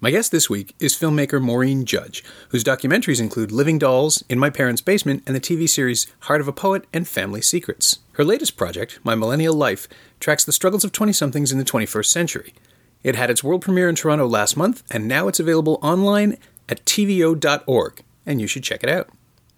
My 0.00 0.12
guest 0.12 0.30
this 0.30 0.48
week 0.48 0.76
is 0.78 0.94
filmmaker 0.94 1.42
Maureen 1.42 1.84
Judge, 1.84 2.22
whose 2.50 2.62
documentaries 2.62 3.20
include 3.20 3.50
Living 3.50 3.80
Dolls, 3.80 4.22
In 4.28 4.38
My 4.38 4.48
Parents' 4.48 4.80
Basement, 4.80 5.24
and 5.26 5.34
the 5.34 5.40
TV 5.40 5.68
series 5.68 6.06
Heart 6.20 6.40
of 6.40 6.46
a 6.46 6.52
Poet 6.52 6.84
and 6.92 7.08
Family 7.08 7.42
Secrets. 7.42 7.98
Her 8.12 8.22
latest 8.22 8.56
project, 8.56 9.00
My 9.02 9.16
Millennial 9.16 9.54
Life, 9.54 9.88
tracks 10.20 10.44
the 10.44 10.52
struggles 10.52 10.84
of 10.84 10.92
20 10.92 11.12
somethings 11.12 11.50
in 11.50 11.58
the 11.58 11.64
21st 11.64 12.06
century. 12.06 12.54
It 13.02 13.16
had 13.16 13.28
its 13.28 13.42
world 13.42 13.60
premiere 13.62 13.88
in 13.88 13.96
Toronto 13.96 14.28
last 14.28 14.56
month, 14.56 14.84
and 14.88 15.08
now 15.08 15.26
it's 15.26 15.40
available 15.40 15.80
online 15.82 16.36
at 16.68 16.84
tvo.org, 16.84 18.02
and 18.24 18.40
you 18.40 18.46
should 18.46 18.62
check 18.62 18.84
it 18.84 18.90
out. 18.90 19.08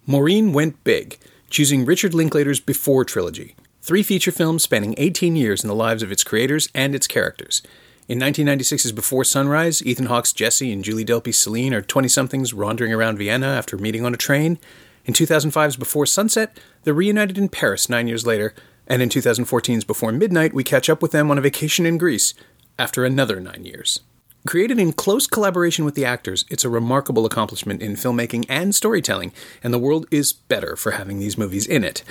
Maureen 0.07 0.53
went 0.53 0.83
big, 0.83 1.19
choosing 1.51 1.85
Richard 1.85 2.15
Linklater's 2.15 2.59
Before 2.59 3.05
trilogy, 3.05 3.55
three 3.83 4.01
feature 4.01 4.31
films 4.31 4.63
spanning 4.63 4.95
18 4.97 5.35
years 5.35 5.63
in 5.63 5.67
the 5.67 5.75
lives 5.75 6.01
of 6.01 6.11
its 6.11 6.23
creators 6.23 6.67
and 6.73 6.95
its 6.95 7.05
characters. 7.05 7.61
In 8.11 8.19
1996's 8.19 8.91
Before 8.91 9.23
Sunrise, 9.23 9.81
Ethan 9.85 10.07
Hawke's 10.07 10.33
Jesse 10.33 10.69
and 10.69 10.83
Julie 10.83 11.05
Delpy's 11.05 11.37
Celine 11.37 11.73
are 11.73 11.81
20 11.81 12.09
somethings 12.09 12.53
wandering 12.53 12.91
around 12.91 13.17
Vienna 13.17 13.47
after 13.47 13.77
meeting 13.77 14.03
on 14.03 14.13
a 14.13 14.17
train. 14.17 14.59
In 15.05 15.13
2005's 15.13 15.77
Before 15.77 16.05
Sunset, 16.05 16.59
they're 16.83 16.93
reunited 16.93 17.37
in 17.37 17.47
Paris 17.47 17.87
nine 17.87 18.09
years 18.09 18.27
later. 18.27 18.53
And 18.85 19.01
in 19.01 19.07
2014's 19.07 19.85
Before 19.85 20.11
Midnight, 20.11 20.53
we 20.53 20.61
catch 20.61 20.89
up 20.89 21.01
with 21.01 21.13
them 21.13 21.31
on 21.31 21.37
a 21.37 21.41
vacation 21.41 21.85
in 21.85 21.97
Greece 21.97 22.33
after 22.77 23.05
another 23.05 23.39
nine 23.39 23.63
years. 23.63 24.01
Created 24.45 24.77
in 24.77 24.91
close 24.91 25.25
collaboration 25.25 25.85
with 25.85 25.95
the 25.95 26.03
actors, 26.03 26.43
it's 26.49 26.65
a 26.65 26.69
remarkable 26.69 27.25
accomplishment 27.25 27.81
in 27.81 27.93
filmmaking 27.93 28.43
and 28.49 28.75
storytelling, 28.75 29.31
and 29.63 29.73
the 29.73 29.79
world 29.79 30.05
is 30.11 30.33
better 30.33 30.75
for 30.75 30.91
having 30.91 31.19
these 31.19 31.37
movies 31.37 31.65
in 31.65 31.85
it. 31.85 32.03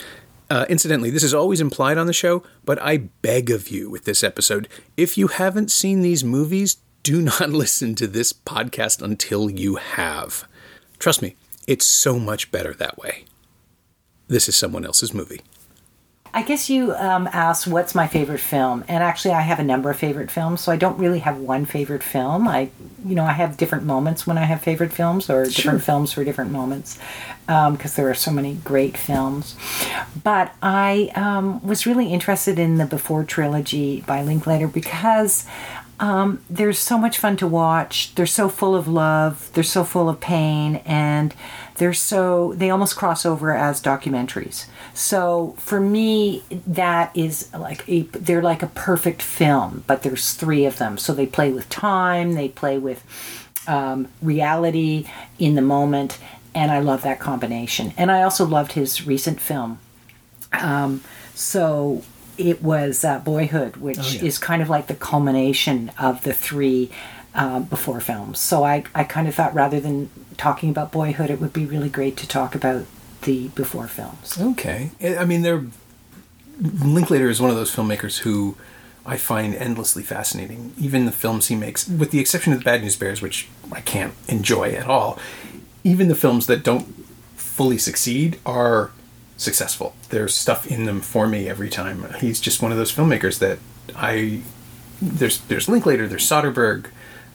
Uh, 0.51 0.67
incidentally, 0.69 1.11
this 1.11 1.23
is 1.23 1.33
always 1.33 1.61
implied 1.61 1.97
on 1.97 2.09
the 2.09 2.13
show, 2.13 2.43
but 2.65 2.83
I 2.83 2.97
beg 3.23 3.51
of 3.51 3.69
you 3.69 3.89
with 3.89 4.05
this 4.05 4.25
episode 4.25 4.69
if 4.97 5.17
you 5.17 5.29
haven't 5.29 5.71
seen 5.71 6.03
these 6.03 6.25
movies, 6.25 6.79
do 7.05 7.23
not 7.23 7.51
listen 7.51 7.95
to 7.95 8.09
this 8.09 8.33
podcast 8.33 9.01
until 9.01 9.49
you 9.49 9.77
have. 9.77 10.49
Trust 10.99 11.23
me, 11.23 11.37
it's 11.69 11.87
so 11.87 12.19
much 12.19 12.51
better 12.51 12.75
that 12.75 12.99
way. 12.99 13.25
This 14.27 14.49
is 14.49 14.57
someone 14.57 14.85
else's 14.85 15.15
movie. 15.15 15.41
I 16.33 16.43
guess 16.43 16.71
you 16.71 16.95
um, 16.95 17.29
asked 17.33 17.67
what's 17.67 17.95
my 17.95 18.07
favorite 18.07 18.39
film, 18.39 18.85
and 18.87 19.03
actually, 19.03 19.35
I 19.35 19.41
have 19.41 19.59
a 19.59 19.65
number 19.65 19.91
of 19.91 19.97
favorite 19.97 20.31
films, 20.31 20.61
so 20.61 20.71
I 20.71 20.77
don't 20.77 20.97
really 20.97 21.19
have 21.19 21.39
one 21.39 21.65
favorite 21.65 22.05
film. 22.05 22.47
I, 22.47 22.71
you 23.05 23.17
know, 23.17 23.25
I 23.25 23.33
have 23.33 23.57
different 23.57 23.85
moments 23.85 24.29
when 24.29 24.39
I 24.39 24.45
have 24.45 24.63
favorite 24.63 24.93
films, 24.93 25.29
or 25.29 25.47
different 25.47 25.83
films 25.83 26.13
for 26.13 26.23
different 26.23 26.53
moments, 26.53 27.01
because 27.47 27.97
there 27.97 28.09
are 28.09 28.15
so 28.15 28.31
many 28.31 28.55
great 28.55 28.97
films. 28.97 29.57
But 30.23 30.55
I 30.63 31.11
um, 31.15 31.67
was 31.67 31.87
really 31.87 32.13
interested 32.13 32.59
in 32.59 32.79
the 32.79 32.87
Before 32.87 33.25
trilogy 33.25 34.03
by 34.03 34.23
Linklater 34.23 34.69
because 34.69 35.47
um, 36.01 36.43
so 36.73 36.97
much 36.97 37.19
fun 37.19 37.37
to 37.37 37.47
watch. 37.47 38.15
They're 38.15 38.25
so 38.25 38.49
full 38.49 38.75
of 38.75 38.89
love. 38.89 39.51
They're 39.53 39.63
so 39.63 39.85
full 39.85 40.09
of 40.09 40.19
pain, 40.19 40.77
and 40.87 41.35
they're 41.77 41.93
so 41.93 42.55
they 42.57 42.71
almost 42.71 42.97
cross 42.97 43.27
over 43.27 43.55
as 43.55 43.83
documentaries. 43.83 44.65
So 44.95 45.55
for 45.59 45.79
me, 45.79 46.43
that 46.67 47.15
is 47.15 47.53
like 47.53 47.87
a 47.87 48.03
they're 48.03 48.43
like 48.43 48.63
a 48.63 48.69
perfect 48.69 49.21
film, 49.21 49.85
but 49.87 50.03
there's 50.03 50.33
three 50.33 50.65
of 50.65 50.79
them. 50.79 50.97
So 50.97 51.13
they 51.13 51.27
play 51.27 51.53
with 51.53 51.69
time, 51.69 52.33
they 52.33 52.49
play 52.49 52.79
with 52.79 53.05
um, 53.67 54.09
reality 54.23 55.07
in 55.39 55.55
the 55.55 55.63
moment, 55.63 56.19
and 56.55 56.71
I 56.71 56.79
love 56.79 57.03
that 57.03 57.21
combination. 57.21 57.93
And 57.99 58.11
I 58.11 58.23
also 58.23 58.47
loved 58.47 58.73
his 58.73 59.07
recent 59.07 59.39
film. 59.39 59.79
Um, 60.53 61.03
so 61.35 62.03
it 62.39 62.63
was 62.63 63.05
uh, 63.05 63.19
Boyhood, 63.21 63.77
which 63.77 63.99
Oh, 63.99 64.09
yeah. 64.11 64.25
is 64.25 64.39
kind 64.39 64.63
of 64.63 64.69
like 64.71 64.87
the 64.87 64.95
culmination 64.95 65.91
of 65.99 66.23
the 66.23 66.33
three 66.33 66.91
uh, 67.35 67.61
before 67.61 68.01
films. 68.01 68.39
So 68.41 68.65
I, 68.65 68.85
I 68.95 69.05
kind 69.05 69.29
of 69.29 69.35
thought 69.35 69.55
rather 69.55 69.79
than 69.81 70.11
talking 70.37 70.71
about 70.71 70.91
Boyhood, 70.93 71.31
it 71.31 71.41
would 71.41 71.53
be 71.53 71.65
really 71.67 71.89
great 71.89 72.17
to 72.19 72.27
talk 72.27 72.55
about 72.55 72.87
the 73.23 73.49
before 73.49 73.87
films. 73.87 74.39
Okay. 74.41 74.91
I 75.03 75.19
I 75.19 75.25
mean, 75.25 75.43
they're 75.43 75.65
Linklater 76.61 77.29
is 77.31 77.41
one 77.41 77.51
of 77.51 77.57
those 77.57 77.75
filmmakers 77.75 78.19
who 78.19 78.57
I 79.07 79.17
find 79.17 79.55
endlessly 79.55 80.03
fascinating. 80.03 80.75
Even 80.79 81.07
the 81.07 81.13
films 81.13 81.47
he 81.47 81.57
makes, 81.57 81.89
with 81.89 82.11
the 82.11 82.19
exception 82.21 82.53
of 82.53 82.59
the 82.59 82.65
Bad 82.65 82.83
News 82.83 82.97
Bears, 82.97 83.23
which 83.23 83.49
I 83.73 83.81
can't 83.81 84.13
enjoy 84.29 84.73
at 84.73 84.87
all. 84.87 85.19
Even 85.85 86.09
the 86.09 86.15
films 86.15 86.47
that 86.49 86.63
don't 86.63 86.87
fully 87.35 87.79
succeed 87.79 88.39
are 88.45 88.91
successful. 89.41 89.95
There's 90.11 90.35
stuff 90.35 90.67
in 90.67 90.85
them 90.85 91.01
for 91.01 91.27
me 91.27 91.49
every 91.49 91.71
time. 91.71 92.07
He's 92.21 92.41
just 92.41 92.63
one 92.63 92.73
of 92.73 92.79
those 92.79 92.93
filmmakers 92.95 93.39
that 93.39 93.59
I 93.97 94.43
there's 95.01 95.41
there's 95.43 95.69
Linklater, 95.69 96.07
there's 96.07 96.29
Soderbergh. 96.29 96.87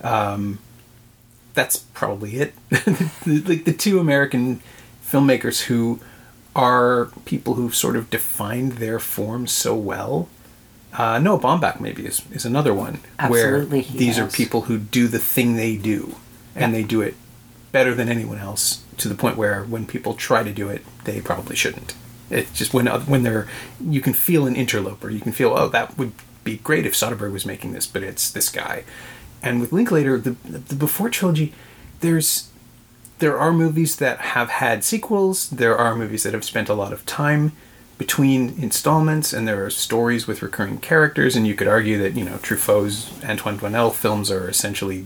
Um, 0.01 0.59
that's 1.53 1.77
probably 1.77 2.35
it. 2.38 2.53
like 3.25 3.66
the 3.66 3.75
two 3.77 3.99
American 3.99 4.61
filmmakers 5.05 5.63
who 5.63 5.99
are 6.55 7.09
people 7.25 7.55
who've 7.55 7.75
sort 7.75 7.95
of 7.95 8.09
defined 8.09 8.73
their 8.73 8.99
form 8.99 9.47
so 9.47 9.75
well. 9.75 10.29
Uh, 10.93 11.19
Noah 11.19 11.39
Baumbach 11.39 11.81
maybe 11.81 12.05
is, 12.05 12.22
is 12.31 12.45
another 12.45 12.73
one 12.73 12.99
Absolutely, 13.19 13.79
where 13.79 13.81
he 13.81 13.97
these 13.97 14.17
are 14.17 14.27
people 14.27 14.61
who 14.61 14.77
do 14.77 15.07
the 15.09 15.19
thing 15.19 15.55
they 15.55 15.75
do 15.75 16.16
and 16.55 16.72
Yeah. 16.72 16.79
they 16.79 16.83
do 16.87 17.01
it 17.01 17.16
better 17.73 17.93
than 17.93 18.07
anyone 18.07 18.37
else 18.37 18.83
to 18.97 19.09
the 19.09 19.16
point 19.16 19.35
where 19.35 19.63
when 19.66 19.85
people 19.85 20.13
try 20.13 20.41
to 20.43 20.53
do 20.53 20.69
it, 20.69 20.85
they 21.05 21.21
probably 21.21 21.55
shouldn't. 21.55 21.95
It's 22.29 22.51
just 22.51 22.73
when 22.73 22.88
when 22.88 23.23
they're 23.23 23.47
you 23.79 24.01
can 24.01 24.13
feel 24.13 24.47
an 24.47 24.55
interloper. 24.55 25.09
You 25.09 25.21
can 25.21 25.31
feel 25.31 25.53
oh 25.55 25.69
that 25.69 25.97
would 25.97 26.13
be 26.43 26.57
great 26.57 26.85
if 26.85 26.93
Soderbergh 26.93 27.31
was 27.31 27.45
making 27.45 27.73
this, 27.73 27.88
but 27.88 28.03
it's 28.03 28.31
this 28.31 28.49
guy. 28.49 28.83
And 29.41 29.61
with 29.61 29.71
Linklater, 29.71 30.17
the 30.17 30.31
the 30.31 30.75
Before 30.75 31.09
trilogy, 31.09 31.53
there's 31.99 32.49
there 33.19 33.38
are 33.38 33.53
movies 33.53 33.97
that 33.97 34.19
have 34.19 34.49
had 34.49 34.83
sequels. 34.83 35.49
There 35.49 35.77
are 35.77 35.95
movies 35.95 36.23
that 36.23 36.33
have 36.33 36.43
spent 36.43 36.67
a 36.69 36.73
lot 36.73 36.91
of 36.91 37.05
time 37.05 37.53
between 37.97 38.55
installments, 38.61 39.31
and 39.31 39.47
there 39.47 39.63
are 39.63 39.69
stories 39.69 40.27
with 40.27 40.41
recurring 40.41 40.79
characters. 40.79 41.35
And 41.35 41.47
you 41.47 41.55
could 41.55 41.67
argue 41.67 41.97
that 41.99 42.16
you 42.16 42.25
know 42.25 42.37
Truffaut's 42.37 43.11
Antoine 43.23 43.59
Doinel 43.59 43.93
films 43.93 44.31
are 44.31 44.49
essentially 44.49 45.05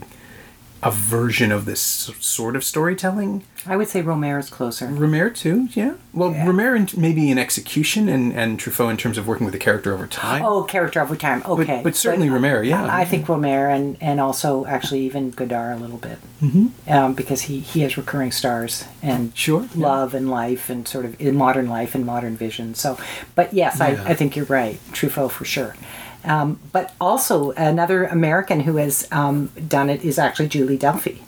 a 0.82 0.90
version 0.90 1.52
of 1.52 1.64
this 1.66 1.80
sort 2.20 2.56
of 2.56 2.64
storytelling. 2.64 3.44
I 3.66 3.76
would 3.76 3.88
say 3.88 4.00
Romero's 4.00 4.48
closer. 4.48 4.86
Romero 4.86 5.28
too, 5.28 5.68
yeah. 5.72 5.94
Well, 6.14 6.32
Yeah. 6.32 6.46
Romero 6.46 6.74
in, 6.76 6.88
maybe 6.96 7.30
in 7.30 7.38
execution, 7.38 8.08
and 8.08 8.32
and 8.32 8.58
Truffaut 8.58 8.90
in 8.90 8.96
terms 8.96 9.18
of 9.18 9.26
working 9.26 9.44
with 9.44 9.52
the 9.52 9.58
character 9.58 9.92
over 9.92 10.06
time. 10.06 10.42
Oh, 10.42 10.62
character 10.62 11.00
over 11.02 11.16
time. 11.16 11.42
Okay, 11.44 11.82
but 11.84 11.94
certainly 11.94 12.30
Romero, 12.30 12.62
yeah. 12.62 12.88
I 12.90 13.04
think 13.04 13.28
Romero 13.28 13.70
and 13.72 13.98
and 14.00 14.18
also 14.20 14.64
actually 14.64 15.00
even 15.00 15.30
Godard 15.30 15.76
a 15.76 15.80
little 15.80 15.98
bit, 15.98 16.18
mm-hmm. 16.42 16.68
um, 16.90 17.12
because 17.14 17.42
he 17.42 17.60
he 17.60 17.80
has 17.80 17.98
recurring 17.98 18.32
stars 18.32 18.84
and 19.02 19.36
Sure, 19.36 19.68
yeah. 19.74 19.86
love 19.86 20.14
and 20.14 20.30
life 20.30 20.70
and 20.70 20.88
sort 20.88 21.04
of 21.04 21.20
in 21.20 21.36
modern 21.36 21.68
life 21.68 21.94
and 21.94 22.06
modern 22.06 22.36
vision. 22.36 22.74
So, 22.74 22.98
but 23.34 23.52
yes, 23.52 23.76
Yeah. 23.78 23.86
I 24.06 24.12
I 24.12 24.14
think 24.14 24.36
you're 24.36 24.46
right, 24.46 24.80
Truffaut 24.92 25.30
for 25.32 25.44
sure. 25.44 25.76
Um, 26.24 26.60
but 26.72 26.92
also 27.00 27.52
another 27.52 28.04
American 28.04 28.60
who 28.60 28.76
has 28.76 29.08
um, 29.10 29.46
done 29.68 29.88
it 29.88 30.04
is 30.04 30.18
actually 30.18 30.48
Julie 30.48 30.78
Delpy. 30.78 31.18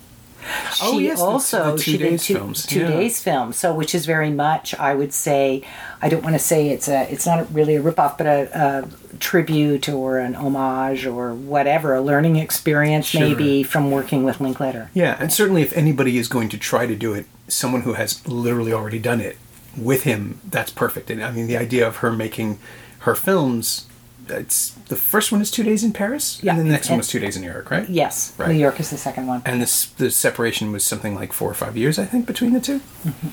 She 0.74 0.82
Oh, 0.82 0.98
yes, 0.98 1.18
the- 1.20 1.24
also 1.24 1.72
the 1.76 1.82
Two 1.82 1.90
she 1.92 1.98
did 1.98 2.18
two, 2.20 2.34
films, 2.34 2.66
two 2.66 2.80
yeah. 2.80 2.88
days 2.88 3.22
film, 3.22 3.52
so 3.52 3.72
which 3.72 3.94
is 3.94 4.06
very 4.06 4.30
much 4.30 4.74
I 4.74 4.92
would 4.94 5.12
say 5.12 5.62
I 6.02 6.08
don't 6.08 6.24
want 6.24 6.34
to 6.34 6.40
say 6.40 6.68
it's 6.70 6.88
a 6.88 7.10
it's 7.12 7.24
not 7.26 7.46
really 7.54 7.76
a 7.76 7.80
ripoff, 7.82 8.18
but 8.18 8.26
a, 8.26 8.48
a 8.52 9.18
tribute 9.18 9.88
or 9.88 10.18
an 10.18 10.34
homage 10.34 11.06
or 11.06 11.32
whatever, 11.32 11.94
a 11.94 12.00
learning 12.02 12.36
experience 12.36 13.06
Sure. 13.06 13.20
maybe 13.20 13.62
from 13.62 13.90
working 13.92 14.24
with 14.24 14.40
Linklater. 14.40 14.90
Yeah, 14.94 15.16
and 15.20 15.32
certainly 15.32 15.62
if 15.62 15.72
anybody 15.74 16.18
is 16.18 16.26
going 16.26 16.48
to 16.50 16.58
try 16.58 16.86
to 16.86 16.96
do 16.96 17.14
it, 17.14 17.26
someone 17.46 17.82
who 17.82 17.92
has 17.92 18.26
literally 18.26 18.72
already 18.72 18.98
done 18.98 19.20
it 19.20 19.38
with 19.76 20.02
him, 20.02 20.40
that's 20.50 20.72
perfect. 20.72 21.08
And 21.08 21.22
I 21.22 21.30
mean, 21.30 21.46
the 21.46 21.56
idea 21.56 21.86
of 21.86 21.98
her 21.98 22.10
making 22.10 22.58
her 23.00 23.14
films, 23.14 23.86
it's 24.32 24.70
the 24.88 24.96
first 24.96 25.30
one 25.32 25.40
is 25.40 25.50
two 25.50 25.62
days 25.62 25.84
in 25.84 25.92
Paris, 25.92 26.40
Yeah, 26.42 26.52
and 26.52 26.58
then 26.60 26.66
the 26.66 26.72
next 26.72 26.88
one 26.88 26.98
was 26.98 27.08
two 27.08 27.18
days 27.20 27.36
in 27.36 27.42
New 27.42 27.50
York, 27.50 27.70
right? 27.70 27.88
Yes, 27.88 28.32
Right. 28.38 28.48
New 28.48 28.58
York 28.58 28.80
is 28.80 28.90
the 28.90 28.96
second 28.98 29.26
one. 29.26 29.42
And 29.44 29.60
this 29.62 29.86
the 29.86 30.10
separation 30.10 30.72
was 30.72 30.84
something 30.84 31.14
like 31.14 31.32
four 31.32 31.50
or 31.50 31.54
five 31.54 31.76
years, 31.76 31.98
I 31.98 32.04
think, 32.06 32.26
between 32.26 32.52
the 32.52 32.60
2 32.60 32.78
Mm-hmm. 32.80 33.28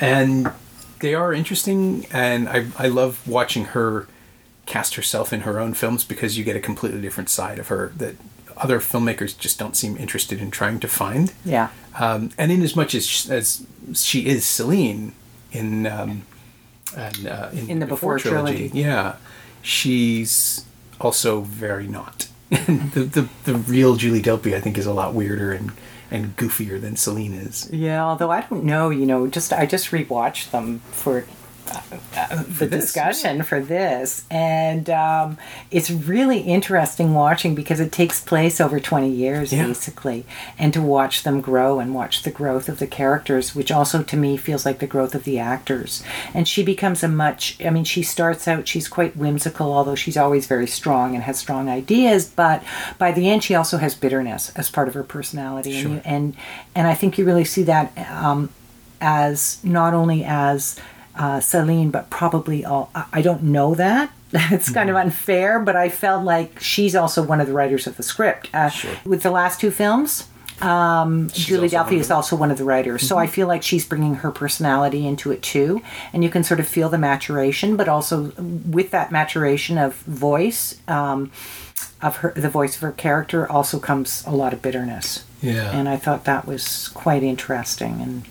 And 0.00 0.50
they 1.00 1.14
are 1.14 1.32
interesting, 1.32 2.06
and 2.12 2.48
I 2.48 2.66
I 2.78 2.88
love 2.88 3.26
watching 3.26 3.64
her 3.66 4.06
cast 4.66 4.94
herself 4.96 5.32
in 5.32 5.40
her 5.40 5.58
own 5.58 5.74
films 5.74 6.04
because 6.04 6.36
you 6.38 6.44
get 6.44 6.54
a 6.56 6.60
completely 6.60 7.00
different 7.00 7.28
side 7.30 7.58
of 7.58 7.68
her 7.68 7.92
that 7.96 8.14
other 8.56 8.80
filmmakers 8.80 9.36
just 9.38 9.58
don't 9.58 9.76
seem 9.76 9.96
interested 9.96 10.40
in 10.40 10.50
trying 10.50 10.78
to 10.80 10.88
find. 10.88 11.32
Yeah. 11.44 11.68
Um, 11.98 12.30
and 12.38 12.52
in 12.52 12.62
as 12.62 12.76
much 12.76 12.94
as 12.94 13.28
as 13.30 13.66
she 13.94 14.26
is 14.26 14.44
Celine 14.44 15.12
in 15.52 15.86
um, 15.86 16.22
and, 16.96 17.26
uh, 17.26 17.48
in, 17.52 17.70
In 17.70 17.78
the 17.80 17.86
Before 17.86 18.18
trilogy. 18.18 18.70
yeah, 18.72 19.16
she's 19.68 20.64
also 21.00 21.42
very 21.42 21.86
not. 21.86 22.28
the, 22.50 23.08
the 23.12 23.28
the 23.44 23.54
real 23.54 23.96
Julie 23.96 24.22
Delpy, 24.22 24.54
I 24.54 24.60
think, 24.60 24.78
is 24.78 24.86
a 24.86 24.92
lot 24.92 25.12
weirder 25.12 25.52
and 25.52 25.72
and 26.10 26.34
goofier 26.36 26.80
than 26.80 26.96
Celine 26.96 27.34
is. 27.34 27.68
Yeah, 27.70 28.02
although 28.02 28.30
I 28.30 28.40
don't 28.40 28.64
know, 28.64 28.88
you 28.88 29.04
know, 29.04 29.26
just 29.26 29.52
I 29.52 29.66
just 29.66 29.90
rewatched 29.90 30.50
them 30.50 30.80
for 30.90 31.26
the 32.58 32.66
this, 32.66 32.84
discussion 32.86 33.42
for 33.42 33.60
this, 33.60 34.24
and 34.30 34.88
um, 34.90 35.38
it's 35.70 35.90
really 35.90 36.40
interesting 36.40 37.14
watching 37.14 37.54
because 37.54 37.80
it 37.80 37.92
takes 37.92 38.20
place 38.20 38.60
over 38.60 38.80
twenty 38.80 39.10
years 39.10 39.52
Yeah. 39.52 39.66
basically, 39.66 40.24
and 40.58 40.72
to 40.74 40.82
watch 40.82 41.22
them 41.22 41.40
grow 41.40 41.78
and 41.80 41.94
watch 41.94 42.22
the 42.22 42.30
growth 42.30 42.68
of 42.68 42.78
the 42.78 42.86
characters, 42.86 43.54
which 43.54 43.70
also 43.70 44.02
to 44.02 44.16
me 44.16 44.36
feels 44.36 44.64
like 44.66 44.78
the 44.78 44.86
growth 44.86 45.14
of 45.14 45.24
the 45.24 45.38
actors. 45.38 46.02
And 46.34 46.46
she 46.48 46.62
becomes 46.62 47.02
a 47.02 47.08
much, 47.08 47.56
I 47.64 47.70
mean, 47.70 47.84
she 47.84 48.02
starts 48.02 48.46
out 48.48 48.68
she's 48.68 48.88
quite 48.88 49.16
whimsical, 49.16 49.72
although 49.72 49.94
she's 49.94 50.16
always 50.16 50.46
very 50.46 50.66
strong 50.66 51.14
and 51.14 51.24
has 51.24 51.38
strong 51.38 51.68
ideas, 51.68 52.26
but 52.26 52.62
by 52.98 53.12
the 53.12 53.28
end 53.30 53.44
she 53.44 53.54
also 53.54 53.78
has 53.78 53.94
bitterness 53.94 54.50
as 54.56 54.70
part 54.70 54.88
of 54.88 54.94
her 54.94 55.02
personality, 55.04 55.80
Sure. 55.82 55.90
and 55.92 56.02
and 56.04 56.36
and 56.74 56.86
I 56.86 56.94
think 56.94 57.18
you 57.18 57.24
really 57.24 57.44
see 57.44 57.62
that 57.64 57.96
um, 58.10 58.50
as 59.00 59.58
not 59.62 59.94
only 59.94 60.24
as 60.24 60.76
uh, 61.18 61.40
Celine, 61.40 61.90
but 61.90 62.08
probably 62.10 62.64
all. 62.64 62.90
I 62.94 63.04
I 63.18 63.22
don't 63.22 63.42
know 63.42 63.74
that. 63.74 64.10
It's 64.52 64.70
kind 64.70 64.90
of 64.90 64.96
Mm-hmm. 64.96 65.06
unfair, 65.06 65.58
but 65.60 65.74
I 65.76 65.88
felt 65.88 66.22
like 66.24 66.60
she's 66.60 66.94
also 66.94 67.22
one 67.22 67.40
of 67.40 67.46
the 67.46 67.54
writers 67.54 67.86
of 67.86 67.96
the 67.96 68.02
script. 68.02 68.48
Uh, 68.54 68.68
Sure. 68.70 68.94
With 69.04 69.22
the 69.22 69.30
last 69.30 69.58
two 69.60 69.70
films, 69.70 70.28
um, 70.60 71.28
Julie 71.32 71.68
Delpy 71.70 71.98
is 71.98 72.10
also 72.10 72.36
one 72.36 72.50
of 72.50 72.58
the 72.58 72.64
writers. 72.64 73.06
So 73.08 73.16
I 73.16 73.24
Mm-hmm. 73.24 73.32
feel 73.34 73.48
like 73.48 73.62
she's 73.62 73.84
bringing 73.86 74.16
her 74.16 74.30
personality 74.30 75.06
into 75.06 75.30
it 75.32 75.40
too, 75.42 75.80
and 76.12 76.22
you 76.24 76.30
can 76.30 76.44
sort 76.44 76.60
of 76.60 76.66
feel 76.68 76.88
the 76.90 76.98
maturation, 76.98 77.76
but 77.76 77.88
also 77.88 78.32
with 78.70 78.90
that 78.90 79.10
maturation 79.12 79.78
of 79.78 79.94
voice. 80.06 80.74
Um, 80.88 81.30
of 82.02 82.16
her, 82.18 82.32
the 82.36 82.48
voice 82.50 82.74
of 82.76 82.82
her 82.82 82.92
character 82.92 83.50
also 83.50 83.78
comes 83.80 84.24
a 84.26 84.30
lot 84.30 84.52
of 84.52 84.60
bitterness 84.62 85.24
Yeah. 85.42 85.70
and 85.78 85.88
I 85.88 85.96
thought 85.96 86.24
that 86.24 86.44
was 86.46 86.88
quite 86.88 87.22
interesting 87.24 88.00
and 88.00 88.22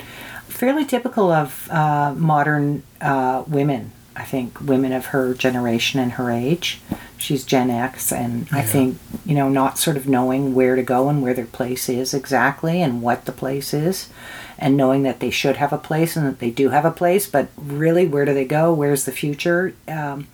fairly 0.57 0.85
typical 0.85 1.31
of 1.31 1.69
uh, 1.69 2.13
modern 2.17 2.81
uh, 2.99 3.43
women. 3.47 3.91
I 4.15 4.23
think 4.23 4.59
women 4.59 4.91
of 4.93 5.07
her 5.07 5.35
generation 5.35 5.99
and 5.99 6.13
her 6.13 6.31
age. 6.31 6.81
She's 7.19 7.43
Gen 7.45 7.69
X, 7.69 8.11
and 8.11 8.47
I 8.51 8.63
think 8.63 8.97
you 9.25 9.35
know 9.35 9.49
not 9.49 9.77
sort 9.77 9.97
of 9.97 10.07
knowing 10.07 10.55
where 10.55 10.75
to 10.75 10.81
go 10.81 11.09
and 11.09 11.21
where 11.21 11.35
their 11.35 11.45
place 11.45 11.87
is 11.89 12.13
exactly, 12.13 12.81
and 12.81 13.03
what 13.03 13.25
the 13.25 13.31
place 13.31 13.73
is, 13.75 14.09
and 14.57 14.75
knowing 14.75 15.03
that 15.03 15.19
they 15.19 15.29
should 15.29 15.57
have 15.57 15.71
a 15.71 15.77
place 15.77 16.15
and 16.15 16.25
that 16.25 16.39
they 16.39 16.49
do 16.49 16.69
have 16.69 16.85
a 16.85 16.91
place, 16.91 17.27
but 17.27 17.49
really 17.55 18.07
where 18.07 18.25
do 18.25 18.33
they 18.33 18.45
go? 18.45 18.73
Where's 18.73 19.05
the 19.05 19.11
future? 19.11 19.75
Um, 19.87 20.27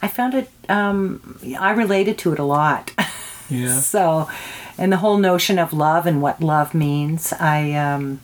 I 0.00 0.08
found 0.08 0.34
it. 0.34 0.50
Um, 0.68 1.38
I 1.58 1.70
related 1.72 2.18
to 2.18 2.32
it 2.32 2.38
a 2.40 2.44
lot. 2.44 2.92
yeah. 3.48 3.80
So, 3.80 4.28
and 4.78 4.90
the 4.92 4.96
whole 4.96 5.18
notion 5.18 5.58
of 5.58 5.72
love 5.72 6.06
and 6.06 6.20
what 6.20 6.40
love 6.40 6.74
means, 6.74 7.32
I, 7.34 7.72
um, 7.72 8.20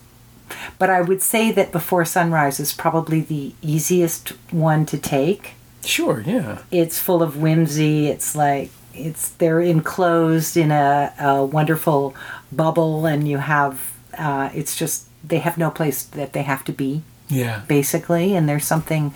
but 0.77 0.89
I 0.89 1.01
would 1.01 1.21
say 1.21 1.51
that 1.51 1.71
Before 1.71 2.05
Sunrise 2.05 2.59
is 2.59 2.73
probably 2.73 3.21
the 3.21 3.53
easiest 3.61 4.29
one 4.51 4.85
to 4.87 4.97
take. 4.97 5.53
Sure. 5.83 6.21
Yeah. 6.25 6.59
It's 6.71 6.99
full 6.99 7.23
of 7.23 7.37
whimsy. 7.37 8.07
It's 8.07 8.35
like, 8.35 8.69
it's, 8.93 9.29
they're 9.29 9.61
enclosed 9.61 10.57
in 10.57 10.71
a, 10.71 11.13
a 11.19 11.43
wonderful 11.45 12.13
bubble 12.51 13.05
and 13.05 13.27
you 13.27 13.37
have, 13.37 13.91
uh, 14.17 14.49
it's 14.53 14.75
just, 14.75 15.05
they 15.27 15.39
have 15.39 15.57
no 15.57 15.69
place 15.69 16.03
that 16.03 16.33
they 16.33 16.43
have 16.43 16.63
to 16.65 16.71
be 16.73 17.01
Yeah. 17.29 17.61
basically, 17.67 18.35
and 18.35 18.47
there's 18.49 18.65
something 18.65 19.13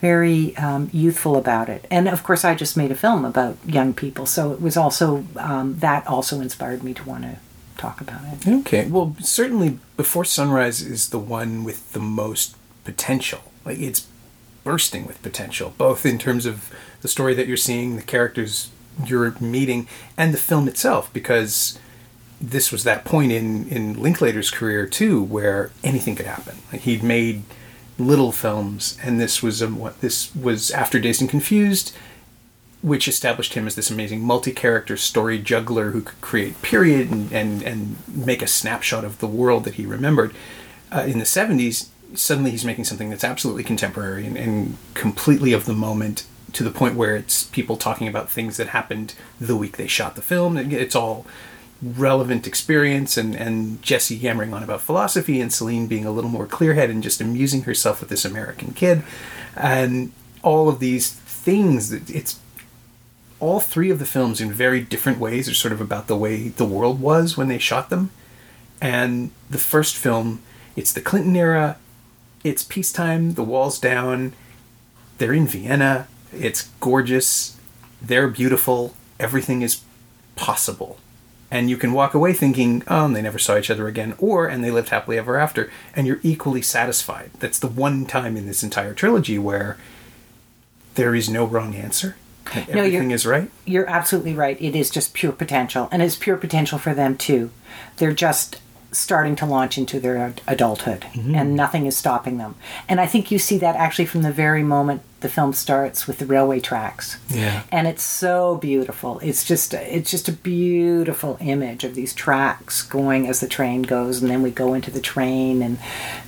very 0.00 0.56
um, 0.56 0.90
youthful 0.92 1.36
about 1.36 1.68
it. 1.68 1.86
And 1.90 2.08
of 2.08 2.24
course, 2.24 2.44
I 2.44 2.54
just 2.56 2.76
made 2.76 2.90
a 2.90 2.96
film 2.96 3.24
about 3.24 3.56
young 3.64 3.94
people, 3.94 4.26
so 4.26 4.52
it 4.52 4.60
was 4.60 4.76
also 4.76 5.24
um, 5.36 5.78
that 5.78 6.06
also 6.08 6.40
inspired 6.40 6.82
me 6.82 6.92
to 6.94 7.04
want 7.08 7.22
to 7.22 7.36
talk 7.76 8.00
about 8.00 8.20
it. 8.24 8.48
Okay. 8.48 8.86
Well, 8.86 9.16
certainly 9.20 9.78
Before 9.96 10.24
Sunrise 10.24 10.82
is 10.82 11.10
the 11.10 11.18
one 11.18 11.64
with 11.64 11.92
the 11.92 12.00
most 12.00 12.56
potential. 12.84 13.52
Like 13.64 13.78
it's 13.78 14.06
bursting 14.64 15.06
with 15.06 15.22
potential, 15.22 15.74
both 15.76 16.06
in 16.06 16.18
terms 16.18 16.46
of 16.46 16.70
the 17.00 17.08
story 17.08 17.34
that 17.34 17.46
you're 17.46 17.56
seeing, 17.56 17.96
the 17.96 18.02
characters 18.02 18.70
you're 19.04 19.34
meeting, 19.40 19.88
and 20.16 20.32
the 20.32 20.38
film 20.38 20.68
itself, 20.68 21.12
because 21.12 21.78
this 22.40 22.72
was 22.72 22.84
that 22.84 23.04
point 23.04 23.32
in 23.32 23.68
in 23.68 24.00
Linklater's 24.00 24.50
career 24.50 24.86
too, 24.86 25.22
where 25.22 25.70
anything 25.82 26.14
could 26.14 26.26
happen. 26.26 26.58
Like 26.72 26.82
he'd 26.82 27.02
made 27.02 27.42
little 27.98 28.32
films, 28.32 28.98
and 29.02 29.20
this 29.20 29.42
was 29.42 29.62
a, 29.62 29.68
what 29.68 30.00
this 30.00 30.34
was 30.34 30.70
after 30.70 30.98
Dazed 30.98 31.20
and 31.20 31.30
Confused, 31.30 31.94
which 32.82 33.08
established 33.08 33.54
him 33.54 33.66
as 33.66 33.76
this 33.76 33.90
amazing 33.90 34.20
multi-character 34.20 34.96
story 34.96 35.38
juggler 35.38 35.92
who 35.92 36.02
could 36.02 36.20
create 36.20 36.60
period 36.62 37.10
and 37.10 37.32
and, 37.32 37.62
and 37.62 37.96
make 38.08 38.42
a 38.42 38.46
snapshot 38.46 39.04
of 39.04 39.18
the 39.18 39.26
world 39.26 39.64
that 39.64 39.74
he 39.74 39.86
remembered. 39.86 40.34
Uh, 40.90 41.04
in 41.06 41.18
the 41.18 41.24
'70s, 41.24 41.88
suddenly 42.14 42.50
he's 42.50 42.64
making 42.64 42.84
something 42.84 43.10
that's 43.10 43.24
absolutely 43.24 43.64
contemporary 43.64 44.26
and, 44.26 44.36
and 44.36 44.76
completely 44.94 45.52
of 45.52 45.64
the 45.64 45.72
moment 45.72 46.26
to 46.52 46.62
the 46.62 46.70
point 46.70 46.96
where 46.96 47.16
it's 47.16 47.44
people 47.44 47.76
talking 47.76 48.06
about 48.06 48.30
things 48.30 48.56
that 48.58 48.68
happened 48.68 49.14
the 49.40 49.56
week 49.56 49.76
they 49.76 49.86
shot 49.86 50.16
the 50.16 50.22
film. 50.22 50.56
It's 50.56 50.94
all 50.94 51.24
relevant 51.82 52.46
experience 52.46 53.16
and, 53.16 53.34
and 53.34 53.82
Jesse 53.82 54.14
yammering 54.14 54.54
on 54.54 54.62
about 54.62 54.80
philosophy 54.80 55.40
and 55.40 55.52
Celine 55.52 55.86
being 55.86 56.04
a 56.04 56.12
little 56.12 56.30
more 56.30 56.46
clear-headed 56.46 56.94
and 56.94 57.02
just 57.02 57.20
amusing 57.20 57.62
herself 57.62 58.00
with 58.00 58.08
this 58.08 58.24
American 58.24 58.72
kid. 58.72 59.02
And 59.56 60.12
all 60.42 60.68
of 60.68 60.78
these 60.78 61.10
things 61.10 61.92
it's 61.92 62.38
all 63.42 63.58
three 63.58 63.90
of 63.90 63.98
the 63.98 64.06
films 64.06 64.40
in 64.40 64.52
very 64.52 64.80
different 64.80 65.18
ways 65.18 65.48
are 65.48 65.54
sort 65.54 65.72
of 65.72 65.80
about 65.80 66.06
the 66.06 66.16
way 66.16 66.48
the 66.48 66.64
world 66.64 67.00
was 67.00 67.36
when 67.36 67.48
they 67.48 67.58
shot 67.58 67.90
them. 67.90 68.10
And 68.80 69.32
the 69.50 69.58
first 69.58 69.96
film, 69.96 70.40
it's 70.76 70.92
the 70.92 71.00
Clinton 71.00 71.34
era, 71.34 71.76
it's 72.44 72.62
peacetime, 72.62 73.34
the 73.34 73.42
wall's 73.42 73.80
down, 73.80 74.32
they're 75.18 75.32
in 75.32 75.48
Vienna, 75.48 76.06
it's 76.32 76.70
gorgeous, 76.78 77.56
they're 78.00 78.28
beautiful, 78.28 78.94
everything 79.18 79.62
is 79.62 79.82
possible. 80.36 80.98
And 81.50 81.68
you 81.68 81.76
can 81.76 81.92
walk 81.92 82.14
away 82.14 82.32
thinking, 82.32 82.84
oh, 82.86 83.08
they 83.08 83.22
never 83.22 83.40
saw 83.40 83.58
each 83.58 83.70
other 83.70 83.88
again, 83.88 84.14
or, 84.18 84.46
and 84.46 84.62
they 84.62 84.70
lived 84.70 84.90
happily 84.90 85.18
ever 85.18 85.36
after, 85.36 85.68
and 85.96 86.06
you're 86.06 86.20
equally 86.22 86.62
satisfied. 86.62 87.32
That's 87.40 87.58
the 87.58 87.66
one 87.66 88.06
time 88.06 88.36
in 88.36 88.46
this 88.46 88.62
entire 88.62 88.94
trilogy 88.94 89.36
where 89.36 89.78
there 90.94 91.14
is 91.14 91.28
no 91.28 91.44
wrong 91.44 91.74
answer. 91.74 92.14
No, 92.54 92.62
Everything 92.68 93.10
is 93.10 93.24
right. 93.26 93.50
You're 93.64 93.88
absolutely 93.88 94.34
right. 94.34 94.60
It 94.60 94.74
is 94.76 94.90
just 94.90 95.14
pure 95.14 95.32
potential, 95.32 95.88
and 95.92 96.02
it's 96.02 96.16
pure 96.16 96.36
potential 96.36 96.78
for 96.78 96.94
them 96.94 97.16
too. 97.16 97.50
They're 97.96 98.12
just 98.12 98.60
starting 98.90 99.34
to 99.34 99.46
launch 99.46 99.78
into 99.78 99.98
their 99.98 100.18
ad- 100.18 100.42
adulthood, 100.46 101.06
and 101.14 101.56
nothing 101.56 101.86
is 101.86 101.96
stopping 101.96 102.36
them. 102.36 102.54
And 102.90 103.00
I 103.00 103.06
think 103.06 103.30
you 103.30 103.38
see 103.38 103.56
that 103.58 103.74
actually 103.74 104.04
from 104.04 104.20
the 104.22 104.32
very 104.32 104.62
moment 104.62 105.00
the 105.20 105.30
film 105.30 105.52
starts 105.54 106.06
with 106.08 106.18
the 106.18 106.26
railway 106.26 106.58
tracks. 106.60 107.16
Yeah. 107.30 107.62
and 107.70 107.86
it's 107.86 108.02
so 108.02 108.56
beautiful. 108.56 109.18
It's 109.20 109.44
just 109.44 109.72
it's 109.72 110.10
just 110.10 110.28
a 110.28 110.32
beautiful 110.32 111.38
image 111.40 111.84
of 111.84 111.94
these 111.94 112.12
tracks 112.12 112.82
going 112.82 113.26
as 113.28 113.40
the 113.40 113.48
train 113.48 113.80
goes, 113.82 114.20
and 114.20 114.30
then 114.30 114.42
we 114.42 114.50
go 114.50 114.74
into 114.74 114.90
the 114.90 115.00
train 115.00 115.62
and 115.62 115.78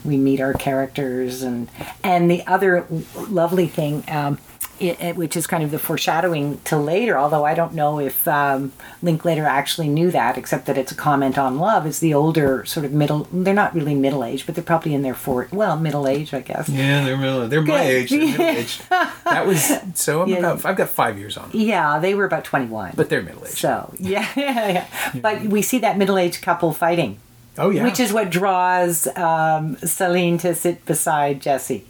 we 0.05 0.17
meet 0.17 0.41
our 0.41 0.55
characters 0.55 1.43
and 1.43 1.69
and 2.03 2.31
the 2.31 2.47
other 2.47 2.87
lovely 3.29 3.67
thing. 3.67 4.05
Um, 4.09 4.39
it, 4.81 5.01
it- 5.01 5.17
which 5.17 5.37
is 5.37 5.47
kind 5.47 5.63
of 5.63 5.71
the 5.71 5.79
foreshadowing 5.79 6.61
to 6.65 6.77
later, 6.77 7.17
although 7.19 7.45
I 7.45 7.55
don't 7.55 7.75
know 7.75 7.99
if 8.01 8.27
um, 8.29 8.73
Linklater 9.03 9.45
actually 9.45 9.89
knew 9.89 10.11
that, 10.11 10.37
except 10.39 10.67
that 10.67 10.77
it's 10.79 10.93
a 10.93 10.95
comment 10.95 11.39
on 11.39 11.59
love. 11.59 11.87
Is 11.87 12.01
the 12.01 12.15
older 12.15 12.65
sort 12.65 12.85
of 12.87 12.93
middle? 12.93 13.29
They're 13.33 13.55
not 13.55 13.75
really 13.75 13.95
middle 13.95 14.25
aged, 14.25 14.47
but 14.47 14.55
they're 14.55 14.65
probably 14.65 14.95
in 14.95 15.03
their 15.03 15.15
fort. 15.15 15.53
Well, 15.53 15.79
middle 15.79 16.07
age, 16.09 16.33
I 16.35 16.41
guess. 16.41 16.69
Yeah, 16.69 17.05
they're 17.05 17.17
middle, 17.17 17.49
they're 17.49 17.63
my 17.63 17.83
age. 17.83 18.11
They're 18.11 18.21
middle 18.21 18.47
age. 18.47 18.81
That 19.25 19.47
was 19.47 19.73
so. 19.95 20.23
I'm 20.23 20.29
Yeah. 20.29 20.39
about. 20.39 20.65
I've 20.65 20.77
got 20.77 20.91
five 20.91 21.19
years 21.19 21.37
on, 21.37 21.51
them, 21.51 21.61
Yeah, 21.61 21.99
they 21.99 22.15
were 22.15 22.25
about 22.25 22.45
twenty 22.45 22.67
one. 22.67 22.93
but 22.95 23.09
they're 23.09 23.23
middle 23.23 23.45
aged. 23.45 23.57
So 23.59 23.93
yeah, 23.99 24.29
yeah, 24.37 24.69
yeah. 24.69 25.21
But 25.21 25.43
we 25.47 25.63
see 25.63 25.79
that 25.81 25.97
middle-aged 25.99 26.41
couple 26.43 26.73
fighting, 26.73 27.19
oh 27.59 27.71
yeah, 27.71 27.83
which 27.85 27.99
is 27.99 28.13
what 28.13 28.31
draws 28.31 29.07
um, 29.17 29.77
Celine 29.79 30.39
to 30.39 30.55
sit 30.55 30.85
beside 30.85 31.41
Jesse 31.41 31.85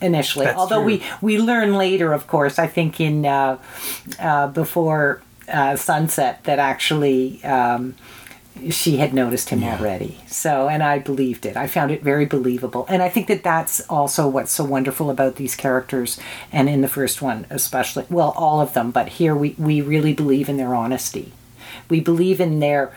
initially. 0.00 0.46
That's 0.46 0.58
Although 0.58 0.82
true. 0.82 0.98
we 0.98 1.02
we 1.20 1.38
learn 1.38 1.76
later, 1.76 2.12
of 2.12 2.26
course, 2.26 2.58
I 2.58 2.66
think 2.66 3.00
in 3.00 3.24
uh, 3.26 3.58
uh, 4.20 4.48
before 4.48 5.22
uh, 5.52 5.76
sunset 5.76 6.44
that 6.44 6.58
actually. 6.58 7.42
Um, 7.44 7.94
she 8.70 8.96
had 8.96 9.14
noticed 9.14 9.50
him 9.50 9.60
Yeah. 9.62 9.78
already. 9.78 10.18
So, 10.26 10.68
and 10.68 10.82
I 10.82 10.98
believed 10.98 11.46
it. 11.46 11.56
I 11.56 11.68
found 11.68 11.92
it 11.92 12.02
very 12.02 12.26
believable. 12.26 12.86
And 12.88 13.02
I 13.04 13.08
think 13.08 13.28
that 13.28 13.44
that's 13.44 13.80
also 13.88 14.26
what's 14.26 14.50
so 14.50 14.64
wonderful 14.64 15.10
about 15.10 15.36
these 15.36 15.54
characters. 15.54 16.18
And 16.50 16.68
in 16.68 16.80
the 16.80 16.88
first 16.88 17.22
one, 17.22 17.46
especially, 17.50 18.04
well, 18.10 18.34
all 18.36 18.60
of 18.60 18.72
them, 18.72 18.90
but 18.90 19.10
here 19.10 19.36
we, 19.36 19.54
we 19.58 19.80
really 19.80 20.12
believe 20.12 20.48
in 20.48 20.56
their 20.56 20.74
honesty. 20.74 21.30
we 21.88 22.00
believe 22.00 22.40
in 22.40 22.58
their 22.58 22.90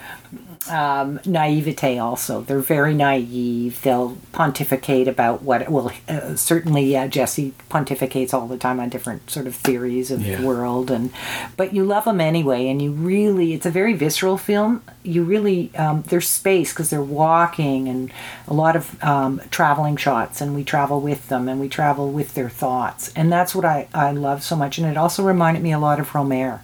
um, 0.70 1.20
naivete 1.26 1.98
also. 1.98 2.42
They're 2.42 2.60
very 2.60 2.94
naive. 2.94 3.82
They'll 3.82 4.18
pontificate 4.32 5.08
about 5.08 5.42
what, 5.42 5.70
well, 5.70 5.92
uh, 6.08 6.36
certainly 6.36 6.96
uh, 6.96 7.08
Jesse 7.08 7.54
pontificates 7.70 8.34
all 8.34 8.48
the 8.48 8.58
time 8.58 8.80
on 8.80 8.90
different 8.90 9.30
sort 9.30 9.48
of 9.48 9.56
theories 9.56 10.12
of 10.12 10.26
Yeah. 10.26 10.38
the 10.38 10.48
world. 10.48 10.92
and 10.92 11.12
But 11.58 11.74
you 11.74 11.84
love 11.84 12.06
them 12.06 12.22
anyway, 12.22 12.68
and 12.68 12.82
you 12.82 12.92
really, 12.92 13.54
it's 13.54 13.66
a 13.66 13.72
very 13.72 13.94
visceral 13.94 14.38
film. 14.38 14.84
You 15.04 15.24
really, 15.24 15.72
um, 15.76 16.04
there's 16.08 16.30
space 16.30 16.72
because 16.72 16.90
they're 16.92 17.02
walking 17.02 17.88
and 17.88 18.12
a 18.48 18.54
lot 18.54 18.76
of 18.76 19.02
um, 19.04 19.42
traveling 19.50 19.98
shots, 19.98 20.42
and 20.42 20.54
we 20.56 20.64
travel 20.64 21.02
with 21.02 21.28
them 21.28 21.50
and 21.50 21.60
we 21.60 21.70
travel 21.70 22.12
with 22.12 22.36
their 22.36 22.50
thoughts. 22.50 23.12
And 23.16 23.32
that's 23.32 23.56
what 23.56 23.66
I, 23.66 23.88
I 23.94 24.12
love 24.12 24.44
so 24.44 24.56
much. 24.56 24.78
And 24.78 24.88
it 24.88 24.98
also 24.98 25.24
reminded 25.24 25.64
me 25.64 25.72
a 25.72 25.80
lot 25.80 26.00
of 26.00 26.10
Rohmer. 26.12 26.60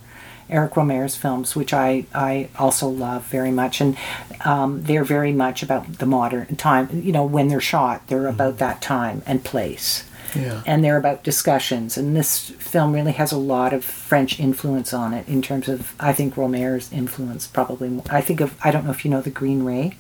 Eric 0.50 0.74
Rohmer's 0.74 1.16
films, 1.16 1.56
which 1.56 1.74
I, 1.74 2.06
I 2.14 2.50
also 2.58 2.88
love 2.88 3.26
very 3.26 3.52
much. 3.52 3.82
And 3.82 3.98
um, 4.46 4.84
they're 4.84 5.04
very 5.04 5.34
much 5.34 5.64
about 5.64 6.00
the 6.00 6.06
modern 6.06 6.56
time, 6.56 6.90
you 7.04 7.12
know, 7.12 7.26
when 7.26 7.48
they're 7.48 7.62
shot, 7.62 8.08
they're 8.08 8.28
about 8.28 8.58
that 8.60 8.82
time 8.82 9.22
and 9.26 9.44
place. 9.44 10.04
Yeah. 10.36 10.62
And 10.66 10.84
they're 10.84 10.98
about 10.98 11.24
discussions. 11.24 11.98
And 11.98 12.16
this 12.16 12.50
film 12.50 12.94
really 12.94 13.14
has 13.14 13.32
a 13.32 13.38
lot 13.38 13.74
of 13.74 13.84
French 13.84 14.40
influence 14.40 14.94
on 14.94 15.14
it 15.14 15.28
in 15.28 15.42
terms 15.42 15.68
of, 15.70 15.96
I 16.00 16.14
think, 16.14 16.36
Rohmer's 16.36 16.92
influence 16.92 17.48
probably. 17.48 18.02
I 18.10 18.22
think 18.22 18.42
of, 18.42 18.58
I 18.64 18.72
don't 18.72 18.86
know 18.86 18.92
if 18.92 19.06
you 19.06 19.12
know 19.12 19.22
The 19.22 19.30
Green 19.30 19.64
Ray. 19.64 19.98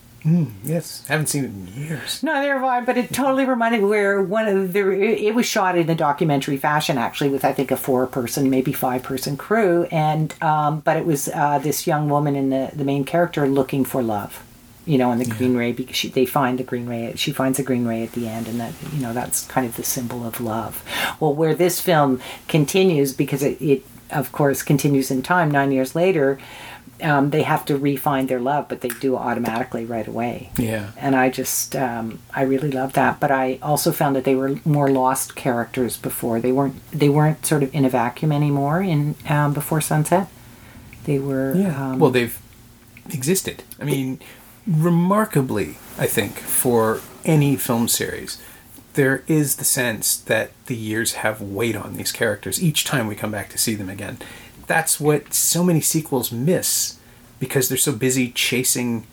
Yes. 0.63 1.03
I 1.07 1.13
haven't 1.13 1.27
seen 1.27 1.43
it 1.43 1.47
in 1.47 1.67
years. 1.67 2.21
Neither 2.21 2.53
have 2.53 2.63
I, 2.63 2.81
but 2.81 2.97
it 2.97 3.13
totally 3.13 3.45
reminded 3.45 3.81
me 3.81 3.87
where 3.87 4.21
one 4.21 4.47
of 4.47 4.73
the 4.73 4.79
it 4.91 5.33
was 5.33 5.45
shot 5.45 5.77
in 5.77 5.89
a 5.89 5.95
documentary 5.95 6.57
fashion 6.57 6.97
actually 6.97 7.29
with 7.29 7.45
I 7.45 7.53
think 7.53 7.71
a 7.71 7.77
four 7.77 8.07
person 8.07 8.49
maybe 8.49 8.73
five 8.73 9.03
person 9.03 9.37
crew 9.37 9.83
and 9.91 10.33
um, 10.41 10.81
but 10.81 10.97
it 10.97 11.05
was 11.05 11.29
uh, 11.29 11.59
this 11.59 11.87
young 11.87 12.09
woman 12.09 12.35
in 12.35 12.49
the 12.49 12.71
the 12.73 12.83
main 12.83 13.05
character 13.05 13.47
looking 13.47 13.85
for 13.85 14.03
love 14.03 14.43
you 14.85 14.97
know 14.97 15.11
in 15.11 15.19
the 15.19 15.25
green 15.25 15.55
ray 15.55 15.71
because 15.71 15.95
she, 15.95 16.09
they 16.09 16.25
find 16.25 16.57
the 16.57 16.63
green 16.63 16.87
ray 16.87 17.13
she 17.15 17.31
finds 17.31 17.57
the 17.57 17.63
green 17.63 17.85
ray 17.85 18.03
at 18.03 18.13
the 18.13 18.27
end 18.27 18.47
and 18.47 18.59
that 18.59 18.73
you 18.93 19.01
know 19.01 19.13
that's 19.13 19.45
kind 19.47 19.67
of 19.67 19.75
the 19.75 19.83
symbol 19.83 20.25
of 20.25 20.39
love 20.39 20.83
well 21.19 21.33
where 21.33 21.53
this 21.53 21.81
film 21.81 22.19
continues 22.47 23.13
because 23.13 23.43
it, 23.43 23.61
it 23.61 23.83
of 24.09 24.31
course 24.31 24.63
continues 24.63 25.11
in 25.11 25.21
time 25.21 25.51
nine 25.51 25.71
years 25.71 25.93
later 25.93 26.39
um, 27.03 27.29
they 27.29 27.43
have 27.43 27.63
to 27.65 27.77
re-find 27.77 28.27
their 28.29 28.39
love 28.39 28.67
but 28.69 28.81
they 28.81 28.87
do 28.89 29.15
automatically 29.15 29.85
right 29.85 30.07
away 30.07 30.49
Yeah. 30.57 30.91
and 30.97 31.15
I 31.15 31.29
just 31.29 31.75
um, 31.75 32.19
I 32.33 32.41
really 32.43 32.71
love 32.71 32.93
that. 32.93 33.19
But 33.19 33.31
I 33.31 33.59
also 33.61 33.91
found 33.91 34.15
that 34.15 34.23
they 34.23 34.35
were 34.35 34.59
more 34.65 34.89
lost 34.89 35.35
characters 35.35 35.97
before. 35.97 36.39
They 36.39 36.51
weren't 36.51 36.75
they 36.91 37.09
weren't 37.09 37.45
sort 37.45 37.63
of 37.63 37.73
in 37.73 37.85
a 37.85 37.89
vacuum 37.89 38.31
anymore 38.31 38.81
in 38.81 39.15
um, 39.29 39.53
Before 39.53 39.81
Sunset. 39.81 40.27
They 41.05 41.19
were 41.19 41.53
Yeah. 41.55 41.91
um, 41.91 41.99
well, 41.99 42.11
they've 42.11 42.37
existed. 43.11 43.63
I 43.79 43.83
mean, 43.85 44.19
remarkably, 44.67 45.77
I 45.97 46.07
think, 46.07 46.37
for 46.39 46.99
any 47.25 47.55
film 47.55 47.87
series, 47.87 48.41
there 48.93 49.23
is 49.27 49.55
the 49.57 49.63
sense 49.63 50.15
that 50.15 50.51
the 50.65 50.75
years 50.75 51.13
have 51.13 51.39
weight 51.41 51.75
on 51.75 51.95
these 51.95 52.11
characters 52.11 52.61
each 52.61 52.83
time 52.83 53.07
we 53.07 53.15
come 53.15 53.31
back 53.31 53.49
to 53.49 53.57
see 53.57 53.75
them 53.75 53.89
again. 53.89 54.17
That's 54.67 54.99
what 54.99 55.33
so 55.33 55.63
many 55.63 55.81
sequels 55.81 56.31
miss 56.31 56.99
because 57.39 57.69
they're 57.69 57.77
so 57.77 57.93
busy 57.93 58.31
chasing 58.31 59.07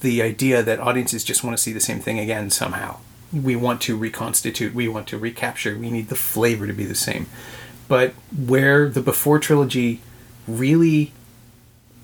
the 0.00 0.22
idea 0.22 0.62
that 0.62 0.80
audiences 0.80 1.24
just 1.24 1.44
want 1.44 1.56
to 1.56 1.62
see 1.62 1.72
the 1.72 1.80
same 1.80 2.00
thing 2.00 2.18
again 2.18 2.50
somehow. 2.50 2.98
We 3.32 3.56
want 3.56 3.80
to 3.82 3.96
reconstitute, 3.96 4.74
we 4.74 4.88
want 4.88 5.08
to 5.08 5.18
recapture, 5.18 5.76
we 5.76 5.90
need 5.90 6.08
the 6.08 6.14
flavor 6.14 6.66
to 6.66 6.72
be 6.72 6.84
the 6.84 6.94
same. 6.94 7.26
But 7.88 8.14
where 8.34 8.88
the 8.88 9.00
Before 9.00 9.38
trilogy 9.38 10.00
really 10.46 11.12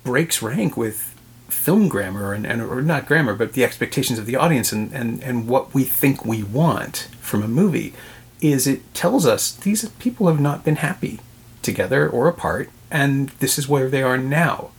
breaks 0.03 0.41
rank 0.41 0.75
with 0.75 1.07
film 1.47 1.87
grammar 1.89 2.33
and, 2.33 2.45
and 2.45 2.61
or 2.61 2.81
not 2.81 3.05
grammar 3.05 3.35
but 3.35 3.53
the 3.53 3.63
expectations 3.63 4.17
of 4.17 4.25
the 4.25 4.35
audience 4.35 4.71
and, 4.71 4.91
and 4.93 5.21
and 5.21 5.47
what 5.47 5.73
we 5.73 5.83
think 5.83 6.25
we 6.25 6.41
want 6.41 7.09
from 7.19 7.43
a 7.43 7.47
movie 7.47 7.93
is 8.39 8.65
it 8.65 8.93
tells 8.93 9.25
us 9.25 9.51
these 9.51 9.87
people 9.99 10.27
have 10.27 10.39
not 10.39 10.63
been 10.63 10.77
happy 10.77 11.19
together 11.61 12.09
or 12.09 12.27
apart 12.27 12.69
and 12.91 13.29
this 13.39 13.57
is 13.57 13.67
where 13.67 13.89
they 13.89 14.03
are 14.03 14.17
now. 14.17 14.71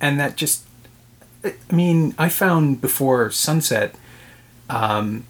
And 0.00 0.20
that 0.20 0.36
just 0.36 0.66
i 1.44 1.54
mean 1.70 2.14
i 2.18 2.28
found 2.28 2.80
before 2.80 3.30
sunset 3.30 3.94
um 4.68 5.24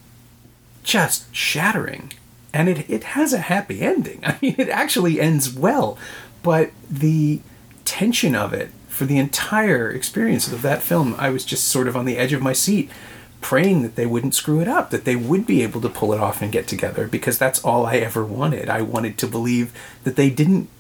just 0.83 1.35
shattering. 1.35 2.13
And 2.53 2.69
it, 2.69 2.89
it 2.89 3.03
has 3.03 3.33
a 3.33 3.39
happy 3.39 3.81
ending. 3.81 4.21
I 4.25 4.39
mean 4.41 4.55
it 4.59 4.69
actually 4.69 5.21
ends 5.21 5.53
well. 5.53 5.99
But 6.43 6.73
the 6.91 7.41
tension 7.85 8.35
of 8.35 8.53
it 8.53 8.71
for 8.89 9.07
the 9.07 9.19
entire 9.19 9.91
experience 9.91 10.51
of 10.51 10.63
that 10.63 10.81
film 10.81 11.15
i 11.19 11.29
was 11.29 11.45
just 11.45 11.67
sort 11.69 11.89
of 11.89 11.97
on 11.97 12.05
the 12.05 12.17
edge 12.17 12.33
of 12.33 12.41
my 12.41 12.53
seat 12.53 12.89
praying 13.41 13.83
that 13.83 13.95
they 13.95 14.07
wouldn't 14.07 14.35
screw 14.35 14.61
it 14.61 14.69
up 14.69 14.89
that 14.89 15.05
they 15.05 15.17
would 15.17 15.45
be 15.47 15.63
able 15.63 15.81
to 15.81 15.89
pull 15.89 16.15
it 16.15 16.21
off 16.21 16.41
and 16.41 16.51
get 16.51 16.67
together 16.67 17.07
because 17.07 17.37
that's 17.37 17.63
all 17.63 17.85
i 17.85 17.97
ever 17.97 18.25
wanted. 18.25 18.71
I 18.71 18.81
wanted 18.81 19.19
to 19.19 19.27
believe 19.27 19.71
that 20.05 20.17
they 20.17 20.31
didn't 20.31 20.71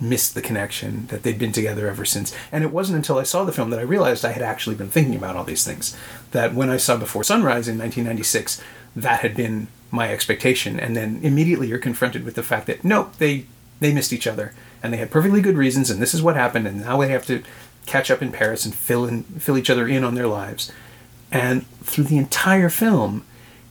miss 0.00 0.30
the 0.30 0.42
connection 0.42 1.06
that 1.06 1.22
they'd 1.22 1.38
been 1.38 1.52
together 1.52 1.88
ever 1.88 2.04
since. 2.04 2.34
And 2.50 2.64
it 2.64 2.72
wasn't 2.72 2.96
until 2.96 3.18
i 3.18 3.22
saw 3.22 3.44
the 3.44 3.52
film 3.52 3.70
that 3.70 3.78
i 3.78 3.82
realized 3.82 4.24
i 4.24 4.32
had 4.32 4.42
actually 4.42 4.76
been 4.76 4.90
thinking 4.90 5.14
about 5.14 5.36
all 5.36 5.44
these 5.44 5.64
things. 5.64 5.96
That 6.32 6.54
when 6.54 6.70
i 6.70 6.76
saw 6.76 6.96
before 6.96 7.24
sunrise 7.24 7.68
in 7.68 7.78
1996 7.78 8.60
that 8.96 9.20
had 9.20 9.36
been 9.36 9.68
my 9.90 10.12
expectation. 10.12 10.78
And 10.78 10.96
then 10.96 11.20
immediately 11.22 11.68
you're 11.68 11.78
confronted 11.78 12.24
with 12.24 12.34
the 12.34 12.42
fact 12.42 12.66
that 12.66 12.84
nope 12.84 13.16
they 13.18 13.46
they 13.80 13.92
missed 13.92 14.12
each 14.12 14.26
other. 14.26 14.52
And 14.82 14.92
they 14.92 14.98
had 14.98 15.10
perfectly 15.10 15.40
good 15.40 15.56
reasons 15.56 15.90
and 15.90 16.00
this 16.00 16.14
is 16.14 16.22
what 16.22 16.36
happened 16.36 16.66
and 16.66 16.80
now 16.80 17.00
they 17.00 17.08
have 17.08 17.26
to 17.26 17.42
catch 17.86 18.10
up 18.10 18.22
in 18.22 18.32
paris 18.32 18.64
and 18.64 18.74
fill 18.74 19.04
in 19.04 19.22
fill 19.24 19.58
each 19.58 19.70
other 19.70 19.86
in 19.86 20.04
on 20.04 20.14
their 20.14 20.28
lives. 20.28 20.72
And 21.30 21.66
through 21.82 22.04
the 22.04 22.18
entire 22.18 22.68
film 22.68 23.24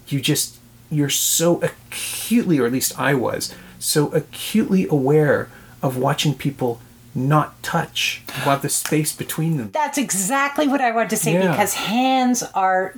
you 0.08 0.22
just 0.22 0.58
you're 0.90 1.10
so 1.10 1.62
acutely 1.62 2.60
or 2.60 2.66
at 2.66 2.72
least 2.72 3.00
i 3.00 3.14
was 3.14 3.54
so 3.80 4.08
acutely 4.10 4.88
aware 4.88 5.50
of 5.84 5.98
watching 5.98 6.34
people 6.34 6.80
not 7.14 7.62
touch 7.62 8.24
about 8.42 8.64
the 8.64 8.70
space 8.70 9.16
between 9.16 9.58
them 9.58 9.70
that's 9.72 10.00
exactly 10.00 10.68
what 10.68 10.82
I 10.82 10.90
wanted 10.92 11.12
to 11.12 11.18
say 11.18 11.34
Yeah. 11.34 11.52
because 11.52 11.76
hands 11.76 12.42
are 12.56 12.96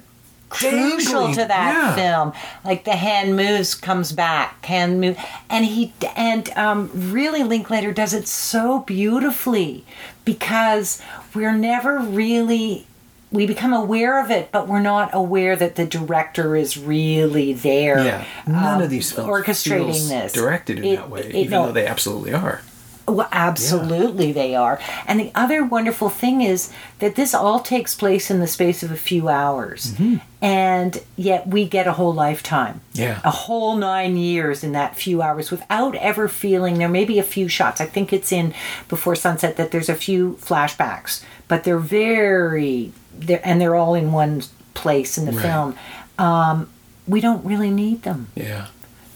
crucial 0.47 1.21
Dangling, 1.27 1.33
to 1.33 1.45
that 1.45 1.73
yeah. 1.73 1.95
film. 1.95 2.33
Like 2.63 2.85
the 2.85 2.95
hand 2.95 3.35
moves, 3.35 3.75
comes 3.75 4.11
back, 4.13 4.63
hand 4.63 5.01
move, 5.01 5.17
and 5.49 5.65
he 5.65 5.91
and 6.15 6.47
um, 6.55 6.89
really 7.11 7.43
Linklater 7.43 7.91
does 7.91 8.13
it 8.13 8.27
so 8.27 8.79
beautifully 8.81 9.83
because 10.23 11.01
we're 11.33 11.51
never 11.57 11.99
really. 11.99 12.87
We 13.31 13.47
become 13.47 13.73
aware 13.73 14.23
of 14.23 14.31
it, 14.31 14.49
but 14.53 14.67
we're 14.69 14.79
not 14.79 15.09
aware 15.13 15.57
that 15.57 15.75
the 15.75 15.85
director 15.85 16.55
is 16.55 16.77
really 16.77 17.51
there. 17.51 18.01
yeah 18.05 18.25
none 18.47 18.75
um, 18.77 18.81
of 18.83 18.89
these 18.89 19.11
films 19.11 19.27
orchestrating 19.29 20.07
this 20.07 20.31
directed 20.31 20.77
in 20.79 20.85
It- 20.85 20.95
that 20.97 21.09
way 21.09 21.21
it- 21.21 21.35
even 21.35 21.51
no, 21.51 21.65
though 21.65 21.71
they 21.73 21.87
absolutely 21.87 22.33
are 22.33 22.61
well, 23.07 23.27
absolutely, 23.31 24.31
they 24.31 24.55
are. 24.55 24.79
And 25.05 25.19
the 25.19 25.31
other 25.35 25.63
wonderful 25.63 26.09
thing 26.09 26.41
is 26.41 26.71
that 27.00 27.15
this 27.15 27.33
all 27.33 27.59
takes 27.59 27.93
place 27.93 28.31
in 28.31 28.39
the 28.39 28.47
space 28.47 28.81
of 28.83 28.91
a 28.91 28.97
few 28.97 29.27
hours. 29.29 29.93
Mm-hmm. 29.93 30.15
And 30.41 31.03
yet 31.15 31.47
we 31.47 31.65
get 31.67 31.88
a 31.88 31.93
whole 31.93 32.13
lifetime. 32.13 32.81
Yeah. 32.93 33.21
A 33.24 33.31
whole 33.31 33.75
nine 33.75 34.17
years 34.17 34.63
in 34.63 34.71
that 34.74 34.95
few 34.95 35.21
hours 35.21 35.51
without 35.51 35.95
ever 35.95 36.27
feeling. 36.27 36.77
There 36.79 36.89
may 36.89 37.05
be 37.05 37.19
a 37.19 37.24
few 37.24 37.47
shots. 37.47 37.79
I 37.79 37.85
think 37.85 38.12
it's 38.12 38.31
in 38.31 38.53
Before 38.89 39.15
Sunset 39.15 39.55
that 39.57 39.71
there's 39.71 39.89
a 39.89 39.95
few 39.95 40.38
flashbacks, 40.41 41.24
but 41.47 41.63
they're 41.63 41.77
very, 41.77 42.91
they're, 43.17 43.41
and 43.43 43.62
they're 43.62 43.75
all 43.75 43.93
in 43.95 44.12
one 44.12 44.43
place 44.74 45.17
in 45.17 45.25
the 45.25 45.31
Right. 45.31 45.41
film. 45.41 45.75
Um, 46.17 46.69
we 47.07 47.21
don't 47.21 47.45
really 47.45 47.69
need 47.69 48.01
them 48.01 48.29
yeah 48.33 48.65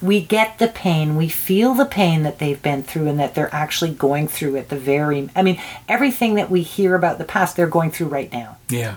we 0.01 0.21
get 0.21 0.59
the 0.59 0.67
pain 0.67 1.15
we 1.15 1.27
feel 1.27 1.73
the 1.73 1.85
pain 1.85 2.23
that 2.23 2.39
they've 2.39 2.61
been 2.61 2.83
through 2.83 3.07
and 3.07 3.19
that 3.19 3.35
they're 3.35 3.53
actually 3.53 3.91
going 3.91 4.27
through 4.27 4.55
at 4.55 4.69
the 4.69 4.77
very 4.77 5.29
i 5.35 5.41
mean 5.41 5.61
everything 5.87 6.35
that 6.35 6.49
we 6.49 6.61
hear 6.61 6.95
about 6.95 7.17
the 7.17 7.25
past 7.25 7.55
they're 7.55 7.67
going 7.67 7.91
through 7.91 8.07
right 8.07 8.31
now. 8.31 8.57
Yeah. 8.69 8.95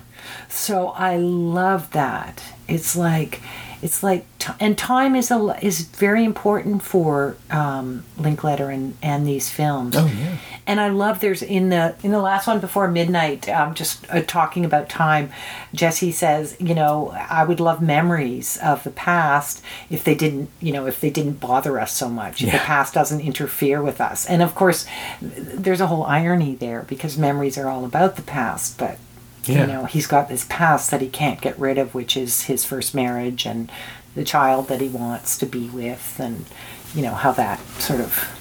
So 0.49 0.88
i 0.88 1.16
love 1.16 1.90
that. 1.92 2.42
It's 2.68 2.97
like 2.97 3.40
it's 3.82 4.02
like 4.02 4.24
t- 4.38 4.52
and 4.60 4.78
time 4.78 5.16
is 5.16 5.30
a 5.30 5.58
is 5.60 5.82
very 5.82 6.24
important 6.24 6.82
for 6.82 7.36
um, 7.50 8.04
Linklater 8.16 8.70
and 8.70 8.96
and 9.02 9.26
these 9.26 9.50
films. 9.50 9.96
Oh, 9.96 10.06
yeah. 10.06 10.36
And 10.66 10.80
I 10.80 10.88
love 10.88 11.18
there's 11.18 11.42
in 11.42 11.70
the 11.70 11.96
in 12.04 12.12
the 12.12 12.20
last 12.20 12.46
one 12.46 12.60
before 12.60 12.86
midnight, 12.88 13.48
um, 13.48 13.74
just 13.74 14.08
uh, 14.08 14.22
talking 14.22 14.64
about 14.64 14.88
time. 14.88 15.32
Jesse 15.74 16.12
says, 16.12 16.56
you 16.60 16.74
know, 16.74 17.10
I 17.10 17.44
would 17.44 17.58
love 17.58 17.82
memories 17.82 18.56
of 18.58 18.84
the 18.84 18.90
past 18.90 19.62
if 19.90 20.04
they 20.04 20.14
didn't, 20.14 20.48
you 20.60 20.72
know, 20.72 20.86
if 20.86 21.00
they 21.00 21.10
didn't 21.10 21.40
bother 21.40 21.80
us 21.80 21.92
so 21.92 22.08
much. 22.08 22.42
If 22.42 22.52
the 22.52 22.58
past 22.58 22.94
doesn't 22.94 23.20
interfere 23.20 23.82
with 23.82 24.00
us. 24.00 24.26
And 24.26 24.42
of 24.42 24.54
course, 24.54 24.86
there's 25.20 25.80
a 25.80 25.88
whole 25.88 26.04
irony 26.04 26.54
there 26.54 26.82
because 26.82 27.18
memories 27.18 27.58
are 27.58 27.68
all 27.68 27.84
about 27.84 28.14
the 28.14 28.22
past, 28.22 28.78
but 28.78 28.98
Yeah. 29.44 29.62
you 29.62 29.66
know 29.66 29.84
he's 29.87 30.06
got 30.06 30.28
this 30.28 30.46
past 30.49 30.90
that 30.90 31.00
he 31.00 31.08
can't 31.08 31.40
get 31.40 31.58
rid 31.58 31.76
of 31.76 31.94
which 31.94 32.16
is 32.16 32.42
his 32.42 32.64
first 32.64 32.94
marriage 32.94 33.44
and 33.44 33.70
the 34.14 34.25
child 34.25 34.68
that 34.68 34.80
he 34.80 34.88
wants 34.88 35.37
to 35.38 35.46
be 35.46 35.68
with 35.68 36.20
and 36.20 36.46
you 36.94 37.02
know 37.02 37.14
how 37.14 37.32
that 37.32 37.58
sort 37.80 38.00
of 38.00 38.38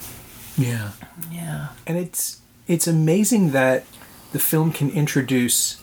yeah. 0.58 0.92
Yeah. 1.32 1.68
And 1.88 1.98
it's 1.98 2.42
it's 2.68 2.88
amazing 2.88 3.52
that 3.52 3.86
the 4.32 4.40
film 4.40 4.72
can 4.72 4.90
introduce 4.90 5.82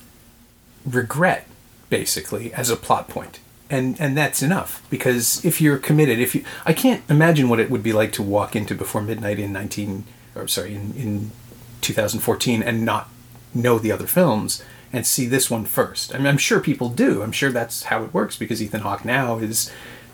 regret 0.87 1.47
basically 1.91 2.53
as 2.53 2.71
a 2.71 2.77
plot 2.77 3.09
point. 3.09 3.41
And 3.71 4.01
and 4.01 4.17
that's 4.17 4.43
enough 4.43 4.85
because 4.89 5.45
if 5.45 5.61
you're 5.61 5.77
committed 5.77 6.19
if 6.19 6.35
you 6.35 6.43
i 6.65 6.73
can't 6.73 7.03
imagine 7.11 7.51
what 7.51 7.61
it 7.61 7.69
would 7.71 7.83
be 7.83 7.93
like 7.93 8.13
to 8.13 8.23
walk 8.23 8.57
into 8.57 8.75
before 8.75 9.03
midnight 9.03 9.39
in 9.39 9.53
19 9.53 10.05
or 10.35 10.49
sorry 10.49 10.75
in, 10.75 10.95
in 10.95 11.31
2014 11.83 12.63
and 12.63 12.83
not 12.83 13.11
know 13.53 13.79
the 13.79 13.93
other 13.93 14.07
films 14.07 14.63
and 14.93 15.07
see 15.07 15.27
this 15.27 15.51
one 15.51 15.65
first 15.65 16.15
i 16.15 16.19
mean 16.19 16.27
i'm 16.27 16.39
sure 16.39 16.61
people 16.61 16.89
do 16.89 17.23
i'm 17.23 17.33
sure 17.33 17.51
that's 17.51 17.85
how 17.85 18.03
it 18.05 18.13
works 18.15 18.37
because 18.37 18.63
ethan 18.63 18.81
hawke 18.81 19.05
now 19.05 19.39
is 19.39 19.71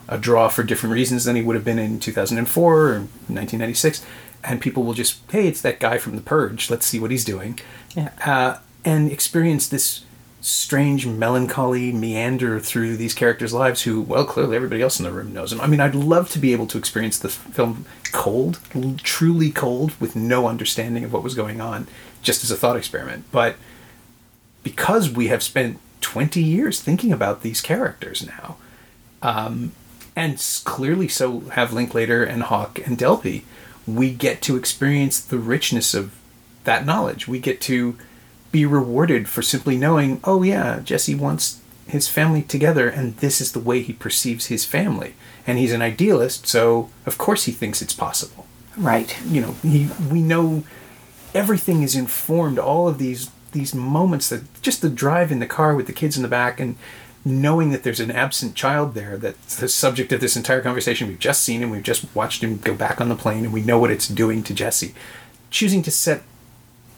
a 0.08 0.18
draw 0.18 0.48
for 0.48 0.62
different 0.62 0.92
reasons 0.92 1.24
than 1.24 1.36
he 1.36 1.42
would 1.42 1.56
have 1.56 1.64
been 1.64 1.78
in 1.78 1.98
2004 2.00 2.74
or 2.80 2.88
1996 2.98 4.04
and 4.42 4.60
people 4.60 4.82
will 4.82 4.94
just 4.94 5.18
hey 5.30 5.46
it's 5.48 5.60
that 5.62 5.80
guy 5.80 5.96
from 5.98 6.16
the 6.16 6.22
purge 6.22 6.70
let's 6.70 6.86
see 6.86 6.98
what 6.98 7.10
he's 7.10 7.24
doing 7.24 7.58
Yeah. 7.94 8.10
uh, 8.26 8.58
and 8.84 9.10
experience 9.10 9.68
this 9.68 10.04
strange 10.40 11.06
melancholy 11.06 11.90
meander 11.90 12.60
through 12.60 12.98
these 12.98 13.14
characters' 13.14 13.54
lives 13.54 13.80
who, 13.84 14.02
well, 14.02 14.26
clearly 14.26 14.54
everybody 14.54 14.82
else 14.82 14.98
in 15.00 15.04
the 15.06 15.10
room 15.10 15.32
knows 15.32 15.50
them. 15.50 15.60
I 15.62 15.66
mean, 15.66 15.80
I'd 15.80 15.94
love 15.94 16.28
to 16.32 16.38
be 16.38 16.52
able 16.52 16.66
to 16.66 16.76
experience 16.76 17.18
the 17.18 17.30
film 17.30 17.86
cold, 18.12 18.60
truly 19.02 19.50
cold, 19.50 19.98
with 19.98 20.14
no 20.14 20.46
understanding 20.46 21.02
of 21.02 21.14
what 21.14 21.22
was 21.22 21.34
going 21.34 21.62
on, 21.62 21.86
just 22.20 22.44
as 22.44 22.50
a 22.50 22.56
thought 22.56 22.76
experiment. 22.76 23.24
But 23.32 23.56
because 24.64 25.08
we 25.08 25.28
have 25.28 25.44
spent 25.44 25.78
20 26.00 26.42
years 26.42 26.80
thinking 26.80 27.12
about 27.12 27.42
these 27.42 27.60
characters 27.60 28.26
now, 28.26 28.56
um, 29.22 29.70
and 30.16 30.44
clearly 30.64 31.06
so 31.06 31.40
have 31.50 31.72
Linklater 31.72 32.24
and 32.24 32.42
Hawke 32.42 32.84
and 32.84 32.98
Delpy, 32.98 33.42
we 33.86 34.12
get 34.12 34.42
to 34.42 34.56
experience 34.56 35.20
the 35.20 35.38
richness 35.38 35.94
of 35.94 36.12
that 36.64 36.84
knowledge. 36.84 37.28
We 37.28 37.38
get 37.38 37.60
to 37.62 37.96
be 38.50 38.64
rewarded 38.64 39.28
for 39.28 39.42
simply 39.42 39.76
knowing, 39.76 40.20
oh 40.24 40.42
yeah, 40.42 40.80
Jesse 40.80 41.14
wants 41.14 41.60
his 41.86 42.08
family 42.08 42.42
together, 42.42 42.88
and 42.88 43.16
this 43.18 43.40
is 43.40 43.52
the 43.52 43.60
way 43.60 43.82
he 43.82 43.92
perceives 43.92 44.46
his 44.46 44.64
family. 44.64 45.14
And 45.46 45.58
he's 45.58 45.72
an 45.72 45.82
idealist, 45.82 46.46
so 46.46 46.90
of 47.04 47.18
course 47.18 47.44
he 47.44 47.52
thinks 47.52 47.82
it's 47.82 47.94
possible. 47.94 48.46
Right. 48.76 49.16
You 49.26 49.40
know, 49.40 49.52
he, 49.62 49.88
we 50.10 50.22
know 50.22 50.64
everything 51.34 51.82
is 51.82 51.94
informed. 51.94 52.58
All 52.58 52.88
of 52.88 52.98
these 52.98 53.30
these 53.54 53.74
moments 53.74 54.28
that 54.28 54.42
just 54.60 54.82
the 54.82 54.90
drive 54.90 55.32
in 55.32 55.38
the 55.38 55.46
car 55.46 55.74
with 55.74 55.86
the 55.86 55.92
kids 55.92 56.16
in 56.16 56.22
the 56.22 56.28
back 56.28 56.60
and 56.60 56.76
knowing 57.24 57.70
that 57.70 57.82
there's 57.82 58.00
an 58.00 58.10
absent 58.10 58.54
child 58.54 58.94
there 58.94 59.16
that's 59.16 59.56
the 59.56 59.68
subject 59.68 60.12
of 60.12 60.20
this 60.20 60.36
entire 60.36 60.60
conversation 60.60 61.08
we've 61.08 61.18
just 61.18 61.42
seen 61.42 61.62
and 61.62 61.72
we've 61.72 61.82
just 61.82 62.04
watched 62.14 62.44
him 62.44 62.58
go 62.58 62.74
back 62.74 63.00
on 63.00 63.08
the 63.08 63.16
plane 63.16 63.44
and 63.44 63.52
we 63.52 63.62
know 63.62 63.78
what 63.78 63.90
it's 63.90 64.06
doing 64.06 64.42
to 64.42 64.52
Jesse. 64.52 64.94
Choosing 65.50 65.82
to 65.84 65.90
set 65.90 66.22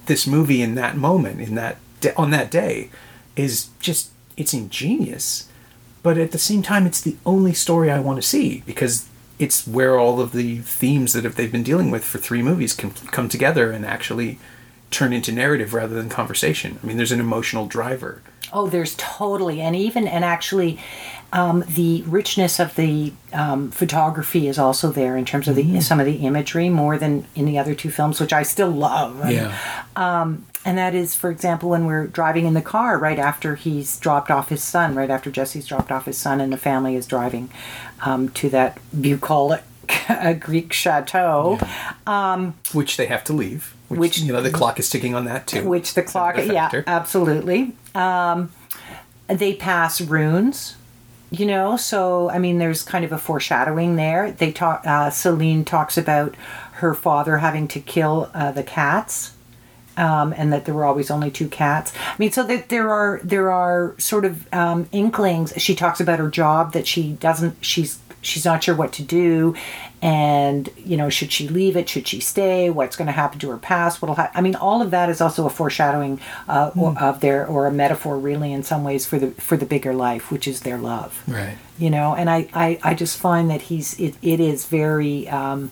this 0.06 0.26
movie 0.26 0.62
in 0.62 0.74
that 0.74 0.96
moment 0.96 1.40
in 1.40 1.54
that 1.54 1.76
on 2.16 2.30
that 2.30 2.50
day 2.50 2.90
is 3.34 3.68
just 3.80 4.10
it's 4.36 4.54
ingenious 4.54 5.48
but 6.02 6.16
at 6.16 6.30
the 6.30 6.38
same 6.38 6.62
time 6.62 6.86
it's 6.86 7.00
the 7.00 7.16
only 7.26 7.52
story 7.52 7.90
i 7.90 7.98
want 7.98 8.20
to 8.20 8.26
see 8.26 8.62
because 8.66 9.08
it's 9.38 9.66
where 9.66 9.98
all 9.98 10.20
of 10.20 10.32
the 10.32 10.58
themes 10.58 11.12
that 11.12 11.24
have, 11.24 11.34
they've 11.34 11.52
been 11.52 11.62
dealing 11.62 11.90
with 11.90 12.04
for 12.04 12.18
three 12.18 12.42
movies 12.42 12.74
can 12.74 12.90
come 12.90 13.28
together 13.28 13.70
and 13.70 13.84
actually 13.84 14.38
turn 14.90 15.12
into 15.12 15.32
narrative 15.32 15.74
rather 15.74 15.94
than 15.94 16.08
conversation. 16.08 16.78
I 16.82 16.86
mean 16.86 16.96
there's 16.96 17.12
an 17.12 17.20
emotional 17.20 17.66
driver. 17.66 18.22
Oh, 18.52 18.68
there's 18.68 18.94
totally, 18.96 19.60
and 19.60 19.74
even 19.74 20.06
and 20.06 20.24
actually, 20.24 20.78
um, 21.32 21.64
the 21.66 22.02
richness 22.06 22.60
of 22.60 22.76
the 22.76 23.12
um, 23.32 23.70
photography 23.72 24.46
is 24.46 24.58
also 24.58 24.92
there 24.92 25.16
in 25.16 25.24
terms 25.24 25.48
of 25.48 25.56
the 25.56 25.80
some 25.80 25.98
of 25.98 26.06
the 26.06 26.16
imagery 26.26 26.68
more 26.68 26.96
than 26.96 27.26
in 27.34 27.44
the 27.44 27.58
other 27.58 27.74
two 27.74 27.90
films, 27.90 28.20
which 28.20 28.32
I 28.32 28.44
still 28.44 28.70
love. 28.70 29.20
And 30.64 30.78
that 30.78 30.96
is, 30.96 31.14
for 31.14 31.30
example, 31.30 31.70
when 31.70 31.86
we're 31.86 32.08
driving 32.08 32.44
in 32.44 32.54
the 32.54 32.60
car 32.60 32.98
right 32.98 33.20
after 33.20 33.54
he's 33.54 34.00
dropped 34.00 34.32
off 34.32 34.48
his 34.48 34.64
son, 34.64 34.96
right 34.96 35.10
after 35.10 35.30
Jesse's 35.30 35.64
dropped 35.64 35.92
off 35.92 36.06
his 36.06 36.18
son, 36.18 36.40
and 36.40 36.52
the 36.52 36.56
family 36.56 36.96
is 36.96 37.06
driving 37.06 37.50
um, 38.04 38.30
to 38.30 38.48
that 38.50 38.78
bucolic 39.00 39.62
Greek 40.40 40.72
chateau. 40.72 41.60
which 42.72 42.96
they 42.96 43.06
have 43.06 43.22
to 43.24 43.32
leave 43.32 43.75
which, 43.88 43.98
Which- 43.98 44.18
you 44.18 44.32
know 44.32 44.40
the 44.42 44.50
clock 44.50 44.78
is 44.78 44.88
ticking 44.90 45.14
on 45.14 45.24
that 45.26 45.46
too 45.46 45.66
which 45.68 45.94
the 45.94 46.02
clock 46.02 46.36
yeah 46.38 46.70
absolutely 46.86 47.74
um, 47.94 48.52
they 49.28 49.54
pass 49.54 50.00
runes 50.00 50.76
you 51.30 51.46
know 51.46 51.76
so 51.76 52.30
i 52.30 52.38
mean 52.38 52.58
there's 52.58 52.82
kind 52.82 53.04
of 53.04 53.12
a 53.12 53.18
foreshadowing 53.18 53.96
there 53.96 54.32
they 54.32 54.52
talk 54.52 54.86
uh, 54.86 55.10
celine 55.10 55.64
talks 55.64 55.96
about 55.96 56.34
her 56.72 56.94
father 56.94 57.38
having 57.38 57.66
to 57.68 57.80
kill 57.80 58.30
uh, 58.34 58.52
the 58.52 58.62
cats 58.62 59.32
um, 59.96 60.34
and 60.36 60.52
that 60.52 60.64
there 60.64 60.74
were 60.74 60.84
always 60.84 61.10
only 61.10 61.30
two 61.30 61.48
cats. 61.48 61.92
I 61.96 62.14
mean, 62.18 62.30
so 62.30 62.42
that 62.44 62.68
there 62.68 62.90
are 62.90 63.20
there 63.24 63.50
are 63.50 63.94
sort 63.98 64.24
of 64.24 64.52
um, 64.52 64.88
inklings. 64.92 65.52
She 65.56 65.74
talks 65.74 66.00
about 66.00 66.18
her 66.18 66.28
job 66.28 66.72
that 66.72 66.86
she 66.86 67.12
doesn't. 67.14 67.64
She's 67.64 67.96
she's 68.26 68.44
not 68.44 68.62
sure 68.64 68.74
what 68.74 68.92
to 68.94 69.02
do, 69.02 69.54
and 70.02 70.68
you 70.76 70.96
know, 70.96 71.08
should 71.08 71.32
she 71.32 71.48
leave 71.48 71.76
it? 71.76 71.88
Should 71.88 72.06
she 72.08 72.20
stay? 72.20 72.68
What's 72.70 72.96
going 72.96 73.06
to 73.06 73.12
happen 73.12 73.38
to 73.40 73.50
her 73.50 73.56
past? 73.58 74.02
What'll 74.02 74.16
happen? 74.16 74.36
I 74.36 74.40
mean, 74.42 74.54
all 74.54 74.82
of 74.82 74.90
that 74.90 75.08
is 75.08 75.20
also 75.20 75.46
a 75.46 75.50
foreshadowing 75.50 76.20
uh, 76.48 76.70
or, 76.76 76.94
of 77.00 77.20
their 77.20 77.46
or 77.46 77.66
a 77.66 77.72
metaphor, 77.72 78.18
really, 78.18 78.52
in 78.52 78.62
some 78.62 78.84
ways 78.84 79.06
for 79.06 79.18
the 79.18 79.30
for 79.32 79.56
the 79.56 79.66
bigger 79.66 79.94
life, 79.94 80.30
which 80.30 80.46
is 80.46 80.60
their 80.60 80.78
love 80.78 81.22
right 81.28 81.56
you 81.78 81.90
know 81.90 82.14
and 82.14 82.30
i 82.30 82.48
i, 82.54 82.78
I 82.82 82.94
just 82.94 83.18
find 83.18 83.50
that 83.50 83.62
he's 83.62 84.00
it, 84.00 84.14
it 84.22 84.40
is 84.40 84.64
very 84.66 85.28
um 85.28 85.70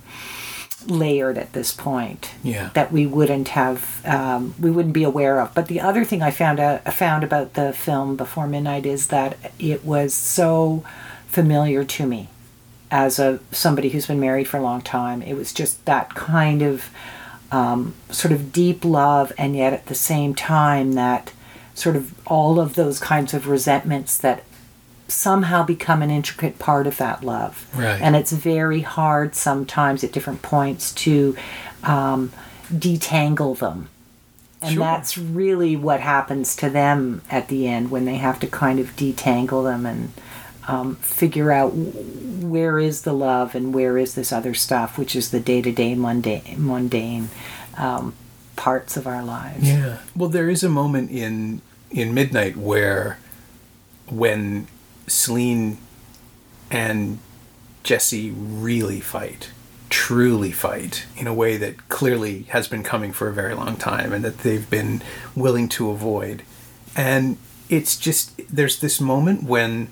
layered 0.86 1.38
at 1.38 1.54
this 1.54 1.72
point 1.72 2.32
Yeah. 2.42 2.68
that 2.74 2.92
we 2.92 3.06
wouldn't 3.06 3.48
have 3.48 4.04
um, 4.04 4.54
we 4.60 4.70
wouldn't 4.70 4.92
be 4.92 5.02
aware 5.04 5.40
of 5.40 5.54
but 5.54 5.66
the 5.68 5.80
other 5.80 6.04
thing 6.04 6.20
i 6.22 6.30
found 6.30 6.60
out 6.60 6.82
I 6.84 6.90
found 6.90 7.24
about 7.24 7.54
the 7.54 7.72
film 7.72 8.16
before 8.16 8.46
midnight 8.46 8.84
is 8.84 9.06
that 9.06 9.38
it 9.58 9.82
was 9.84 10.12
so 10.12 10.84
familiar 11.26 11.84
to 11.84 12.06
me 12.06 12.28
as 12.94 13.18
a 13.18 13.40
somebody 13.50 13.88
who's 13.88 14.06
been 14.06 14.20
married 14.20 14.46
for 14.46 14.56
a 14.56 14.62
long 14.62 14.80
time 14.80 15.20
it 15.22 15.34
was 15.34 15.52
just 15.52 15.84
that 15.84 16.14
kind 16.14 16.62
of 16.62 16.90
um, 17.50 17.92
sort 18.08 18.32
of 18.32 18.52
deep 18.52 18.84
love 18.84 19.32
and 19.36 19.56
yet 19.56 19.72
at 19.72 19.86
the 19.86 19.94
same 19.94 20.34
time 20.34 20.92
that 20.92 21.32
sort 21.74 21.96
of 21.96 22.14
all 22.26 22.60
of 22.60 22.74
those 22.74 23.00
kinds 23.00 23.34
of 23.34 23.48
resentments 23.48 24.16
that 24.16 24.44
somehow 25.08 25.64
become 25.64 26.02
an 26.02 26.10
intricate 26.10 26.58
part 26.58 26.86
of 26.86 26.96
that 26.96 27.22
love. 27.22 27.66
Right. 27.74 28.00
And 28.00 28.16
it's 28.16 28.32
very 28.32 28.80
hard 28.80 29.34
sometimes 29.34 30.02
at 30.02 30.12
different 30.12 30.40
points 30.42 30.92
to 30.92 31.36
um, 31.82 32.32
detangle 32.72 33.58
them. 33.58 33.88
And 34.62 34.74
Sure. 34.74 34.84
that's 34.84 35.18
really 35.18 35.76
what 35.76 36.00
happens 36.00 36.56
to 36.56 36.70
them 36.70 37.22
at 37.30 37.48
the 37.48 37.68
end 37.68 37.90
when 37.90 38.06
they 38.06 38.16
have 38.16 38.40
to 38.40 38.46
kind 38.46 38.80
of 38.80 38.96
detangle 38.96 39.64
them 39.64 39.84
and 39.84 40.12
um, 40.66 40.96
figure 40.96 41.52
out 41.52 41.70
where 41.70 42.78
is 42.78 43.02
the 43.02 43.12
love 43.12 43.54
and 43.54 43.74
where 43.74 43.98
is 43.98 44.14
this 44.14 44.32
other 44.32 44.54
stuff, 44.54 44.98
which 44.98 45.14
is 45.14 45.30
the 45.30 45.40
day 45.40 45.60
to 45.62 45.72
day 45.72 45.94
mundane, 45.94 46.56
mundane 46.58 47.28
um, 47.76 48.14
parts 48.56 48.96
of 48.96 49.06
our 49.06 49.22
lives. 49.22 49.68
Yeah. 49.68 49.98
Well, 50.16 50.28
there 50.28 50.48
is 50.48 50.62
a 50.62 50.68
moment 50.68 51.10
in 51.10 51.60
in 51.90 52.12
Midnight 52.14 52.56
where 52.56 53.18
when 54.08 54.66
Celine 55.06 55.78
and 56.70 57.18
Jesse 57.82 58.30
really 58.30 59.00
fight, 59.00 59.50
truly 59.90 60.50
fight 60.50 61.04
in 61.16 61.26
a 61.26 61.34
way 61.34 61.56
that 61.56 61.88
clearly 61.88 62.42
has 62.48 62.66
been 62.66 62.82
coming 62.82 63.12
for 63.12 63.28
a 63.28 63.32
very 63.32 63.54
long 63.54 63.76
time 63.76 64.12
and 64.12 64.24
that 64.24 64.38
they've 64.38 64.68
been 64.68 65.02
willing 65.36 65.68
to 65.68 65.90
avoid. 65.90 66.42
And 66.96 67.36
it's 67.68 67.96
just 67.96 68.32
there's 68.50 68.80
this 68.80 69.00
moment 69.00 69.44
when 69.44 69.88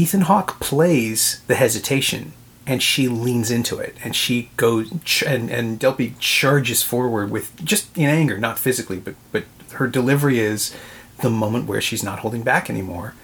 Ethan 0.00 0.22
Hawke 0.22 0.58
plays 0.60 1.42
the 1.46 1.54
hesitation 1.54 2.32
and 2.66 2.82
she 2.82 3.08
leans 3.08 3.50
into 3.50 3.78
it 3.78 3.96
and 4.02 4.14
she 4.16 4.50
goes 4.56 4.90
and 5.26 5.50
and 5.50 5.78
Delpy 5.78 6.14
charges 6.18 6.82
forward 6.82 7.30
with 7.30 7.54
just 7.64 7.96
in 7.96 8.08
anger 8.08 8.38
not 8.38 8.58
physically 8.58 8.98
but 8.98 9.14
but 9.32 9.44
her 9.72 9.86
delivery 9.86 10.38
is 10.38 10.74
the 11.20 11.30
moment 11.30 11.66
where 11.66 11.80
she's 11.80 12.02
not 12.02 12.20
holding 12.20 12.42
back 12.42 12.70
anymore. 12.70 13.14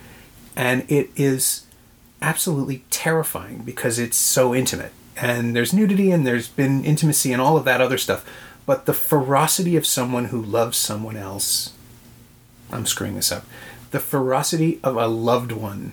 And 0.54 0.90
it 0.90 1.10
is 1.16 1.66
absolutely 2.22 2.84
terrifying 2.90 3.58
because 3.58 3.98
it's 3.98 4.16
so 4.16 4.54
intimate. 4.54 4.92
And 5.16 5.54
there's 5.54 5.72
nudity 5.72 6.10
and 6.10 6.26
there's 6.26 6.48
been 6.48 6.84
intimacy 6.84 7.32
and 7.32 7.40
all 7.40 7.56
of 7.56 7.64
that 7.64 7.80
other 7.80 7.98
stuff. 7.98 8.28
But 8.64 8.86
the 8.86 8.94
ferocity 8.94 9.76
of 9.76 9.86
someone 9.86 10.26
who 10.26 10.42
loves 10.42 10.76
someone 10.76 11.16
else 11.16 11.72
I'm 12.72 12.86
screwing 12.86 13.14
this 13.14 13.30
up. 13.30 13.44
The 13.92 14.00
ferocity 14.00 14.80
of 14.82 14.96
a 14.96 15.06
loved 15.06 15.52
one 15.52 15.92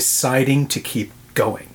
deciding 0.00 0.66
to 0.66 0.78
keep 0.78 1.10
going 1.32 1.68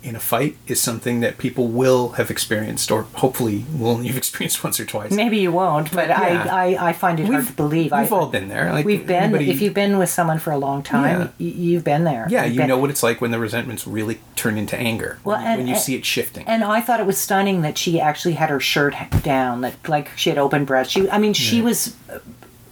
in 0.00 0.14
a 0.14 0.20
fight 0.20 0.56
is 0.68 0.80
something 0.80 1.18
that 1.20 1.38
people 1.38 1.66
will 1.66 2.10
have 2.10 2.30
experienced, 2.30 2.90
or 2.92 3.02
hopefully 3.14 3.64
will 3.76 3.96
have 3.96 4.16
experienced 4.22 4.62
once 4.62 4.78
or 4.78 4.84
twice. 4.84 5.10
Maybe 5.10 5.38
you 5.38 5.50
won't, 5.50 5.90
but 5.90 6.08
Yeah. 6.08 6.46
I, 6.48 6.74
I, 6.74 6.88
I 6.90 6.92
find 6.92 7.18
it 7.18 7.24
hard 7.26 7.36
We've- 7.38 7.48
to 7.50 7.52
believe. 7.56 7.90
We've 7.90 8.12
I, 8.12 8.16
all 8.16 8.26
been 8.28 8.48
there. 8.48 8.70
Like 8.72 8.84
we've 8.86 9.04
been. 9.04 9.22
anybody- 9.24 9.50
If 9.50 9.60
you've 9.60 9.74
been 9.74 9.98
with 9.98 10.08
someone 10.10 10.38
for 10.38 10.52
a 10.52 10.58
long 10.58 10.82
time, 10.84 11.20
Yeah. 11.20 11.26
y- 11.40 11.54
you've 11.66 11.82
been 11.84 12.04
there. 12.04 12.26
yeah, 12.30 12.44
You've 12.44 12.52
you 12.54 12.60
been- 12.60 12.68
know 12.68 12.78
what 12.78 12.90
it's 12.90 13.02
like 13.02 13.20
when 13.20 13.32
the 13.32 13.40
resentments 13.40 13.86
really 13.88 14.20
turn 14.36 14.56
into 14.56 14.76
anger. 14.76 15.18
Well, 15.24 15.38
when, 15.38 15.46
and- 15.46 15.58
when 15.58 15.66
you 15.66 15.74
and- 15.74 15.82
see 15.82 15.96
it 15.96 16.04
shifting. 16.04 16.46
And 16.46 16.62
I 16.62 16.80
thought 16.82 17.00
it 17.00 17.06
was 17.06 17.18
stunning 17.18 17.62
that 17.62 17.76
she 17.76 17.98
actually 17.98 18.34
had 18.34 18.50
her 18.50 18.60
shirt 18.60 18.94
down, 19.24 19.62
that 19.62 19.74
like 19.88 20.10
she 20.16 20.28
had 20.30 20.38
open 20.38 20.64
breasts. 20.64 20.92
She, 20.92 21.10
I 21.10 21.18
mean, 21.18 21.32
she 21.32 21.60
was, 21.62 21.96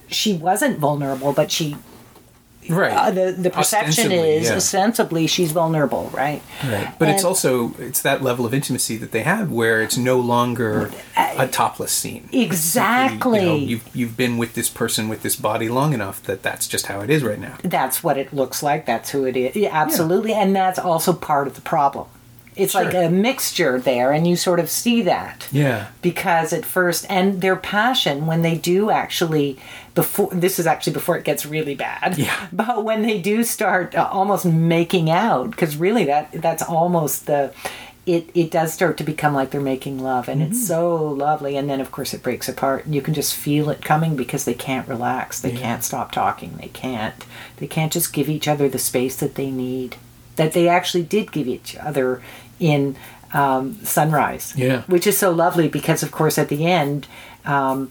she 0.07 0.35
wasn't 0.35 0.79
vulnerable, 0.79 1.33
but 1.33 1.51
she, 1.51 1.77
right. 2.69 2.93
uh, 2.93 3.11
the 3.11 3.33
the 3.33 3.51
perception 3.51 4.07
Ostensibly, 4.07 4.31
is 4.31 4.49
yeah. 4.49 4.57
ostensibly 4.57 5.27
she's 5.27 5.53
vulnerable, 5.53 6.11
right? 6.13 6.43
Right. 6.65 6.95
But 6.99 7.09
it's 7.09 7.25
also 7.25 7.75
it's 7.79 8.03
that 8.03 8.23
level 8.23 8.47
of 8.47 8.55
intimacy 8.55 8.97
that 8.99 9.13
they 9.13 9.23
have 9.23 9.51
where 9.51 9.83
it's 9.83 9.97
no 9.97 10.19
longer 10.19 10.91
a 11.17 11.49
topless 11.49 11.93
scene. 11.93 12.23
Simply, 12.23 12.33
you 12.33 12.41
know, 12.41 12.47
Exactly. 12.47 13.57
you've 13.65 13.97
you've 13.97 14.17
been 14.17 14.39
with 14.39 14.55
this 14.55 14.69
person 14.69 15.09
with 15.09 15.23
this 15.23 15.37
body 15.37 15.69
long 15.69 15.93
enough 15.93 16.23
that 16.25 16.43
that's 16.43 16.67
just 16.69 16.87
how 16.87 17.01
it 17.01 17.11
is 17.11 17.23
right 17.23 17.39
now. 17.39 17.57
That's 17.63 18.03
what 18.03 18.17
it 18.19 18.33
looks 18.33 18.63
like. 18.63 18.87
That's 18.87 19.11
who 19.11 19.25
it 19.25 19.37
is. 19.37 19.57
Yeah, 19.57 19.71
absolutely, 19.73 20.33
and 20.33 20.55
that's 20.55 20.79
also 20.79 21.13
part 21.13 21.47
of 21.47 21.55
the 21.55 21.61
problem. 21.61 22.07
It's 22.55 22.75
like 22.75 22.95
a 22.95 23.09
mixture 23.09 23.79
there, 23.79 24.13
and 24.13 24.27
you 24.27 24.37
sort 24.37 24.61
of 24.61 24.69
see 24.69 25.03
that. 25.03 25.49
Yeah. 25.51 25.89
because 26.03 26.53
at 26.53 26.65
first 26.65 27.07
and 27.09 27.41
their 27.41 27.57
passion 27.57 28.27
when 28.27 28.43
they 28.43 28.57
do 28.57 28.91
actually 28.91 29.59
before 29.95 30.31
this 30.33 30.59
is 30.59 30.67
actually 30.67 30.93
before 30.93 31.17
it 31.17 31.25
gets 31.25 31.45
really 31.47 31.75
bad. 31.75 32.19
Yeah. 32.19 32.49
but 32.53 32.85
when 32.85 33.03
they 33.03 33.21
do 33.21 33.45
start 33.45 33.95
uh, 33.95 34.09
almost 34.11 34.45
making 34.45 35.11
out 35.11 35.51
because 35.51 35.77
really 35.77 36.05
that 36.05 36.33
that's 36.33 36.63
almost 36.63 37.27
the 37.27 37.53
it, 38.05 38.31
it 38.35 38.51
does 38.51 38.73
start 38.73 38.97
to 38.99 39.05
become 39.05 39.33
like 39.33 39.51
they're 39.53 39.61
making 39.61 40.01
love 40.01 40.29
and 40.29 40.43
it's 40.43 40.67
so 40.67 40.97
lovely. 40.97 41.57
And 41.57 41.71
then 41.71 41.81
of 41.81 41.93
course 41.93 42.13
it 42.13 42.23
breaks 42.23 42.49
apart 42.49 42.85
and 42.85 42.95
you 42.95 43.01
can 43.01 43.15
just 43.15 43.37
feel 43.37 43.71
it 43.71 43.85
coming 43.85 44.17
because 44.17 44.45
they 44.45 44.55
can't 44.55 44.89
relax. 44.89 45.41
They 45.41 45.53
can't 45.53 45.85
stop 45.85 46.11
talking. 46.11 46.57
They 46.61 46.69
can't 46.69 47.15
they 47.59 47.69
can't 47.69 47.93
just 47.93 48.13
give 48.13 48.29
each 48.29 48.49
other 48.49 48.69
the 48.69 48.79
space 48.79 49.17
that 49.17 49.37
they 49.37 49.51
need 49.51 49.97
that 50.37 50.53
they 50.53 50.67
actually 50.69 51.05
did 51.05 51.31
give 51.31 51.47
each 51.47 51.77
other 51.77 52.23
in 52.63 52.97
um, 53.35 53.75
sunrise 53.85 54.53
Yeah. 54.57 54.83
which 54.83 55.07
is 55.07 55.17
so 55.19 55.31
lovely 55.31 55.69
because 55.69 56.03
of 56.03 56.11
course 56.13 56.39
at 56.39 56.49
the 56.49 56.67
end 56.67 57.07
um, 57.45 57.91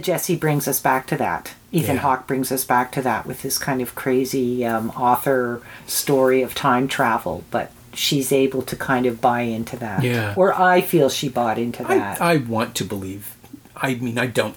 jesse 0.00 0.36
brings 0.36 0.66
us 0.68 0.80
back 0.80 1.06
to 1.06 1.16
that 1.16 1.54
ethan 1.72 1.96
Yeah. 1.96 2.02
hawke 2.02 2.26
brings 2.26 2.50
us 2.52 2.64
back 2.64 2.90
to 2.92 3.02
that 3.02 3.26
with 3.26 3.42
this 3.42 3.58
kind 3.58 3.80
of 3.80 3.94
crazy 3.94 4.64
um, 4.66 4.90
author 4.90 5.62
story 5.86 6.42
of 6.42 6.54
time 6.54 6.88
travel 6.88 7.44
but 7.50 7.70
she's 7.94 8.32
able 8.32 8.62
to 8.62 8.76
kind 8.76 9.06
of 9.06 9.20
buy 9.20 9.42
into 9.42 9.76
that 9.78 10.02
Yeah. 10.02 10.34
or 10.36 10.52
i 10.60 10.80
feel 10.80 11.08
she 11.08 11.28
bought 11.28 11.58
into 11.58 11.82
that 11.84 12.20
I, 12.20 12.32
I 12.34 12.36
want 12.38 12.74
to 12.76 12.84
believe. 12.84 13.34
I 13.78 13.94
mean, 13.94 14.16
I 14.18 14.26
don't. 14.26 14.56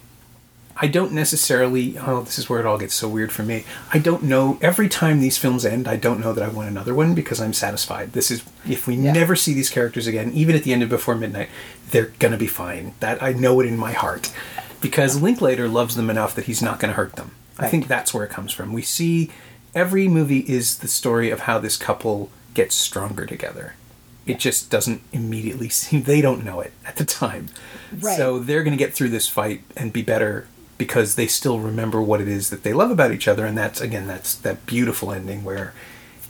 I 0.82 0.88
don't 0.88 1.12
necessarily. 1.12 1.98
Oh, 1.98 2.22
this 2.22 2.40
is 2.40 2.50
where 2.50 2.60
it 2.60 2.66
all 2.66 2.78
gets 2.78 2.94
so 2.94 3.10
weird 3.10 3.32
for 3.32 3.44
me. 3.44 3.66
I 3.94 4.00
don't 4.00 4.24
know. 4.24 4.58
Every 4.62 4.88
time 4.88 5.20
these 5.20 5.38
films 5.38 5.66
end, 5.66 5.88
I 5.88 5.98
don't 5.98 6.20
know 6.22 6.32
that 6.32 6.44
I 6.44 6.48
want 6.48 6.70
another 6.70 6.94
one 6.94 7.14
because 7.14 7.42
I'm 7.42 7.52
satisfied. 7.54 8.14
This 8.14 8.32
is 8.32 8.44
if 8.68 8.88
we 8.88 8.96
Yeah. 8.96 9.12
never 9.12 9.36
see 9.36 9.54
these 9.54 9.70
characters 9.70 10.08
again, 10.08 10.32
even 10.34 10.56
at 10.56 10.64
the 10.64 10.72
end 10.72 10.82
of 10.84 10.90
Before 10.90 11.16
Midnight, 11.16 11.50
they're 11.92 12.14
gonna 12.20 12.38
be 12.38 12.48
fine. 12.48 12.94
That 13.02 13.22
I 13.22 13.34
know 13.34 13.60
it 13.60 13.66
in 13.68 13.78
my 13.78 13.92
heart, 13.92 14.32
because 14.80 15.22
Linklater 15.22 15.68
loves 15.68 15.96
them 15.96 16.10
enough 16.10 16.34
that 16.36 16.46
he's 16.46 16.62
not 16.62 16.80
gonna 16.80 16.94
hurt 16.94 17.16
them. 17.18 17.32
I 17.58 17.68
think 17.68 17.88
that's 17.88 18.14
where 18.14 18.24
it 18.24 18.32
comes 18.32 18.54
from. 18.54 18.72
We 18.72 18.82
see 18.82 19.30
every 19.76 20.08
movie 20.08 20.46
is 20.48 20.78
the 20.78 20.88
story 20.88 21.30
of 21.30 21.42
how 21.42 21.60
this 21.60 21.76
couple 21.76 22.30
gets 22.54 22.74
stronger 22.76 23.26
together. 23.26 23.74
It 24.26 24.40
just 24.40 24.70
doesn't 24.70 25.02
immediately 25.12 25.68
seem 25.82 26.04
they 26.04 26.22
don't 26.22 26.46
know 26.46 26.62
it 26.62 26.72
at 26.86 26.96
the 26.96 27.04
time. 27.06 27.50
Right. 28.00 28.16
So 28.16 28.40
they're 28.40 28.64
going 28.64 28.78
to 28.78 28.82
get 28.84 28.94
through 28.94 29.10
this 29.10 29.28
fight 29.28 29.62
and 29.76 29.92
be 29.92 30.04
better 30.04 30.48
because 30.80 31.14
they 31.16 31.28
still 31.28 31.60
remember 31.60 32.02
what 32.02 32.22
it 32.22 32.28
is 32.28 32.50
that 32.50 32.64
they 32.64 32.74
love 32.74 32.90
about 32.90 33.12
each 33.12 33.28
other 33.28 33.46
and 33.46 33.56
that's 33.56 33.80
again 33.82 34.08
that's 34.08 34.34
that 34.34 34.66
beautiful 34.66 35.12
ending 35.12 35.44
where 35.44 35.74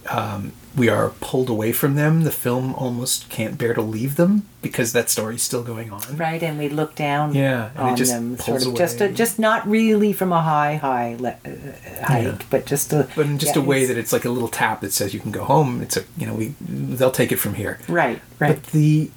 um, 0.09 0.53
we 0.75 0.87
are 0.89 1.09
pulled 1.19 1.49
away 1.49 1.71
from 1.71 1.93
them. 1.95 2.23
The 2.23 2.31
film 2.31 2.73
almost 2.73 3.29
can't 3.29 3.57
bear 3.59 3.73
to 3.75 3.81
leave 3.81 4.15
them 4.15 4.47
because 4.61 4.91
that 4.93 5.09
story's 5.09 5.43
still 5.43 5.61
going 5.61 5.91
on. 5.91 6.01
right 6.17 6.41
and 6.41 6.57
we 6.57 6.67
look 6.69 6.95
down 6.95 7.35
Yeah, 7.35 7.69
on 7.75 7.95
just 7.95 8.11
them 8.13 8.37
sort 8.37 8.65
of 8.65 8.75
just 8.75 9.01
a, 9.01 9.09
just 9.09 9.37
not 9.39 9.67
really 9.67 10.13
from 10.13 10.31
a 10.33 10.41
high 10.41 10.75
high 10.77 11.15
le- 11.19 11.37
uh, 11.45 12.05
height 12.07 12.23
Yeah. 12.23 12.37
but 12.49 12.65
just 12.65 12.91
a 12.93 13.07
But 13.15 13.25
in 13.27 13.37
just 13.37 13.55
yeah, 13.55 13.61
a 13.61 13.65
way 13.65 13.85
that 13.85 13.97
it's 13.97 14.11
like 14.13 14.25
a 14.25 14.29
little 14.29 14.47
tap 14.49 14.81
that 14.81 14.93
says 14.93 15.13
you 15.13 15.19
can 15.19 15.31
go 15.31 15.43
home. 15.43 15.81
It's 15.81 15.97
a 15.97 16.03
you 16.17 16.25
know 16.25 16.33
we 16.33 16.55
they'll 16.59 17.11
take 17.11 17.31
it 17.31 17.37
from 17.37 17.53
here. 17.55 17.77
right 17.87 18.19
right 18.39 18.55
But 18.55 18.63
the 18.71 19.11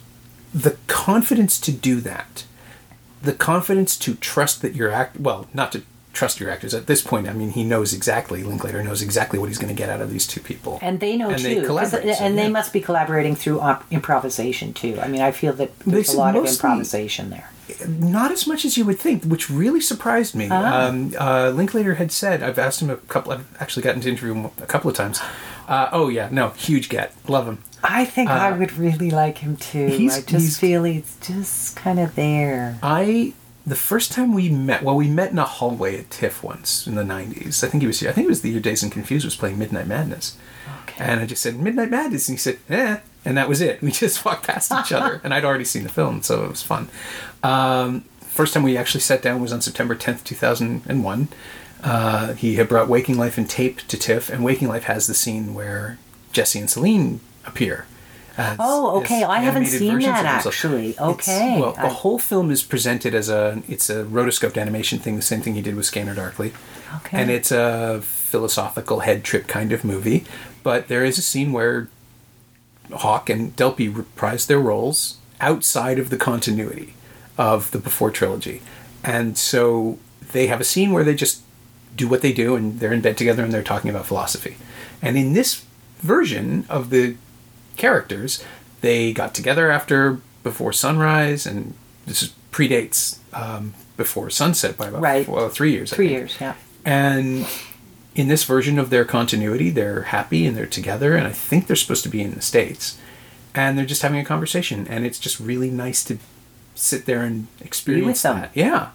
the 0.52 0.76
confidence 0.88 1.58
to 1.60 1.72
do 1.72 2.00
that, 2.02 2.44
the 3.22 3.32
confidence 3.32 3.96
to 3.98 4.14
trust 4.16 4.62
that 4.62 4.74
your 4.74 4.90
act 4.90 5.18
well, 5.20 5.46
not 5.54 5.72
to 5.72 5.82
trust 6.12 6.40
your 6.40 6.50
actors 6.50 6.74
at 6.74 6.86
this 6.86 7.00
point. 7.00 7.26
I 7.26 7.32
mean, 7.32 7.50
he 7.52 7.64
knows 7.64 7.94
exactly. 7.94 8.42
Linklater 8.42 8.82
knows 8.84 9.00
exactly 9.00 9.38
what 9.38 9.48
he's 9.48 9.56
going 9.58 9.74
to 9.74 9.78
get 9.78 9.88
out 9.88 10.00
of 10.02 10.10
these 10.10 10.26
two 10.26 10.40
people, 10.40 10.78
and 10.82 11.00
they 11.00 11.16
know 11.16 11.30
And 11.30 11.38
too, 11.40 11.60
they 11.60 11.64
collaborate, 11.66 12.16
so, 12.16 12.24
and 12.24 12.36
they 12.36 12.42
yeah. 12.44 12.48
must 12.50 12.72
be 12.72 12.80
collaborating 12.80 13.34
through 13.34 13.60
op- 13.60 13.84
improvisation 13.90 14.74
too. 14.74 14.98
I 15.00 15.08
mean, 15.08 15.22
I 15.22 15.30
feel 15.32 15.52
that 15.54 15.78
there's 15.80 16.08
They 16.08 16.14
a 16.14 16.16
lot 16.18 16.36
of 16.36 16.42
mostly- 16.42 16.56
improvisation 16.68 17.30
there. 17.30 17.48
not 17.88 18.30
as 18.30 18.46
much 18.46 18.66
as 18.66 18.76
you 18.76 18.84
would 18.84 18.98
think, 18.98 19.24
which 19.24 19.48
really 19.48 19.80
surprised 19.80 20.34
me. 20.34 20.48
Ah. 20.50 20.88
Um, 20.88 21.14
uh, 21.18 21.48
Linklater 21.50 21.94
had 21.94 22.12
said, 22.12 22.42
I've 22.42 22.58
asked 22.58 22.82
him 22.82 22.90
a 22.90 22.96
couple. 22.96 23.32
I've 23.32 23.46
actually 23.62 23.82
gotten 23.84 24.02
to 24.02 24.08
interview 24.10 24.34
him 24.34 24.44
a 24.60 24.66
couple 24.66 24.90
of 24.90 24.96
times. 24.96 25.20
Uh, 25.72 25.88
oh 25.92 26.08
yeah, 26.08 26.28
no, 26.30 26.50
huge 26.50 26.88
get, 26.90 27.14
love 27.28 27.46
him. 27.48 27.58
I 27.82 28.04
think 28.04 28.28
I 28.30 28.52
would 28.52 28.76
really 28.76 29.10
like 29.10 29.38
him 29.38 29.56
too. 29.56 29.86
Uh, 29.86 29.96
he's- 29.96 30.18
I 30.18 30.20
just 30.22 30.60
feel 30.60 30.84
he's 30.84 31.16
just 31.20 31.74
kind 31.76 31.98
of 31.98 32.14
there. 32.14 32.78
I 32.82 33.32
the 33.66 33.74
first 33.76 34.12
time 34.12 34.34
we 34.34 34.48
met, 34.48 34.82
well, 34.82 34.96
we 34.96 35.08
met 35.08 35.30
in 35.30 35.38
a 35.38 35.44
hallway 35.44 35.96
at 35.98 36.10
TIFF 36.10 36.42
once 36.42 36.86
in 36.86 36.94
the 36.96 37.02
'90s. 37.04 37.64
I 37.64 37.68
think 37.68 37.80
he 37.82 37.86
was 37.86 38.00
here. 38.00 38.10
I 38.10 38.12
think 38.12 38.26
it 38.26 38.28
was 38.28 38.42
the 38.42 38.50
year 38.50 38.60
Dazed 38.60 38.82
and 38.82 38.92
Confused 38.92 39.24
was 39.24 39.34
playing 39.36 39.58
Midnight 39.58 39.86
Madness, 39.86 40.36
Okay. 40.82 41.02
and 41.04 41.20
I 41.20 41.26
just 41.26 41.42
said 41.42 41.58
Midnight 41.58 41.90
Madness, 41.90 42.28
and 42.28 42.36
he 42.36 42.40
said, 42.40 42.58
"Eh," 42.68 42.98
and 43.24 43.36
that 43.38 43.48
was 43.48 43.60
it. 43.62 43.80
We 43.80 43.90
just 44.04 44.24
walked 44.26 44.46
past 44.46 44.72
each 44.72 44.92
other, 44.98 45.20
and 45.24 45.32
I'd 45.32 45.44
already 45.44 45.64
seen 45.64 45.84
the 45.84 45.88
film, 45.88 46.22
so 46.22 46.44
it 46.44 46.50
was 46.50 46.62
fun. 46.62 46.88
Um, 47.42 48.04
first 48.20 48.52
time 48.54 48.62
we 48.62 48.76
actually 48.76 49.00
sat 49.00 49.22
down 49.22 49.40
was 49.40 49.52
on 49.52 49.60
September 49.62 49.94
10th, 49.96 50.22
2001. 50.24 51.28
Uh, 51.82 52.34
he 52.34 52.54
had 52.56 52.68
brought 52.68 52.88
Waking 52.88 53.18
Life 53.18 53.36
and 53.38 53.48
tape 53.48 53.78
to 53.88 53.96
TIFF, 53.98 54.30
and 54.30 54.44
Waking 54.44 54.68
Life 54.68 54.84
has 54.84 55.06
the 55.06 55.14
scene 55.14 55.52
where 55.54 55.98
Jesse 56.32 56.58
and 56.58 56.70
Celine 56.70 57.20
appear. 57.44 57.86
as- 58.38 58.56
Oh, 58.60 58.98
okay. 59.00 59.24
I 59.24 59.40
haven't 59.40 59.66
seen 59.66 59.98
that, 60.00 60.24
actually. 60.24 60.90
It's- 60.90 61.00
Okay. 61.28 61.60
well, 61.60 61.72
the 61.72 61.88
whole 61.88 62.18
film 62.18 62.50
is 62.50 62.62
presented 62.62 63.14
as 63.14 63.28
a 63.28 63.62
it's 63.68 63.90
a 63.90 64.04
rotoscoped 64.04 64.56
animation 64.58 64.98
thing, 65.00 65.16
the 65.16 65.22
same 65.22 65.42
thing 65.42 65.54
he 65.54 65.60
did 65.60 65.74
with 65.74 65.84
Scanner 65.86 66.14
Darkly, 66.14 66.52
Okay. 66.96 67.20
and 67.20 67.30
it's 67.30 67.50
a 67.52 68.00
philosophical 68.02 69.00
head 69.00 69.22
trip 69.24 69.48
kind 69.48 69.70
of 69.72 69.84
movie. 69.84 70.24
But 70.62 70.88
there 70.88 71.04
is 71.04 71.18
a 71.18 71.22
scene 71.22 71.52
where 71.52 71.88
Hawke 72.92 73.28
and 73.28 73.54
Delpy 73.56 73.94
reprise 73.94 74.46
their 74.46 74.60
roles 74.60 75.16
outside 75.40 75.98
of 75.98 76.08
the 76.10 76.16
continuity 76.16 76.94
of 77.36 77.70
the 77.72 77.78
before 77.78 78.10
trilogy, 78.10 78.62
and 79.04 79.36
so 79.36 79.98
they 80.32 80.46
have 80.46 80.60
a 80.60 80.64
scene 80.64 80.92
where 80.92 81.04
they 81.04 81.14
just 81.14 81.40
do 81.96 82.08
what 82.08 82.22
they 82.22 82.32
do, 82.32 82.54
and 82.56 82.80
they're 82.80 82.92
in 82.92 83.00
bed 83.00 83.16
together 83.16 83.42
and 83.44 83.52
they're 83.52 83.62
talking 83.62 83.90
about 83.90 84.06
philosophy. 84.06 84.56
And 85.00 85.16
in 85.16 85.32
this 85.34 85.64
version 85.98 86.64
of 86.68 86.90
the 86.90 87.16
characters, 87.76 88.42
they 88.80 89.12
got 89.12 89.34
together 89.34 89.70
after 89.70 90.18
before 90.42 90.72
sunrise, 90.72 91.46
and 91.46 91.74
this 92.06 92.22
is 92.22 92.32
predates 92.50 93.18
um, 93.32 93.74
before 93.96 94.28
sunset 94.30 94.76
by 94.76 94.88
about 94.88 95.02
Right. 95.02 95.28
well, 95.28 95.48
three 95.48 95.72
years. 95.72 95.92
Three 95.92 96.08
years, 96.08 96.36
yeah. 96.40 96.54
And 96.84 97.46
in 98.14 98.28
this 98.28 98.44
version 98.44 98.78
of 98.78 98.90
their 98.90 99.04
continuity, 99.04 99.70
they're 99.70 100.02
happy 100.02 100.46
and 100.46 100.56
they're 100.56 100.66
together, 100.66 101.14
and 101.16 101.26
I 101.26 101.32
think 101.32 101.66
they're 101.66 101.76
supposed 101.76 102.02
to 102.02 102.08
be 102.08 102.20
in 102.20 102.32
the 102.34 102.42
states, 102.42 102.98
and 103.54 103.78
they're 103.78 103.86
just 103.86 104.02
having 104.02 104.18
a 104.18 104.24
conversation, 104.24 104.86
and 104.88 105.06
it's 105.06 105.18
just 105.18 105.38
really 105.40 105.70
nice 105.70 106.02
to 106.04 106.18
sit 106.74 107.06
there 107.06 107.22
and 107.22 107.46
experience 107.60 108.22
that. 108.22 108.50
Yeah. 108.54 108.90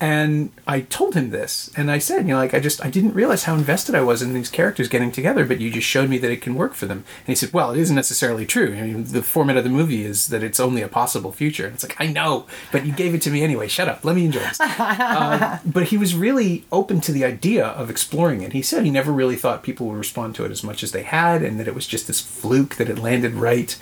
And 0.00 0.52
I 0.64 0.82
told 0.82 1.14
him 1.14 1.30
this, 1.30 1.70
and 1.76 1.90
I 1.90 1.98
said, 1.98 2.22
you 2.22 2.34
know, 2.34 2.36
like 2.36 2.54
I 2.54 2.60
just 2.60 2.84
I 2.84 2.88
didn't 2.88 3.14
realize 3.14 3.44
how 3.44 3.54
invested 3.54 3.96
I 3.96 4.00
was 4.00 4.22
in 4.22 4.32
these 4.32 4.48
characters 4.48 4.88
getting 4.88 5.10
together, 5.10 5.44
but 5.44 5.60
you 5.60 5.72
just 5.72 5.88
showed 5.88 6.08
me 6.08 6.18
that 6.18 6.30
it 6.30 6.40
can 6.40 6.54
work 6.54 6.74
for 6.74 6.86
them. 6.86 6.98
And 6.98 7.26
he 7.26 7.34
said, 7.34 7.52
well, 7.52 7.72
it 7.72 7.80
isn't 7.80 7.96
necessarily 7.96 8.46
true. 8.46 8.76
I 8.76 8.82
mean, 8.82 9.04
the 9.04 9.22
format 9.22 9.56
of 9.56 9.64
the 9.64 9.70
movie 9.70 10.04
is 10.04 10.28
that 10.28 10.44
it's 10.44 10.60
only 10.60 10.82
a 10.82 10.88
possible 10.88 11.32
future. 11.32 11.66
And 11.66 11.74
it's 11.74 11.82
like 11.82 12.00
I 12.00 12.06
know, 12.06 12.46
but 12.70 12.86
you 12.86 12.92
gave 12.92 13.12
it 13.12 13.22
to 13.22 13.30
me 13.30 13.42
anyway. 13.42 13.66
Shut 13.66 13.88
up. 13.88 14.04
Let 14.04 14.14
me 14.14 14.24
enjoy 14.26 14.40
this. 14.40 14.60
um, 14.60 15.58
but 15.66 15.84
he 15.88 15.98
was 15.98 16.14
really 16.14 16.64
open 16.70 17.00
to 17.00 17.12
the 17.12 17.24
idea 17.24 17.66
of 17.66 17.90
exploring 17.90 18.42
it. 18.42 18.52
He 18.52 18.62
said 18.62 18.84
he 18.84 18.90
never 18.92 19.10
really 19.10 19.36
thought 19.36 19.64
people 19.64 19.88
would 19.88 19.98
respond 19.98 20.36
to 20.36 20.44
it 20.44 20.52
as 20.52 20.62
much 20.62 20.84
as 20.84 20.92
they 20.92 21.02
had, 21.02 21.42
and 21.42 21.58
that 21.58 21.66
it 21.66 21.74
was 21.74 21.88
just 21.88 22.06
this 22.06 22.20
fluke 22.20 22.76
that 22.76 22.88
it 22.88 22.98
landed 22.98 23.34
right. 23.34 23.76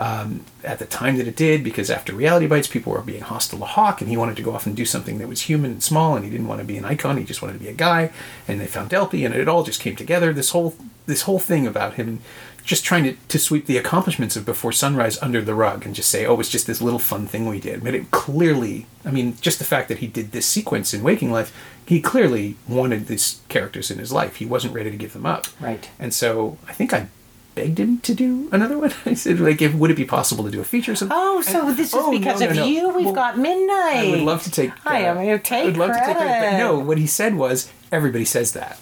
Um, 0.00 0.46
at 0.64 0.78
the 0.78 0.86
time 0.86 1.18
that 1.18 1.28
it 1.28 1.36
did 1.36 1.62
because 1.62 1.90
after 1.90 2.14
Reality 2.14 2.46
Bites, 2.46 2.66
people 2.66 2.90
were 2.90 3.02
being 3.02 3.20
hostile 3.20 3.58
to 3.58 3.66
Hawke, 3.66 4.00
and 4.00 4.08
he 4.08 4.16
wanted 4.16 4.36
to 4.36 4.42
go 4.42 4.54
off 4.54 4.64
and 4.66 4.74
do 4.74 4.86
something 4.86 5.18
that 5.18 5.28
was 5.28 5.42
human 5.42 5.72
and 5.72 5.82
small, 5.82 6.16
and 6.16 6.24
he 6.24 6.30
didn't 6.30 6.48
want 6.48 6.58
to 6.58 6.66
be 6.66 6.78
an 6.78 6.86
icon. 6.86 7.18
He 7.18 7.24
just 7.24 7.42
wanted 7.42 7.52
to 7.52 7.58
be 7.58 7.68
a 7.68 7.74
guy. 7.74 8.10
And 8.48 8.58
they 8.58 8.66
found 8.66 8.88
Delpy, 8.88 9.26
and 9.26 9.34
it 9.34 9.46
all 9.46 9.62
just 9.62 9.78
came 9.78 9.96
together. 9.96 10.32
This 10.32 10.50
whole 10.50 10.74
this 11.04 11.22
whole 11.22 11.38
thing 11.38 11.66
about 11.66 11.94
him 11.94 12.20
just 12.64 12.84
trying 12.84 13.04
to, 13.04 13.16
to 13.28 13.38
sweep 13.38 13.66
the 13.66 13.76
accomplishments 13.76 14.36
of 14.36 14.44
Before 14.44 14.72
Sunrise 14.72 15.20
under 15.22 15.42
the 15.42 15.54
rug 15.54 15.84
and 15.84 15.94
just 15.94 16.10
say, 16.10 16.26
oh, 16.26 16.38
it's 16.40 16.48
just 16.48 16.66
this 16.66 16.80
little 16.80 16.98
fun 16.98 17.26
thing 17.26 17.46
we 17.46 17.60
did. 17.60 17.82
But 17.82 17.94
it 17.94 18.10
clearly, 18.10 18.86
I 19.04 19.10
mean, 19.10 19.36
just 19.40 19.58
the 19.58 19.64
fact 19.64 19.88
that 19.88 19.98
he 19.98 20.06
did 20.06 20.32
this 20.32 20.46
sequence 20.46 20.94
in 20.94 21.02
Waking 21.02 21.32
Life, 21.32 21.54
he 21.84 22.00
clearly 22.00 22.56
wanted 22.68 23.06
these 23.06 23.40
characters 23.48 23.90
in 23.90 23.98
his 23.98 24.12
life. 24.12 24.36
He 24.36 24.46
wasn't 24.46 24.74
ready 24.74 24.90
to 24.90 24.96
give 24.96 25.12
them 25.12 25.26
up. 25.26 25.46
Right. 25.60 25.90
And 25.98 26.14
so 26.14 26.58
I 26.68 26.72
think 26.72 26.92
I 26.92 27.08
begged 27.54 27.78
him 27.80 27.98
to 28.00 28.14
do 28.14 28.48
another 28.52 28.78
one. 28.78 28.92
I 29.06 29.14
said, 29.14 29.40
like, 29.40 29.60
if, 29.62 29.74
would 29.74 29.90
it 29.90 29.96
be 29.96 30.04
possible 30.04 30.44
to 30.44 30.50
do 30.50 30.60
a 30.60 30.64
feature 30.64 30.92
or 30.92 30.94
something? 30.96 31.16
Oh, 31.18 31.40
so 31.42 31.68
And- 31.68 31.76
this 31.76 31.88
is 31.88 31.94
oh, 31.96 32.10
because 32.10 32.40
no, 32.40 32.48
of 32.48 32.56
no. 32.56 32.64
you. 32.66 32.88
We've 32.90 33.06
Well, 33.06 33.14
got 33.14 33.38
midnight. 33.38 33.96
Uh, 34.04 34.08
I 34.08 34.10
would 34.10 34.20
love 34.20 34.42
to 34.44 34.50
take. 34.50 34.70
I 34.86 35.00
am 35.00 35.16
gonna 35.16 35.38
take 35.38 35.62
I 35.62 35.64
would 35.66 35.76
love 35.76 35.90
to 35.90 35.96
take 36.04 36.16
credit. 36.16 36.50
But 36.52 36.58
no, 36.58 36.78
what 36.78 36.98
he 36.98 37.06
said 37.06 37.34
was 37.34 37.70
everybody 37.92 38.24
says 38.24 38.52
that, 38.52 38.78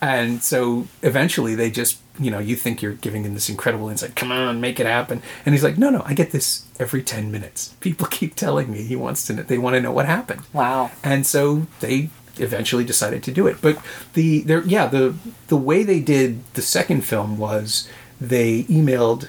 and 0.00 0.42
so 0.42 0.86
eventually 1.02 1.54
they 1.54 1.70
just, 1.70 1.98
you 2.18 2.30
know, 2.30 2.38
you 2.38 2.56
think 2.56 2.80
you're 2.82 2.94
giving 2.94 3.24
him 3.24 3.34
this 3.34 3.48
incredible 3.48 3.88
insight. 3.88 4.14
Come 4.16 4.32
on, 4.32 4.60
make 4.60 4.80
it 4.80 4.86
happen. 4.86 5.22
And 5.44 5.54
he's 5.54 5.64
like, 5.64 5.76
no, 5.78 5.90
no, 5.90 6.02
I 6.06 6.14
get 6.14 6.30
this 6.32 6.66
every 6.78 7.02
ten 7.02 7.30
minutes. 7.30 7.74
People 7.80 8.06
keep 8.10 8.34
telling 8.34 8.70
me 8.70 8.82
he 8.82 8.96
wants 8.96 9.26
to. 9.26 9.34
They 9.34 9.58
want 9.58 9.74
to 9.74 9.80
know 9.80 9.92
what 9.92 10.06
happened. 10.06 10.42
Wow. 10.52 10.90
And 11.02 11.26
so 11.26 11.66
they 11.80 12.10
eventually 12.40 12.84
decided 12.84 13.22
to 13.24 13.32
do 13.32 13.46
it. 13.46 13.58
But 13.60 13.78
the 14.14 14.40
there, 14.40 14.62
yeah, 14.62 14.86
the 14.86 15.14
the 15.48 15.56
way 15.56 15.82
they 15.82 16.00
did 16.00 16.42
the 16.54 16.62
second 16.62 17.02
film 17.04 17.38
was 17.38 17.88
they 18.20 18.64
emailed 18.64 19.28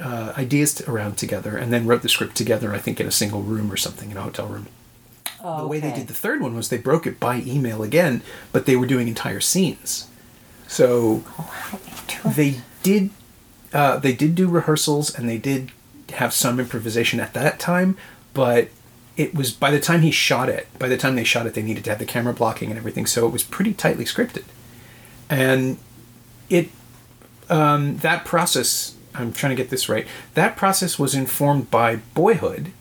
uh, 0.00 0.32
ideas 0.36 0.74
to, 0.74 0.90
around 0.90 1.16
together 1.16 1.56
and 1.56 1.72
then 1.72 1.86
wrote 1.86 2.02
the 2.02 2.08
script 2.08 2.36
together. 2.36 2.74
I 2.74 2.78
think 2.78 3.00
in 3.00 3.06
a 3.06 3.12
single 3.12 3.42
room 3.42 3.72
or 3.72 3.76
something 3.76 4.10
in 4.10 4.16
a 4.16 4.22
hotel 4.22 4.46
room. 4.46 4.68
Oh, 5.42 5.62
The 5.62 5.68
way 5.68 5.80
they 5.80 5.92
did 5.92 6.08
the 6.08 6.14
third 6.14 6.40
one 6.40 6.56
was 6.56 6.68
they 6.68 6.78
broke 6.78 7.06
it 7.06 7.20
by 7.20 7.36
email 7.46 7.82
again, 7.82 8.22
but 8.52 8.66
they 8.66 8.76
were 8.76 8.86
doing 8.86 9.06
entire 9.08 9.40
scenes. 9.40 10.08
So 10.66 11.22
they 12.24 12.60
did 12.82 13.10
uh, 13.72 13.98
they 13.98 14.12
did 14.12 14.34
do 14.34 14.48
rehearsals 14.48 15.14
and 15.14 15.28
they 15.28 15.38
did 15.38 15.72
have 16.14 16.32
some 16.32 16.58
improvisation 16.60 17.20
at 17.20 17.34
that 17.34 17.58
time, 17.58 17.96
but 18.32 18.68
it 19.16 19.34
was 19.34 19.50
by 19.52 19.70
the 19.70 19.80
time 19.80 20.02
he 20.02 20.10
shot 20.10 20.48
it, 20.48 20.66
by 20.78 20.88
the 20.88 20.96
time 20.96 21.16
they 21.16 21.24
shot 21.24 21.46
it, 21.46 21.54
they 21.54 21.62
needed 21.62 21.84
to 21.84 21.90
have 21.90 21.98
the 21.98 22.04
camera 22.04 22.34
blocking 22.34 22.70
and 22.70 22.78
everything, 22.78 23.06
so 23.06 23.26
it 23.26 23.30
was 23.32 23.42
pretty 23.42 23.72
tightly 23.72 24.04
scripted. 24.04 24.44
And 25.30 25.78
it 26.50 26.68
um, 27.48 27.98
that 27.98 28.24
process, 28.24 28.94
I'm 29.14 29.32
trying 29.32 29.56
to 29.56 29.60
get 29.62 29.70
this 29.70 29.88
right. 29.88 30.06
That 30.34 30.56
process 30.56 30.98
was 30.98 31.14
informed 31.14 31.70
by 31.70 31.96
Boyhood. 32.14 32.72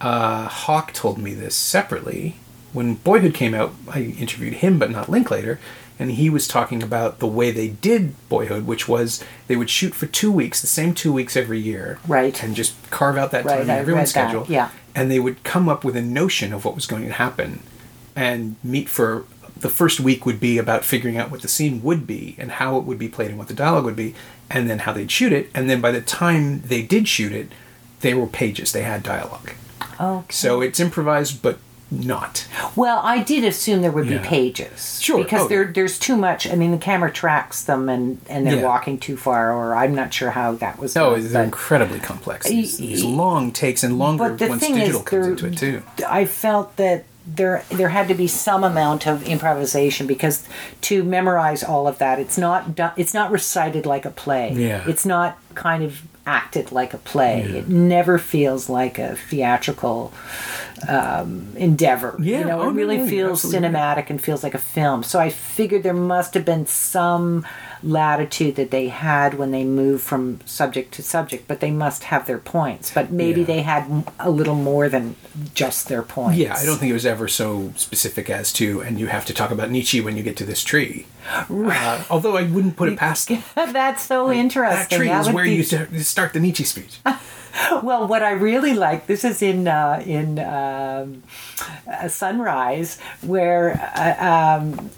Uh, 0.00 0.48
Hawke 0.48 0.92
told 0.92 1.18
me 1.18 1.34
this 1.34 1.54
separately. 1.54 2.36
When 2.72 2.94
Boyhood 2.94 3.34
came 3.34 3.54
out, 3.54 3.74
I 3.88 4.00
interviewed 4.18 4.54
him, 4.54 4.78
but 4.78 4.90
not 4.90 5.08
Linklater, 5.10 5.60
and 5.98 6.10
he 6.12 6.30
was 6.30 6.48
talking 6.48 6.82
about 6.82 7.18
the 7.18 7.26
way 7.26 7.50
they 7.50 7.68
did 7.68 8.14
Boyhood, 8.30 8.66
which 8.66 8.88
was 8.88 9.22
they 9.46 9.56
would 9.56 9.68
shoot 9.68 9.94
for 9.94 10.06
two 10.06 10.32
weeks, 10.32 10.60
the 10.62 10.66
same 10.66 10.94
two 10.94 11.12
weeks 11.12 11.36
every 11.36 11.60
year, 11.60 11.98
Right. 12.08 12.42
and 12.42 12.56
just 12.56 12.74
carve 12.90 13.18
out 13.18 13.30
that 13.32 13.44
Right, 13.44 13.58
time 13.58 13.62
in 13.64 13.70
everyone's 13.70 14.14
read 14.16 14.24
that, 14.24 14.30
schedule, 14.30 14.46
yeah. 14.48 14.70
And 14.94 15.10
they 15.10 15.20
would 15.20 15.42
come 15.44 15.68
up 15.68 15.84
with 15.84 15.96
a 15.96 16.02
notion 16.02 16.52
of 16.52 16.64
what 16.64 16.74
was 16.74 16.86
going 16.86 17.06
to 17.06 17.12
happen, 17.12 17.62
and 18.14 18.56
meet 18.62 18.88
for 18.88 19.24
the 19.56 19.68
first 19.68 20.00
week 20.00 20.26
would 20.26 20.40
be 20.40 20.58
about 20.58 20.84
figuring 20.84 21.16
out 21.16 21.30
what 21.30 21.42
the 21.42 21.48
scene 21.48 21.82
would 21.82 22.06
be 22.06 22.34
and 22.38 22.52
how 22.52 22.76
it 22.78 22.84
would 22.84 22.98
be 22.98 23.08
played 23.08 23.28
and 23.28 23.38
what 23.38 23.48
the 23.48 23.54
dialogue 23.54 23.84
would 23.84 23.96
be, 23.96 24.14
and 24.50 24.68
then 24.68 24.80
how 24.80 24.92
they'd 24.92 25.10
shoot 25.10 25.32
it, 25.32 25.50
and 25.54 25.70
then 25.70 25.80
by 25.80 25.90
the 25.90 26.00
time 26.00 26.60
they 26.62 26.82
did 26.82 27.08
shoot 27.08 27.32
it, 27.32 27.48
they 28.00 28.14
were 28.14 28.26
pages, 28.26 28.72
they 28.72 28.82
had 28.82 29.02
dialogue. 29.02 29.52
Okay. 30.00 30.32
So 30.32 30.60
it's 30.60 30.80
improvised, 30.80 31.42
but 31.42 31.58
not. 31.92 32.46
Well, 32.74 33.00
I 33.04 33.22
did 33.22 33.44
assume 33.44 33.82
there 33.82 33.90
would 33.92 34.06
Yeah. 34.06 34.18
be 34.18 34.24
pages. 34.26 34.98
Sure, 35.00 35.22
Because 35.22 35.42
oh, 35.42 35.48
there, 35.48 35.64
yeah. 35.64 35.72
there's 35.74 35.98
too 35.98 36.16
much. 36.16 36.48
I 36.50 36.54
mean, 36.54 36.70
the 36.70 36.78
camera 36.78 37.10
tracks 37.12 37.62
them 37.62 37.88
and, 37.88 38.20
and 38.28 38.46
they're 38.46 38.56
Yeah. 38.56 38.62
walking 38.66 38.98
too 38.98 39.16
far, 39.16 39.52
or 39.52 39.74
I'm 39.74 39.94
not 39.94 40.12
sure 40.14 40.30
how 40.30 40.52
that 40.52 40.78
was 40.78 40.94
No, 40.94 41.14
done, 41.14 41.28
they're 41.32 41.44
incredibly 41.44 42.00
complex. 42.00 42.46
These, 42.48 42.80
Y- 42.80 42.86
these 42.86 43.04
long 43.04 43.52
takes 43.52 43.82
and 43.84 43.98
longer 43.98 44.30
but 44.30 44.38
the 44.38 44.48
once 44.48 44.62
thing 44.62 44.74
digital 44.74 45.00
is, 45.00 45.06
comes 45.06 45.22
there, 45.22 45.30
into 45.32 45.46
it 45.46 45.56
too. 45.56 45.82
I 46.08 46.24
felt 46.24 46.76
that 46.76 47.04
there 47.24 47.62
there 47.70 47.90
had 47.90 48.08
to 48.08 48.14
be 48.14 48.26
some 48.26 48.64
amount 48.64 49.06
of 49.06 49.22
improvisation 49.28 50.08
because 50.08 50.42
to 50.80 51.04
memorize 51.04 51.62
all 51.62 51.86
of 51.86 51.98
that, 51.98 52.18
it's 52.18 52.36
not 52.36 52.64
it's 52.96 53.14
not 53.14 53.30
recited 53.30 53.86
like 53.86 54.04
a 54.04 54.10
play. 54.10 54.52
Yeah. 54.56 54.82
It's 54.88 55.06
not 55.06 55.38
kind 55.54 55.84
of 55.84 56.02
acted 56.26 56.72
like 56.72 56.94
a 56.94 56.98
play. 56.98 57.46
Yeah. 57.48 57.58
It 57.58 57.68
never 57.68 58.18
feels 58.18 58.68
like 58.68 58.98
a 58.98 59.16
theatrical 59.16 60.12
um, 60.88 61.52
endeavor. 61.56 62.16
Yeah, 62.20 62.40
you 62.40 62.44
know, 62.44 62.62
oh, 62.62 62.70
it 62.70 62.72
really 62.72 63.08
feels 63.08 63.44
absolutely 63.44 63.68
cinematic 63.68 64.10
and 64.10 64.22
feels 64.22 64.42
like 64.42 64.54
a 64.54 64.58
film. 64.58 65.02
So 65.02 65.18
I 65.18 65.30
figured 65.30 65.82
there 65.82 65.94
must 65.94 66.34
have 66.34 66.44
been 66.44 66.66
some 66.66 67.46
latitude 67.82 68.56
that 68.56 68.70
they 68.70 68.88
had 68.88 69.34
when 69.34 69.50
they 69.50 69.64
moved 69.64 70.02
from 70.04 70.40
subject 70.44 70.92
to 70.94 71.02
subject, 71.02 71.46
but 71.48 71.60
they 71.60 71.70
must 71.70 72.04
have 72.04 72.26
their 72.26 72.38
points. 72.38 72.90
But 72.94 73.10
maybe 73.10 73.40
Yeah. 73.40 73.46
they 73.46 73.62
had 73.62 74.04
a 74.18 74.30
little 74.30 74.54
more 74.54 74.88
than 74.88 75.16
just 75.54 75.88
their 75.88 76.02
points. 76.02 76.38
Yeah, 76.38 76.54
I 76.56 76.64
don't 76.64 76.78
think 76.78 76.90
it 76.90 76.94
was 76.94 77.06
ever 77.06 77.28
so 77.28 77.72
specific 77.76 78.28
as 78.30 78.52
to, 78.54 78.80
and 78.82 78.98
you 79.00 79.06
have 79.08 79.24
to 79.26 79.34
talk 79.34 79.50
about 79.50 79.70
Nietzsche 79.70 80.00
when 80.00 80.16
you 80.16 80.22
get 80.22 80.36
to 80.38 80.44
this 80.44 80.62
tree. 80.62 81.06
Uh, 81.50 82.02
although 82.10 82.36
I 82.36 82.42
wouldn't 82.44 82.76
put 82.76 82.88
it 82.88 82.98
past 83.06 83.28
them. 83.28 83.42
That's 83.54 84.02
so 84.04 84.30
interesting. 84.32 84.78
That 84.88 84.90
tree 84.90 85.08
That 85.08 85.26
is 85.26 85.32
where 85.32 85.44
be- 85.44 85.54
you 85.54 85.62
start- 86.02 86.32
the 86.32 86.40
Nietzsche 86.40 86.64
speech. 86.64 86.98
Well, 87.82 88.08
what 88.08 88.22
I 88.22 88.30
really 88.30 88.72
like 88.72 89.06
this 89.06 89.24
is 89.26 89.42
in 89.42 89.68
uh, 89.68 90.02
in 90.06 90.38
um, 90.38 91.22
uh, 91.86 92.08
Sunrise 92.08 92.98
where 93.20 93.78
uh, 93.94 94.58
um, 94.58 94.88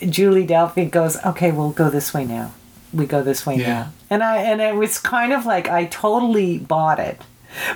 Julie 0.00 0.46
Delpy 0.46 0.90
goes, 0.90 1.16
"Okay, 1.24 1.50
we'll 1.52 1.70
go 1.70 1.90
this 1.90 2.12
way 2.14 2.24
now. 2.24 2.52
We 2.92 3.06
go 3.06 3.22
this 3.22 3.44
way 3.46 3.56
Yeah. 3.56 3.66
now." 3.66 3.88
And 4.10 4.22
I 4.22 4.38
and 4.38 4.60
it 4.60 4.74
was 4.74 4.98
kind 4.98 5.32
of 5.32 5.44
like 5.46 5.68
I 5.68 5.86
totally 5.86 6.58
bought 6.58 6.98
it, 6.98 7.20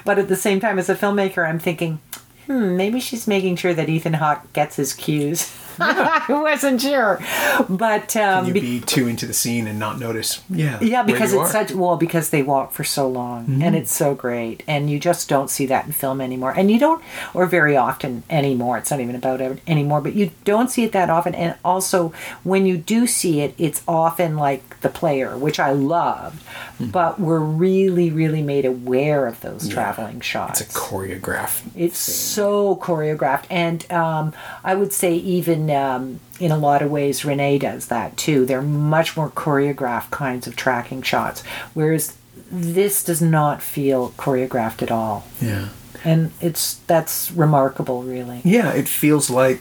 but 0.04 0.18
at 0.18 0.28
the 0.28 0.36
same 0.36 0.60
time, 0.60 0.78
as 0.78 0.88
a 0.88 0.94
filmmaker, 0.94 1.46
I'm 1.48 1.58
thinking, 1.58 2.00
hmm, 2.46 2.76
maybe 2.76 3.00
she's 3.00 3.26
making 3.26 3.56
sure 3.56 3.74
that 3.74 3.88
Ethan 3.88 4.14
Hawke 4.14 4.52
gets 4.52 4.76
his 4.76 4.92
cues. 4.94 5.52
I 5.80 6.24
wasn't 6.28 6.80
sure, 6.80 7.20
but 7.68 8.16
um, 8.16 8.46
you 8.46 8.52
be- 8.52 8.60
be 8.60 8.80
too 8.80 9.06
into 9.06 9.26
the 9.26 9.32
scene 9.34 9.66
and 9.66 9.78
not 9.78 9.98
notice. 9.98 10.42
Yeah, 10.50 10.78
yeah, 10.82 11.02
because 11.02 11.32
it's 11.32 11.40
are. 11.42 11.46
such 11.66 11.72
well 11.72 11.96
because 11.96 12.30
they 12.30 12.42
walk 12.42 12.72
for 12.72 12.84
so 12.84 13.08
long 13.08 13.22
Mm-hmm. 13.42 13.62
and 13.62 13.76
it's 13.76 13.94
so 13.94 14.14
great, 14.14 14.62
and 14.68 14.88
you 14.90 14.98
just 14.98 15.28
don't 15.28 15.48
see 15.50 15.66
that 15.66 15.86
in 15.86 15.92
film 15.92 16.20
anymore, 16.20 16.52
and 16.56 16.70
you 16.70 16.78
don't, 16.78 17.02
or 17.34 17.46
very 17.46 17.76
often 17.76 18.22
anymore. 18.30 18.78
It's 18.78 18.90
not 18.90 19.00
even 19.00 19.14
about 19.16 19.40
it 19.40 19.60
anymore, 19.66 20.00
but 20.00 20.14
you 20.14 20.30
don't 20.44 20.70
see 20.70 20.84
it 20.84 20.92
that 20.92 21.10
often, 21.10 21.34
and 21.34 21.56
also 21.64 22.12
when 22.44 22.66
you 22.66 22.76
do 22.78 23.06
see 23.06 23.40
it, 23.40 23.54
it's 23.58 23.82
often 23.88 24.36
like 24.36 24.71
the 24.82 24.88
player, 24.88 25.36
which 25.36 25.58
I 25.58 25.72
loved, 25.72 26.42
Mm-hmm. 26.78 26.86
but 26.90 27.20
we're 27.20 27.38
really, 27.38 28.10
really 28.10 28.42
made 28.42 28.64
aware 28.64 29.26
of 29.26 29.40
those 29.40 29.68
traveling 29.68 30.20
shots. 30.20 30.60
It's 30.60 30.74
a 30.74 30.78
choreographed. 30.78 31.60
It's 31.76 31.98
so 31.98 32.76
choreographed, 32.76 33.44
and 33.50 33.90
um, 33.92 34.32
I 34.64 34.74
would 34.74 34.92
say 34.92 35.14
even 35.14 35.70
um, 35.70 36.20
in 36.40 36.50
a 36.50 36.56
lot 36.56 36.80
of 36.82 36.90
ways, 36.90 37.20
Resnais 37.22 37.60
does 37.60 37.86
that 37.88 38.16
too. 38.16 38.46
They're 38.46 38.62
much 38.62 39.16
more 39.16 39.28
choreographed 39.30 40.10
kinds 40.10 40.46
of 40.46 40.56
tracking 40.56 41.02
shots, 41.02 41.42
whereas 41.74 42.16
this 42.50 43.04
does 43.04 43.20
not 43.22 43.62
feel 43.62 44.10
choreographed 44.12 44.82
at 44.82 44.90
all, 44.90 45.24
Yeah. 45.40 45.68
and 46.04 46.32
it's 46.40 46.74
that's 46.86 47.30
remarkable, 47.32 48.02
really. 48.02 48.40
Yeah, 48.44 48.72
it 48.72 48.88
feels 48.88 49.28
like 49.30 49.60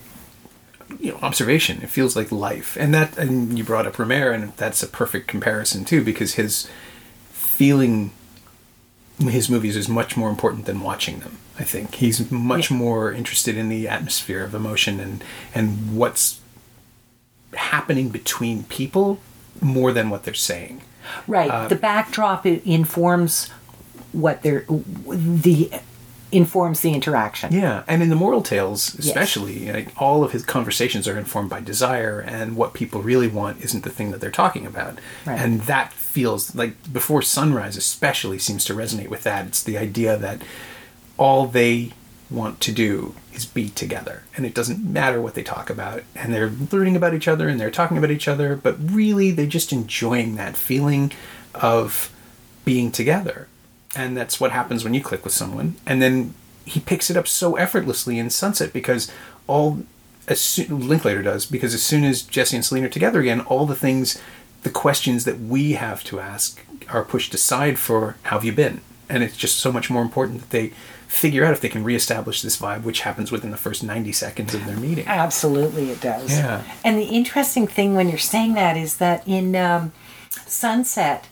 you 0.99 1.11
know 1.11 1.19
observation. 1.21 1.81
It 1.81 1.89
feels 1.89 2.15
like 2.15 2.31
life, 2.31 2.77
and 2.79 2.93
that 2.93 3.17
and 3.17 3.57
you 3.57 3.63
brought 3.63 3.87
up 3.87 3.95
Rohmer, 3.95 4.33
and 4.33 4.53
that's 4.57 4.83
a 4.83 4.87
perfect 4.87 5.27
comparison 5.27 5.85
too, 5.85 6.03
because 6.03 6.33
his 6.35 6.67
feeling 7.29 8.11
his 9.19 9.49
movies 9.49 9.75
is 9.75 9.87
much 9.87 10.17
more 10.17 10.29
important 10.29 10.65
than 10.65 10.81
watching 10.81 11.19
them. 11.19 11.37
I 11.59 11.63
think 11.63 11.95
he's 11.95 12.31
much 12.31 12.71
Yeah. 12.71 12.77
more 12.77 13.11
interested 13.11 13.55
in 13.55 13.69
the 13.69 13.87
atmosphere 13.87 14.43
of 14.43 14.55
emotion 14.55 14.99
and 14.99 15.23
and 15.53 15.95
what's 15.95 16.39
happening 17.53 18.09
between 18.09 18.63
people 18.63 19.19
more 19.59 19.91
than 19.91 20.09
what 20.09 20.23
they're 20.23 20.33
saying. 20.33 20.81
Right. 21.27 21.51
Uh, 21.51 21.67
the 21.67 21.75
backdrop 21.75 22.45
informs 22.45 23.49
what 24.11 24.41
they're 24.41 24.65
the 25.07 25.69
informs 26.31 26.81
the 26.81 26.93
interaction. 26.93 27.53
Yeah, 27.53 27.83
and 27.87 28.01
in 28.01 28.09
the 28.09 28.15
moral 28.15 28.41
tales, 28.41 28.95
especially, 28.95 29.71
like, 29.71 29.89
all 30.01 30.23
of 30.23 30.31
his 30.31 30.43
conversations 30.43 31.07
are 31.07 31.17
informed 31.17 31.49
by 31.49 31.59
desire, 31.59 32.19
and 32.19 32.55
what 32.55 32.73
people 32.73 33.01
really 33.01 33.27
want 33.27 33.61
isn't 33.61 33.83
the 33.83 33.89
thing 33.89 34.11
that 34.11 34.21
they're 34.21 34.31
talking 34.31 34.65
about. 34.65 34.99
Right. 35.25 35.39
And 35.39 35.61
that 35.61 35.91
feels 35.93 36.55
like 36.55 36.91
before 36.91 37.21
sunrise, 37.21 37.77
especially, 37.77 38.39
seems 38.39 38.65
to 38.65 38.73
resonate 38.73 39.09
with 39.09 39.23
that. 39.23 39.47
It's 39.47 39.63
the 39.63 39.77
idea 39.77 40.17
that 40.17 40.41
all 41.17 41.47
they 41.47 41.91
want 42.29 42.61
to 42.61 42.71
do 42.71 43.13
is 43.33 43.45
be 43.45 43.69
together, 43.69 44.23
and 44.35 44.45
it 44.45 44.53
doesn't 44.53 44.81
matter 44.81 45.21
what 45.21 45.33
they 45.33 45.43
talk 45.43 45.69
about, 45.69 46.03
and 46.15 46.33
they're 46.33 46.51
learning 46.71 46.95
about 46.95 47.13
each 47.13 47.27
other 47.27 47.49
and 47.49 47.59
they're 47.59 47.69
talking 47.69 47.97
about 47.97 48.11
each 48.11 48.27
other, 48.27 48.55
but 48.55 48.77
really 48.79 49.31
they're 49.31 49.45
just 49.45 49.73
enjoying 49.73 50.35
that 50.35 50.55
feeling 50.55 51.11
of 51.53 52.13
being 52.63 52.91
together. 52.91 53.47
And 53.95 54.15
that's 54.15 54.39
what 54.39 54.51
happens 54.51 54.83
when 54.83 54.93
you 54.93 55.01
click 55.01 55.23
with 55.23 55.33
someone. 55.33 55.75
And 55.85 56.01
then 56.01 56.33
he 56.65 56.79
picks 56.79 57.09
it 57.09 57.17
up 57.17 57.27
so 57.27 57.55
effortlessly 57.55 58.19
in 58.19 58.29
Sunset 58.29 58.71
because 58.73 59.11
all 59.47 59.83
as 60.27 60.39
soon, 60.39 60.87
Linklater 60.87 61.21
does 61.21 61.45
because 61.45 61.73
as 61.73 61.83
soon 61.83 62.03
as 62.03 62.21
Jesse 62.21 62.55
and 62.55 62.65
selena 62.65 62.87
are 62.87 62.89
together 62.89 63.19
again, 63.19 63.41
all 63.41 63.65
the 63.65 63.75
things, 63.75 64.21
the 64.63 64.69
questions 64.69 65.25
that 65.25 65.39
we 65.39 65.73
have 65.73 66.03
to 66.05 66.19
ask 66.19 66.63
are 66.89 67.03
pushed 67.03 67.33
aside 67.33 67.79
for 67.79 68.15
how 68.23 68.37
have 68.37 68.45
you 68.45 68.51
been, 68.51 68.81
and 69.09 69.23
it's 69.23 69.37
just 69.37 69.57
so 69.57 69.71
much 69.71 69.89
more 69.89 70.01
important 70.01 70.39
that 70.39 70.49
they 70.51 70.71
figure 71.07 71.43
out 71.43 71.51
if 71.51 71.59
they 71.59 71.69
can 71.69 71.83
reestablish 71.83 72.41
this 72.41 72.57
vibe, 72.57 72.83
which 72.83 73.01
happens 73.01 73.31
within 73.31 73.51
the 73.51 73.57
first 73.57 73.83
ninety 73.83 74.11
seconds 74.11 74.53
of 74.53 74.65
their 74.65 74.77
meeting. 74.77 75.07
Absolutely, 75.07 75.89
it 75.89 75.99
does. 75.99 76.31
Yeah. 76.31 76.63
And 76.85 76.97
the 76.97 77.05
interesting 77.05 77.67
thing 77.67 77.95
when 77.95 78.07
you're 78.07 78.17
saying 78.17 78.53
that 78.53 78.77
is 78.77 78.97
that 78.97 79.27
in 79.27 79.55
um, 79.55 79.91
Sunset, 80.45 81.27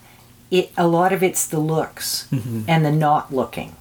it 0.50 0.70
a 0.76 0.86
lot 0.86 1.12
of 1.12 1.22
it's 1.22 1.46
the 1.46 1.60
looks 1.60 2.26
Mm-hmm. 2.32 2.62
and 2.68 2.84
the 2.84 2.92
not 2.92 3.32
looking. 3.34 3.76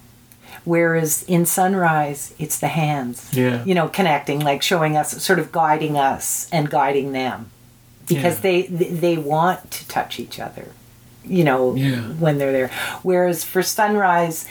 Whereas 0.65 1.23
in 1.23 1.45
Sunrise, 1.45 2.33
it's 2.37 2.59
the 2.59 2.67
hands. 2.67 3.29
Yeah. 3.33 3.63
You 3.63 3.73
know, 3.75 3.87
connecting, 3.87 4.39
like 4.39 4.61
showing 4.61 4.97
us, 4.97 5.21
sort 5.23 5.39
of 5.39 5.51
guiding 5.51 5.97
us 5.97 6.49
and 6.51 6.69
guiding 6.69 7.11
them, 7.13 7.49
because 8.07 8.35
Yeah. 8.35 8.41
they 8.41 8.61
they 8.63 9.17
want 9.17 9.71
to 9.71 9.87
touch 9.87 10.19
each 10.19 10.39
other. 10.39 10.67
You 11.25 11.43
know, 11.43 11.75
Yeah. 11.75 12.01
when 12.19 12.37
they're 12.37 12.51
there. 12.51 12.71
Whereas 13.03 13.43
for 13.43 13.61
Sunrise, 13.63 14.45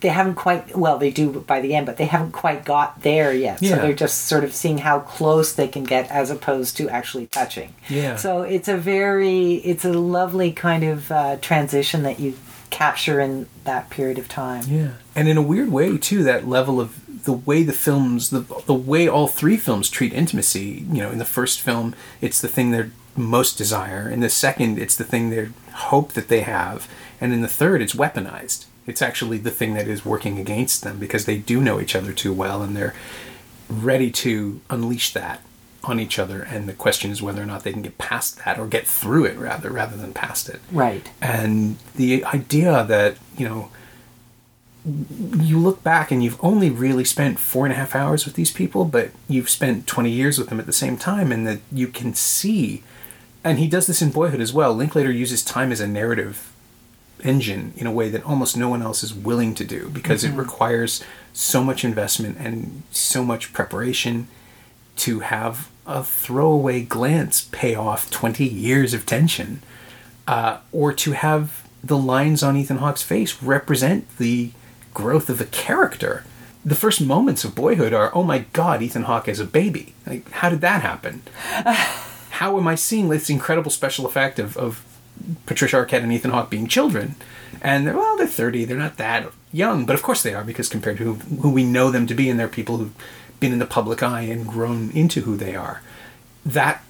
they 0.00 0.08
haven't 0.08 0.34
quite. 0.34 0.76
Well, 0.76 0.98
they 0.98 1.10
do 1.10 1.40
by 1.40 1.60
the 1.60 1.74
end, 1.74 1.86
but 1.86 1.96
they 1.96 2.06
haven't 2.06 2.32
quite 2.32 2.64
got 2.64 3.02
there 3.02 3.32
yet. 3.32 3.62
Yeah. 3.62 3.70
So 3.70 3.76
they're 3.76 3.94
just 3.94 4.26
sort 4.26 4.44
of 4.44 4.54
seeing 4.54 4.78
how 4.78 5.00
close 5.00 5.52
they 5.52 5.68
can 5.68 5.84
get, 5.84 6.10
as 6.10 6.30
opposed 6.30 6.76
to 6.78 6.88
actually 6.88 7.26
touching. 7.26 7.74
Yeah. 7.88 8.16
So 8.16 8.42
it's 8.42 8.68
a 8.68 8.76
very, 8.76 9.54
it's 9.56 9.84
a 9.84 9.92
lovely 9.92 10.52
kind 10.52 10.84
of 10.84 11.10
uh, 11.10 11.36
transition 11.36 12.02
that 12.02 12.20
you 12.20 12.34
capture 12.70 13.20
in 13.20 13.46
that 13.64 13.90
period 13.90 14.18
of 14.18 14.28
time. 14.28 14.64
Yeah, 14.68 14.90
and 15.14 15.28
in 15.28 15.36
a 15.36 15.42
weird 15.42 15.70
way 15.70 15.96
too, 15.96 16.22
that 16.24 16.46
level 16.46 16.80
of 16.80 17.24
the 17.24 17.32
way 17.32 17.62
the 17.62 17.72
films, 17.72 18.30
the 18.30 18.40
the 18.66 18.74
way 18.74 19.08
all 19.08 19.28
three 19.28 19.56
films 19.56 19.88
treat 19.88 20.12
intimacy. 20.12 20.86
You 20.90 21.02
know, 21.02 21.10
in 21.10 21.18
the 21.18 21.24
first 21.24 21.60
film, 21.60 21.94
it's 22.20 22.40
the 22.40 22.48
thing 22.48 22.70
they're 22.70 22.90
most 23.16 23.56
desire. 23.56 24.08
In 24.08 24.20
the 24.20 24.28
second, 24.28 24.78
it's 24.78 24.96
the 24.96 25.04
thing 25.04 25.30
they 25.30 25.48
hope 25.72 26.12
that 26.12 26.28
they 26.28 26.40
have, 26.40 26.88
and 27.20 27.32
in 27.32 27.40
the 27.40 27.48
third, 27.48 27.80
it's 27.80 27.94
weaponized. 27.94 28.66
It's 28.86 29.02
actually 29.02 29.38
the 29.38 29.50
thing 29.50 29.74
that 29.74 29.88
is 29.88 30.04
working 30.04 30.38
against 30.38 30.82
them 30.84 30.98
because 30.98 31.24
they 31.24 31.36
do 31.38 31.60
know 31.60 31.80
each 31.80 31.96
other 31.96 32.12
too 32.12 32.32
well, 32.32 32.62
and 32.62 32.76
they're 32.76 32.94
ready 33.68 34.10
to 34.12 34.60
unleash 34.70 35.12
that 35.12 35.40
on 35.84 35.98
each 36.00 36.18
other. 36.18 36.42
And 36.42 36.68
the 36.68 36.72
question 36.72 37.10
is 37.10 37.20
whether 37.22 37.42
or 37.42 37.46
not 37.46 37.64
they 37.64 37.72
can 37.72 37.82
get 37.82 37.98
past 37.98 38.44
that 38.44 38.58
or 38.58 38.66
get 38.66 38.86
through 38.86 39.24
it 39.24 39.36
rather 39.38 39.70
rather 39.70 39.96
than 39.96 40.12
past 40.12 40.48
it 40.48 40.60
Right. 40.72 41.08
and 41.20 41.76
the 41.96 42.24
idea 42.24 42.84
that 42.84 43.16
you 43.36 43.48
know 43.48 43.70
you 45.36 45.58
look 45.58 45.82
back 45.82 46.12
and 46.12 46.22
you've 46.22 46.38
only 46.44 46.70
really 46.70 47.04
spent 47.04 47.40
four 47.40 47.66
and 47.66 47.72
a 47.72 47.76
half 47.76 47.94
hours 47.96 48.24
with 48.24 48.34
these 48.34 48.52
people 48.52 48.84
but 48.84 49.10
you've 49.28 49.50
spent 49.50 49.86
20 49.86 50.10
years 50.10 50.38
with 50.38 50.48
them 50.48 50.60
at 50.60 50.66
the 50.66 50.72
same 50.72 50.96
time 50.96 51.32
and 51.32 51.44
that 51.46 51.58
you 51.72 51.88
can 51.88 52.14
see 52.14 52.84
and 53.42 53.58
he 53.58 53.66
does 53.66 53.88
this 53.88 54.00
in 54.00 54.10
boyhood 54.10 54.40
as 54.40 54.52
well 54.52 54.72
linklater 54.72 55.10
uses 55.10 55.42
time 55.44 55.72
as 55.72 55.80
a 55.80 55.88
narrative 55.88 56.52
engine 57.22 57.72
in 57.76 57.86
a 57.86 57.92
way 57.92 58.08
that 58.08 58.24
almost 58.24 58.56
no 58.56 58.68
one 58.68 58.82
else 58.82 59.02
is 59.02 59.14
willing 59.14 59.54
to 59.54 59.64
do 59.64 59.88
because 59.90 60.24
it 60.24 60.32
requires 60.32 61.02
so 61.32 61.62
much 61.62 61.84
investment 61.84 62.36
and 62.38 62.82
so 62.90 63.24
much 63.24 63.52
preparation 63.52 64.28
to 64.96 65.20
have 65.20 65.68
a 65.86 66.02
throwaway 66.02 66.82
glance 66.82 67.48
pay 67.52 67.74
off 67.74 68.10
20 68.10 68.44
years 68.44 68.92
of 68.94 69.06
tension 69.06 69.62
uh, 70.26 70.58
or 70.72 70.92
to 70.92 71.12
have 71.12 71.66
the 71.82 71.96
lines 71.96 72.42
on 72.42 72.56
Ethan 72.56 72.78
Hawke's 72.78 73.02
face 73.02 73.42
represent 73.42 74.16
the 74.18 74.50
growth 74.92 75.30
of 75.30 75.38
the 75.38 75.46
character. 75.46 76.24
The 76.64 76.74
first 76.74 77.00
moments 77.00 77.44
of 77.44 77.54
boyhood 77.54 77.92
are, 77.92 78.10
oh 78.12 78.24
my 78.24 78.40
god, 78.52 78.82
Ethan 78.82 79.04
Hawke 79.04 79.28
as 79.28 79.38
a 79.38 79.44
baby. 79.44 79.94
Like, 80.06 80.28
how 80.30 80.50
did 80.50 80.62
that 80.62 80.82
happen? 80.82 81.22
how 82.30 82.58
am 82.58 82.66
I 82.66 82.74
seeing 82.74 83.08
this 83.08 83.30
incredible 83.30 83.70
special 83.70 84.06
effect 84.06 84.38
of, 84.38 84.56
of 84.56 84.84
Patricia 85.46 85.76
Arquette 85.76 86.02
and 86.02 86.12
Ethan 86.12 86.30
Hawke 86.30 86.50
being 86.50 86.66
children? 86.66 87.14
And 87.62 87.86
they're, 87.86 87.96
well, 87.96 88.16
they're 88.16 88.26
30, 88.26 88.64
they're 88.64 88.76
not 88.76 88.96
that 88.98 89.26
young, 89.52 89.86
but 89.86 89.94
of 89.94 90.02
course 90.02 90.22
they 90.22 90.34
are 90.34 90.44
because 90.44 90.68
compared 90.68 90.98
to 90.98 91.04
who, 91.14 91.14
who 91.40 91.50
we 91.50 91.64
know 91.64 91.90
them 91.90 92.06
to 92.06 92.14
be, 92.14 92.28
and 92.28 92.38
they're 92.38 92.48
people 92.48 92.76
who've 92.76 92.94
been 93.40 93.52
in 93.52 93.58
the 93.58 93.66
public 93.66 94.02
eye 94.02 94.22
and 94.22 94.46
grown 94.46 94.90
into 94.92 95.22
who 95.22 95.36
they 95.36 95.54
are. 95.56 95.82
That 96.44 96.82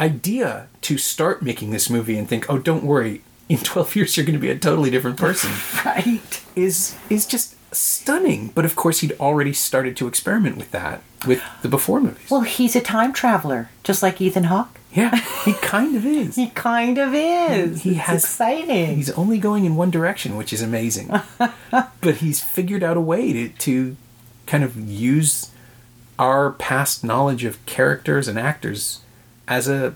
idea 0.00 0.68
to 0.82 0.98
start 0.98 1.42
making 1.42 1.70
this 1.70 1.88
movie 1.88 2.18
and 2.18 2.28
think, 2.28 2.46
oh, 2.48 2.58
don't 2.58 2.84
worry, 2.84 3.22
in 3.48 3.58
12 3.62 3.96
years 3.96 4.16
you're 4.16 4.26
going 4.26 4.34
to 4.38 4.40
be 4.40 4.50
a 4.50 4.58
totally 4.58 4.90
different 4.90 5.16
person 5.16 5.50
Right. 5.84 6.42
is 6.54 6.96
is 7.10 7.26
just 7.26 7.54
stunning. 7.74 8.52
But 8.54 8.64
of 8.64 8.76
course, 8.76 9.00
he'd 9.00 9.12
already 9.18 9.52
started 9.52 9.96
to 9.98 10.06
experiment 10.08 10.56
with 10.56 10.70
that 10.72 11.02
with 11.26 11.42
the 11.62 11.68
before 11.68 12.00
movies. 12.00 12.30
Well, 12.30 12.42
he's 12.42 12.76
a 12.76 12.80
time 12.80 13.12
traveler, 13.12 13.70
just 13.82 14.02
like 14.02 14.20
Ethan 14.20 14.44
Hawke. 14.44 14.78
Yeah, 14.96 15.14
he 15.44 15.52
kind 15.54 15.94
of 15.96 16.04
is. 16.06 16.34
He 16.42 16.48
kind 16.48 16.98
of 16.98 17.14
is. 17.14 17.82
He 17.82 17.90
It's 17.90 17.98
has- 18.00 18.24
exciting. 18.24 18.96
He's 18.96 19.10
only 19.10 19.38
going 19.38 19.64
in 19.64 19.76
one 19.76 19.90
direction, 19.90 20.36
which 20.36 20.52
is 20.52 20.62
amazing. 20.62 21.10
but 21.70 22.14
he's 22.16 22.42
figured 22.42 22.82
out 22.82 22.96
a 22.96 23.00
way 23.00 23.32
to, 23.32 23.48
to 23.50 23.96
kind 24.46 24.64
of 24.64 24.76
use 24.76 25.50
our 26.18 26.52
past 26.52 27.04
knowledge 27.04 27.44
of 27.44 27.64
characters 27.66 28.26
and 28.26 28.38
actors 28.38 29.00
as 29.46 29.68
a 29.68 29.94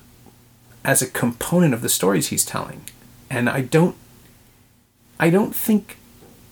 as 0.84 1.02
a 1.02 1.06
component 1.06 1.72
of 1.74 1.80
the 1.82 1.88
stories 1.88 2.28
he's 2.28 2.44
telling. 2.44 2.82
And 3.30 3.48
I 3.48 3.62
don't 3.62 3.96
I 5.18 5.30
don't 5.30 5.54
think 5.54 5.96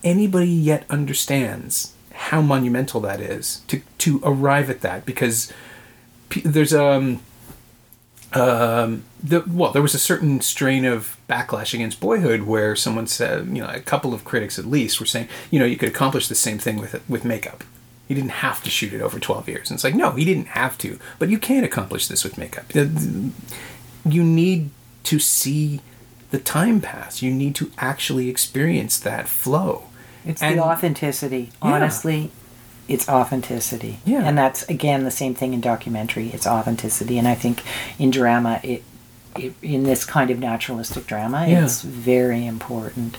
anybody 0.02 0.48
yet 0.50 0.84
understands 0.88 1.92
how 2.12 2.40
monumental 2.40 3.00
that 3.02 3.20
is 3.20 3.60
to 3.68 3.82
to 3.98 4.20
arrive 4.24 4.70
at 4.70 4.80
that 4.80 5.04
because 5.04 5.52
there's 6.44 6.72
um 6.74 7.20
um, 8.34 9.04
the, 9.22 9.42
well, 9.48 9.72
there 9.72 9.82
was 9.82 9.94
a 9.94 9.98
certain 9.98 10.40
strain 10.40 10.84
of 10.84 11.16
backlash 11.28 11.72
against 11.74 12.00
Boyhood 12.00 12.42
where 12.42 12.76
someone 12.76 13.06
said, 13.06 13.46
you 13.48 13.62
know, 13.62 13.68
a 13.68 13.80
couple 13.80 14.12
of 14.12 14.24
critics 14.24 14.58
at 14.58 14.66
least 14.66 15.00
were 15.00 15.06
saying, 15.06 15.28
you 15.50 15.58
know, 15.58 15.64
you 15.64 15.76
could 15.76 15.88
accomplish 15.88 16.28
the 16.28 16.34
same 16.34 16.58
thing 16.58 16.76
with 16.78 17.00
with 17.08 17.24
makeup. 17.24 17.64
He 18.06 18.14
didn't 18.14 18.30
have 18.30 18.62
to 18.64 18.70
shoot 18.70 18.92
it 18.94 19.02
over 19.02 19.18
12 19.18 19.48
years. 19.48 19.70
And 19.70 19.76
it's 19.76 19.84
like, 19.84 19.94
no, 19.94 20.12
he 20.12 20.24
didn't 20.24 20.48
have 20.48 20.78
to, 20.78 20.98
but 21.18 21.28
you 21.28 21.38
can't 21.38 21.64
accomplish 21.66 22.06
this 22.08 22.24
with 22.24 22.38
makeup. 22.38 22.64
You 22.74 24.24
need 24.24 24.70
to 25.04 25.18
see 25.18 25.80
the 26.30 26.38
time 26.38 26.80
pass. 26.80 27.20
You 27.22 27.30
need 27.32 27.54
to 27.56 27.70
actually 27.78 28.28
experience 28.30 28.98
that 29.00 29.28
flow. 29.28 29.84
It's 30.24 30.42
And- 30.42 30.58
the 30.58 30.62
authenticity. 30.64 31.50
Yeah. 31.62 31.70
It's 32.88 33.08
authenticity. 33.08 33.98
Yeah. 34.06 34.22
And 34.24 34.36
that's 34.38 34.62
again 34.68 35.04
the 35.04 35.10
same 35.10 35.34
thing 35.34 35.52
in 35.54 35.60
documentary. 35.60 36.28
It's 36.30 36.46
authenticity, 36.46 37.18
and 37.18 37.28
I 37.28 37.34
think 37.34 37.62
in 37.98 38.10
drama, 38.10 38.60
it, 38.62 38.82
it 39.36 39.52
in 39.62 39.82
this 39.84 40.04
kind 40.04 40.30
of 40.30 40.38
naturalistic 40.38 41.06
drama, 41.06 41.46
Yeah. 41.46 41.64
it's 41.64 41.82
very 41.82 42.46
important. 42.46 43.18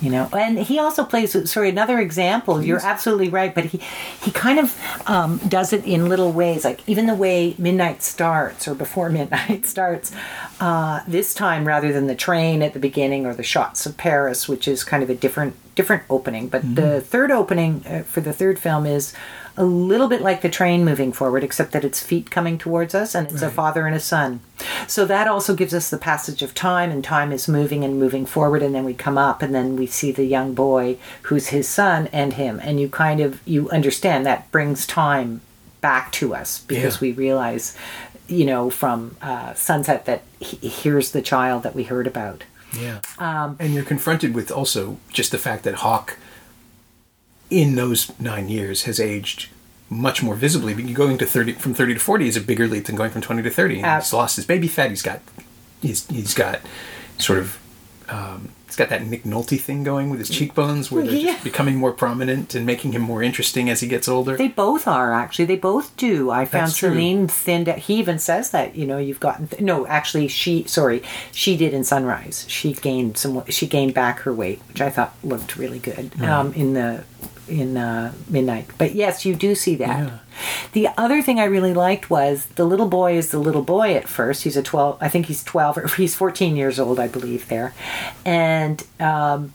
You 0.00 0.10
know, 0.10 0.28
and 0.32 0.58
he 0.58 0.78
also 0.78 1.04
plays. 1.04 1.50
Sorry, 1.50 1.70
another 1.70 1.98
example. 1.98 2.62
You're 2.62 2.84
absolutely 2.84 3.28
right, 3.28 3.54
but 3.54 3.66
he 3.66 3.80
he 4.22 4.30
kind 4.30 4.58
of 4.58 4.78
um, 5.06 5.38
does 5.48 5.72
it 5.72 5.84
in 5.84 6.08
little 6.08 6.32
ways. 6.32 6.64
Like 6.64 6.86
even 6.86 7.06
the 7.06 7.14
way 7.14 7.54
midnight 7.58 8.02
starts, 8.02 8.68
or 8.68 8.74
before 8.74 9.10
midnight 9.18 9.66
starts. 9.66 10.12
Uh, 10.60 11.00
this 11.08 11.32
time, 11.32 11.66
rather 11.66 11.92
than 11.92 12.06
the 12.06 12.14
train 12.14 12.60
at 12.62 12.74
the 12.74 12.78
beginning 12.78 13.24
or 13.24 13.34
the 13.34 13.42
shots 13.42 13.86
of 13.86 13.96
Paris, 13.96 14.48
which 14.48 14.68
is 14.68 14.84
kind 14.84 15.02
of 15.02 15.08
a 15.08 15.14
different 15.14 15.54
different 15.74 16.02
opening. 16.10 16.48
But 16.48 16.74
the 16.74 17.00
third 17.00 17.30
opening 17.30 17.82
uh, 17.86 18.02
for 18.02 18.20
the 18.20 18.32
third 18.32 18.58
film 18.58 18.84
is 18.84 19.14
a 19.60 19.64
little 19.64 20.08
bit 20.08 20.22
like 20.22 20.40
the 20.42 20.48
train 20.48 20.84
moving 20.84 21.12
forward, 21.12 21.44
except 21.44 21.72
that 21.72 21.84
it's 21.84 22.02
feet 22.02 22.30
coming 22.30 22.56
towards 22.58 22.94
us, 22.94 23.14
and 23.14 23.26
it's 23.30 23.42
a 23.42 23.50
father 23.50 23.86
and 23.86 23.94
a 23.94 24.00
son. 24.00 24.40
So 24.88 25.04
that 25.04 25.28
also 25.28 25.54
gives 25.54 25.74
us 25.74 25.90
the 25.90 25.98
passage 25.98 26.42
of 26.42 26.54
time, 26.54 26.90
and 26.90 27.04
time 27.04 27.30
is 27.30 27.46
moving 27.46 27.84
and 27.84 27.98
moving 28.00 28.26
forward, 28.26 28.62
and 28.62 28.74
then 28.74 28.84
we 28.84 28.94
come 28.94 29.18
up, 29.18 29.42
and 29.42 29.54
then 29.54 29.76
we 29.76 29.86
see 29.86 30.12
the 30.12 30.24
young 30.24 30.54
boy 30.54 30.96
who's 31.22 31.48
his 31.48 31.68
son 31.68 32.08
and 32.12 32.32
him, 32.34 32.58
and 32.62 32.80
you 32.80 32.88
kind 32.88 33.20
of 33.20 33.46
you 33.46 33.68
understand 33.70 34.24
that 34.26 34.50
brings 34.50 34.86
time 34.86 35.40
back 35.80 36.10
to 36.12 36.34
us 36.34 36.60
because 36.66 36.96
Yeah. 36.96 37.00
we 37.02 37.12
realize, 37.12 37.76
you 38.28 38.44
know, 38.46 38.70
from 38.70 39.16
uh, 39.22 39.54
sunset 39.54 40.04
that 40.06 40.22
he, 40.40 40.68
here's 40.68 41.10
the 41.12 41.22
child 41.22 41.62
that 41.64 41.74
we 41.74 41.84
heard 41.84 42.06
about. 42.06 42.44
Yeah. 42.78 43.00
Um, 43.18 43.56
and 43.58 43.74
you're 43.74 43.84
confronted 43.84 44.34
with 44.34 44.50
also 44.50 44.98
just 45.12 45.32
the 45.32 45.38
fact 45.38 45.64
that 45.64 45.74
Hawke, 45.76 46.16
in 47.50 47.74
those 47.74 48.12
nine 48.20 48.48
years, 48.48 48.84
has 48.84 48.98
aged 49.00 49.48
much 49.88 50.22
more 50.22 50.34
visibly. 50.36 50.72
But 50.74 50.92
Going 50.94 51.18
to 51.18 51.26
thirty 51.26 51.52
from 51.52 51.74
thirty 51.74 51.94
to 51.94 52.00
forty 52.00 52.28
is 52.28 52.36
a 52.36 52.40
bigger 52.40 52.66
leap 52.68 52.86
than 52.86 52.96
going 52.96 53.10
from 53.10 53.22
twenty 53.22 53.42
to 53.42 53.50
thirty. 53.50 53.76
And 53.78 53.86
Ab- 53.86 54.02
he's 54.02 54.12
lost 54.12 54.36
his 54.36 54.46
baby 54.46 54.68
fat. 54.68 54.90
He's 54.90 55.02
got, 55.02 55.20
he's 55.82 56.06
he's 56.08 56.34
got, 56.34 56.60
sort 57.18 57.38
of, 57.40 57.58
Um, 58.08 58.50
he's 58.66 58.74
got 58.76 58.88
that 58.88 59.04
Nick 59.06 59.22
Nolte 59.24 59.58
thing 59.60 59.82
going 59.84 60.10
with 60.10 60.18
his 60.18 60.28
cheekbones, 60.30 60.90
where 60.90 61.04
they're 61.04 61.14
Yeah. 61.14 61.32
just 61.32 61.44
becoming 61.44 61.76
more 61.76 61.92
prominent 61.92 62.54
and 62.56 62.64
making 62.66 62.90
him 62.92 63.02
more 63.02 63.22
interesting 63.22 63.68
as 63.70 63.80
he 63.80 63.86
gets 63.88 64.08
older. 64.08 64.36
They 64.36 64.48
both 64.48 64.86
are 64.88 65.12
actually. 65.12 65.44
They 65.46 65.56
both 65.56 65.96
do. 65.96 66.28
I 66.30 66.44
found 66.44 66.68
That's 66.68 66.76
true. 66.76 66.90
Celine 66.90 67.28
thinned. 67.28 67.68
He 67.68 67.94
even 67.96 68.18
says 68.18 68.50
that. 68.50 68.74
You 68.76 68.86
know, 68.86 68.98
you've 68.98 69.20
gotten 69.20 69.46
th- 69.48 69.62
no. 69.62 69.86
Actually, 69.86 70.26
she 70.28 70.64
sorry, 70.68 71.02
she 71.32 71.56
did 71.56 71.72
in 71.74 71.82
Sunrise. 71.84 72.44
She 72.48 72.72
gained 72.74 73.16
some. 73.16 73.44
She 73.48 73.66
gained 73.68 73.94
back 73.94 74.20
her 74.20 74.32
weight, 74.32 74.60
which 74.68 74.80
I 74.80 74.90
thought 74.90 75.14
looked 75.24 75.56
really 75.56 75.78
good 75.80 76.10
um, 76.22 76.52
in 76.54 76.74
the 76.74 77.04
in 77.50 77.76
uh, 77.76 78.12
Midnight. 78.28 78.66
But 78.78 78.94
yes, 78.94 79.24
you 79.26 79.34
do 79.34 79.54
see 79.54 79.74
that. 79.76 80.06
Yeah. 80.06 80.18
The 80.72 80.88
other 80.96 81.20
thing 81.20 81.38
I 81.38 81.44
really 81.44 81.74
liked 81.74 82.08
was 82.08 82.46
the 82.46 82.64
little 82.64 82.88
boy 82.88 83.16
is 83.16 83.30
the 83.30 83.38
little 83.38 83.62
boy 83.62 83.94
at 83.94 84.08
first. 84.08 84.44
He's 84.44 84.56
a 84.56 84.62
twelve. 84.62 84.98
I 85.00 85.08
think 85.08 85.26
he's 85.26 85.44
twelve 85.44 85.76
or 85.76 85.88
he's 85.96 86.14
fourteen 86.14 86.56
years 86.56 86.78
old, 86.78 86.98
I 86.98 87.08
believe. 87.08 87.48
There, 87.48 87.74
and. 88.24 88.84
Um, 88.98 89.52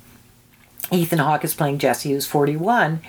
Ethan 0.92 1.18
Hawke 1.18 1.44
is 1.44 1.56
playing 1.56 1.80
Jesse, 1.80 2.12
who's 2.12 2.28
41. 2.28 3.02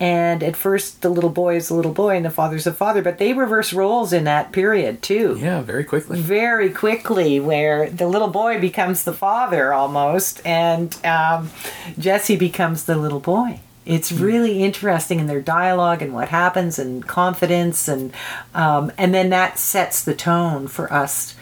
And 0.00 0.42
at 0.42 0.56
first, 0.56 1.02
the 1.02 1.08
little 1.08 1.30
boy 1.30 1.56
is 1.56 1.68
the 1.68 1.74
little 1.74 1.92
boy 1.92 2.16
and 2.16 2.24
the 2.24 2.30
father's 2.30 2.64
the 2.64 2.72
father, 2.72 3.00
but 3.00 3.18
they 3.18 3.32
reverse 3.32 3.72
roles 3.72 4.12
in 4.12 4.24
that 4.24 4.52
period 4.52 5.02
too. 5.02 5.36
yeah, 5.40 5.62
very 5.62 5.84
quickly. 5.84 6.20
Very 6.20 6.70
quickly, 6.70 7.38
where 7.38 7.88
the 7.88 8.08
little 8.08 8.28
boy 8.28 8.60
becomes 8.60 9.04
the 9.04 9.12
father 9.12 9.72
almost, 9.72 10.44
and 10.44 10.94
um, 11.06 11.50
Jesse 11.98 12.36
becomes 12.36 12.84
the 12.84 12.96
little 12.96 13.20
boy. 13.20 13.60
It's 13.86 14.10
really 14.12 14.62
interesting 14.62 15.20
in 15.20 15.26
their 15.26 15.42
dialogue 15.42 16.00
and 16.02 16.14
what 16.14 16.28
happens, 16.28 16.78
and 16.78 17.06
confidence, 17.06 17.86
and 17.88 18.12
um, 18.54 18.90
and 18.96 19.12
then 19.14 19.30
that 19.30 19.58
sets 19.58 20.02
the 20.02 20.14
tone 20.14 20.68
for 20.68 20.90
us 20.92 21.34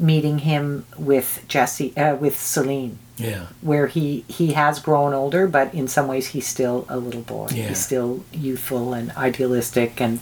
meeting 0.00 0.38
him 0.40 0.86
with 0.96 1.44
Jesse, 1.48 1.96
uh, 1.96 2.14
with 2.14 2.38
Celine 2.38 3.00
Yeah. 3.16 3.46
where 3.62 3.88
he 3.88 4.24
he 4.28 4.52
has 4.52 4.78
grown 4.78 5.12
older, 5.12 5.48
but 5.48 5.74
in 5.74 5.88
some 5.88 6.06
ways 6.06 6.28
he's 6.28 6.46
still 6.46 6.86
a 6.88 6.96
little 6.98 7.22
boy. 7.22 7.48
Yeah. 7.50 7.68
He's 7.68 7.84
still 7.84 8.24
youthful 8.32 8.92
and 8.94 9.10
idealistic, 9.16 10.00
and 10.00 10.20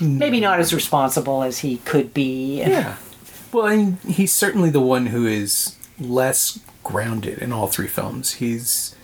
maybe 0.00 0.38
not 0.38 0.60
as 0.60 0.72
responsible 0.72 1.42
as 1.42 1.58
he 1.58 1.78
could 1.78 2.14
be. 2.14 2.58
Yeah. 2.60 2.96
Well, 3.52 3.66
and 3.66 3.98
he's 4.06 4.30
certainly 4.32 4.70
the 4.70 4.80
one 4.80 5.06
who 5.06 5.26
is 5.26 5.74
less 5.98 6.60
grounded 6.84 7.38
in 7.40 7.52
all 7.52 7.66
three 7.66 7.88
films. 7.88 8.34
He's 8.34 8.94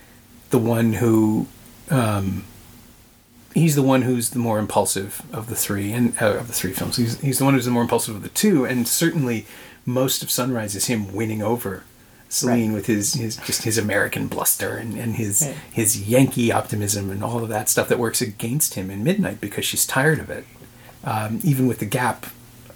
the 0.51 0.59
one 0.59 0.93
who, 0.95 1.49
um, 1.91 2.45
he's 3.55 3.75
the 3.75 3.83
one 3.83 4.03
who's 4.03 4.31
the 4.31 4.39
more 4.39 4.59
impulsive 4.59 5.23
of 5.33 5.49
the 5.49 5.57
three, 5.57 5.93
and 5.93 6.15
uh, 6.21 6.35
of 6.37 6.47
the 6.49 6.53
three 6.53 6.73
films. 6.73 6.97
He's 6.97 7.21
he's 7.21 7.39
the 7.39 7.45
one 7.45 7.55
who's 7.55 7.65
the 7.65 7.71
more 7.71 7.83
impulsive 7.83 8.15
of 8.17 8.23
the 8.23 8.29
two, 8.29 8.65
and 8.65 8.87
certainly 8.87 9.47
most 9.85 10.23
of 10.23 10.31
Sunrise 10.31 10.75
is 10.75 10.87
him 10.87 11.13
winning 11.15 11.43
over 11.43 11.85
Celine 12.29 12.71
Right. 12.71 12.75
with 12.75 12.87
his, 12.87 13.15
his 13.15 13.37
just 13.37 13.63
his 13.63 13.79
American 13.79 14.27
bluster 14.27 14.77
and, 14.77 14.99
and 14.99 15.15
his 15.15 15.43
Right. 15.43 15.55
his 15.73 16.09
Yankee 16.09 16.51
optimism 16.51 17.11
and 17.11 17.23
all 17.23 17.43
of 17.43 17.49
that 17.51 17.69
stuff 17.69 17.89
that 17.89 17.99
works 18.01 18.21
against 18.21 18.75
him 18.75 18.91
in 18.91 19.05
Midnight 19.05 19.41
because 19.41 19.65
she's 19.65 19.87
tired 19.87 20.19
of 20.19 20.29
it. 20.29 20.45
Um, 21.05 21.39
even 21.45 21.69
with 21.69 21.79
the 21.79 21.87
gap 21.87 22.27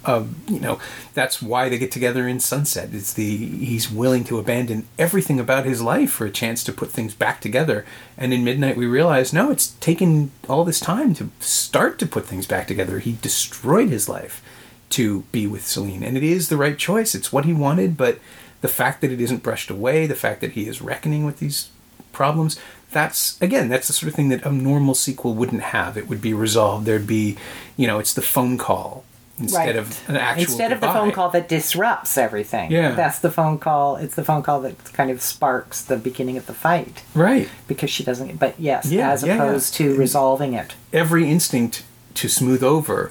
of 0.04 0.50
you 0.50 0.60
know 0.60 0.80
that's 1.14 1.42
why 1.42 1.68
they 1.68 1.78
get 1.78 1.92
together 1.92 2.26
in 2.26 2.40
Sunset. 2.40 2.90
It's 2.92 3.12
the 3.12 3.36
he's 3.36 3.90
willing 3.90 4.24
to 4.24 4.38
abandon 4.38 4.86
everything 4.98 5.38
about 5.38 5.64
his 5.64 5.82
life 5.82 6.10
for 6.10 6.26
a 6.26 6.30
chance 6.30 6.64
to 6.64 6.72
put 6.72 6.90
things 6.90 7.14
back 7.14 7.40
together. 7.40 7.84
And 8.16 8.32
in 8.32 8.44
Midnight, 8.44 8.76
we 8.76 8.86
realize 8.86 9.32
no, 9.32 9.50
it's 9.50 9.72
taken 9.72 10.30
all 10.48 10.64
this 10.64 10.80
time 10.80 11.14
to 11.14 11.30
start 11.40 11.98
to 11.98 12.06
put 12.06 12.26
things 12.26 12.46
back 12.46 12.66
together. 12.66 12.98
He 12.98 13.18
destroyed 13.20 13.90
his 13.90 14.08
life 14.08 14.42
to 14.90 15.22
be 15.32 15.46
with 15.46 15.66
Celine, 15.66 16.02
and 16.02 16.16
it 16.16 16.22
is 16.22 16.48
the 16.48 16.56
right 16.56 16.78
choice. 16.78 17.14
It's 17.14 17.32
what 17.32 17.44
he 17.44 17.52
wanted, 17.52 17.96
but 17.96 18.18
the 18.60 18.68
fact 18.68 19.00
that 19.00 19.12
it 19.12 19.20
isn't 19.20 19.42
brushed 19.42 19.70
away, 19.70 20.06
the 20.06 20.14
fact 20.14 20.40
that 20.40 20.52
he 20.52 20.66
is 20.66 20.82
reckoning 20.82 21.24
with 21.24 21.38
these 21.38 21.70
problems, 22.12 22.58
that's 22.90 23.40
again, 23.40 23.68
that's 23.68 23.86
the 23.86 23.92
sort 23.92 24.08
of 24.08 24.14
thing 24.14 24.30
that 24.30 24.44
a 24.44 24.50
normal 24.50 24.94
sequel 24.94 25.34
wouldn't 25.34 25.62
have. 25.62 25.96
It 25.96 26.08
would 26.08 26.20
be 26.20 26.34
resolved. 26.34 26.86
There'd 26.86 27.06
be, 27.06 27.36
you 27.76 27.86
know, 27.86 27.98
it's 27.98 28.14
the 28.14 28.22
phone 28.22 28.58
call 28.58 29.04
instead 29.40 29.58
Right. 29.66 29.76
of 29.76 30.00
an 30.08 30.16
actual 30.16 30.42
Instead 30.42 30.72
of 30.72 30.80
the 30.80 30.86
phone 30.88 31.10
call 31.12 31.30
that 31.30 31.48
disrupts 31.48 32.16
everything. 32.18 32.70
Yeah. 32.70 32.92
That's 32.92 33.18
the 33.18 33.30
phone 33.30 33.58
call. 33.58 33.96
It's 33.96 34.14
the 34.14 34.24
phone 34.24 34.42
call 34.42 34.60
that 34.60 34.92
kind 34.92 35.10
of 35.10 35.20
sparks 35.22 35.80
the 35.82 35.96
beginning 35.96 36.36
of 36.36 36.46
the 36.46 36.54
fight 36.54 37.02
Right. 37.14 37.48
because 37.66 37.90
she 37.90 38.04
doesn't. 38.04 38.38
But 38.38 38.54
yes, 38.60 38.86
Yeah, 38.86 39.10
as 39.10 39.22
yeah, 39.22 39.34
yeah. 39.36 39.42
opposed 39.44 39.74
to 39.74 39.96
resolving 39.96 40.52
it. 40.54 40.74
Every 40.92 41.28
instinct 41.28 41.82
to 42.14 42.28
smooth 42.28 42.62
over 42.62 43.10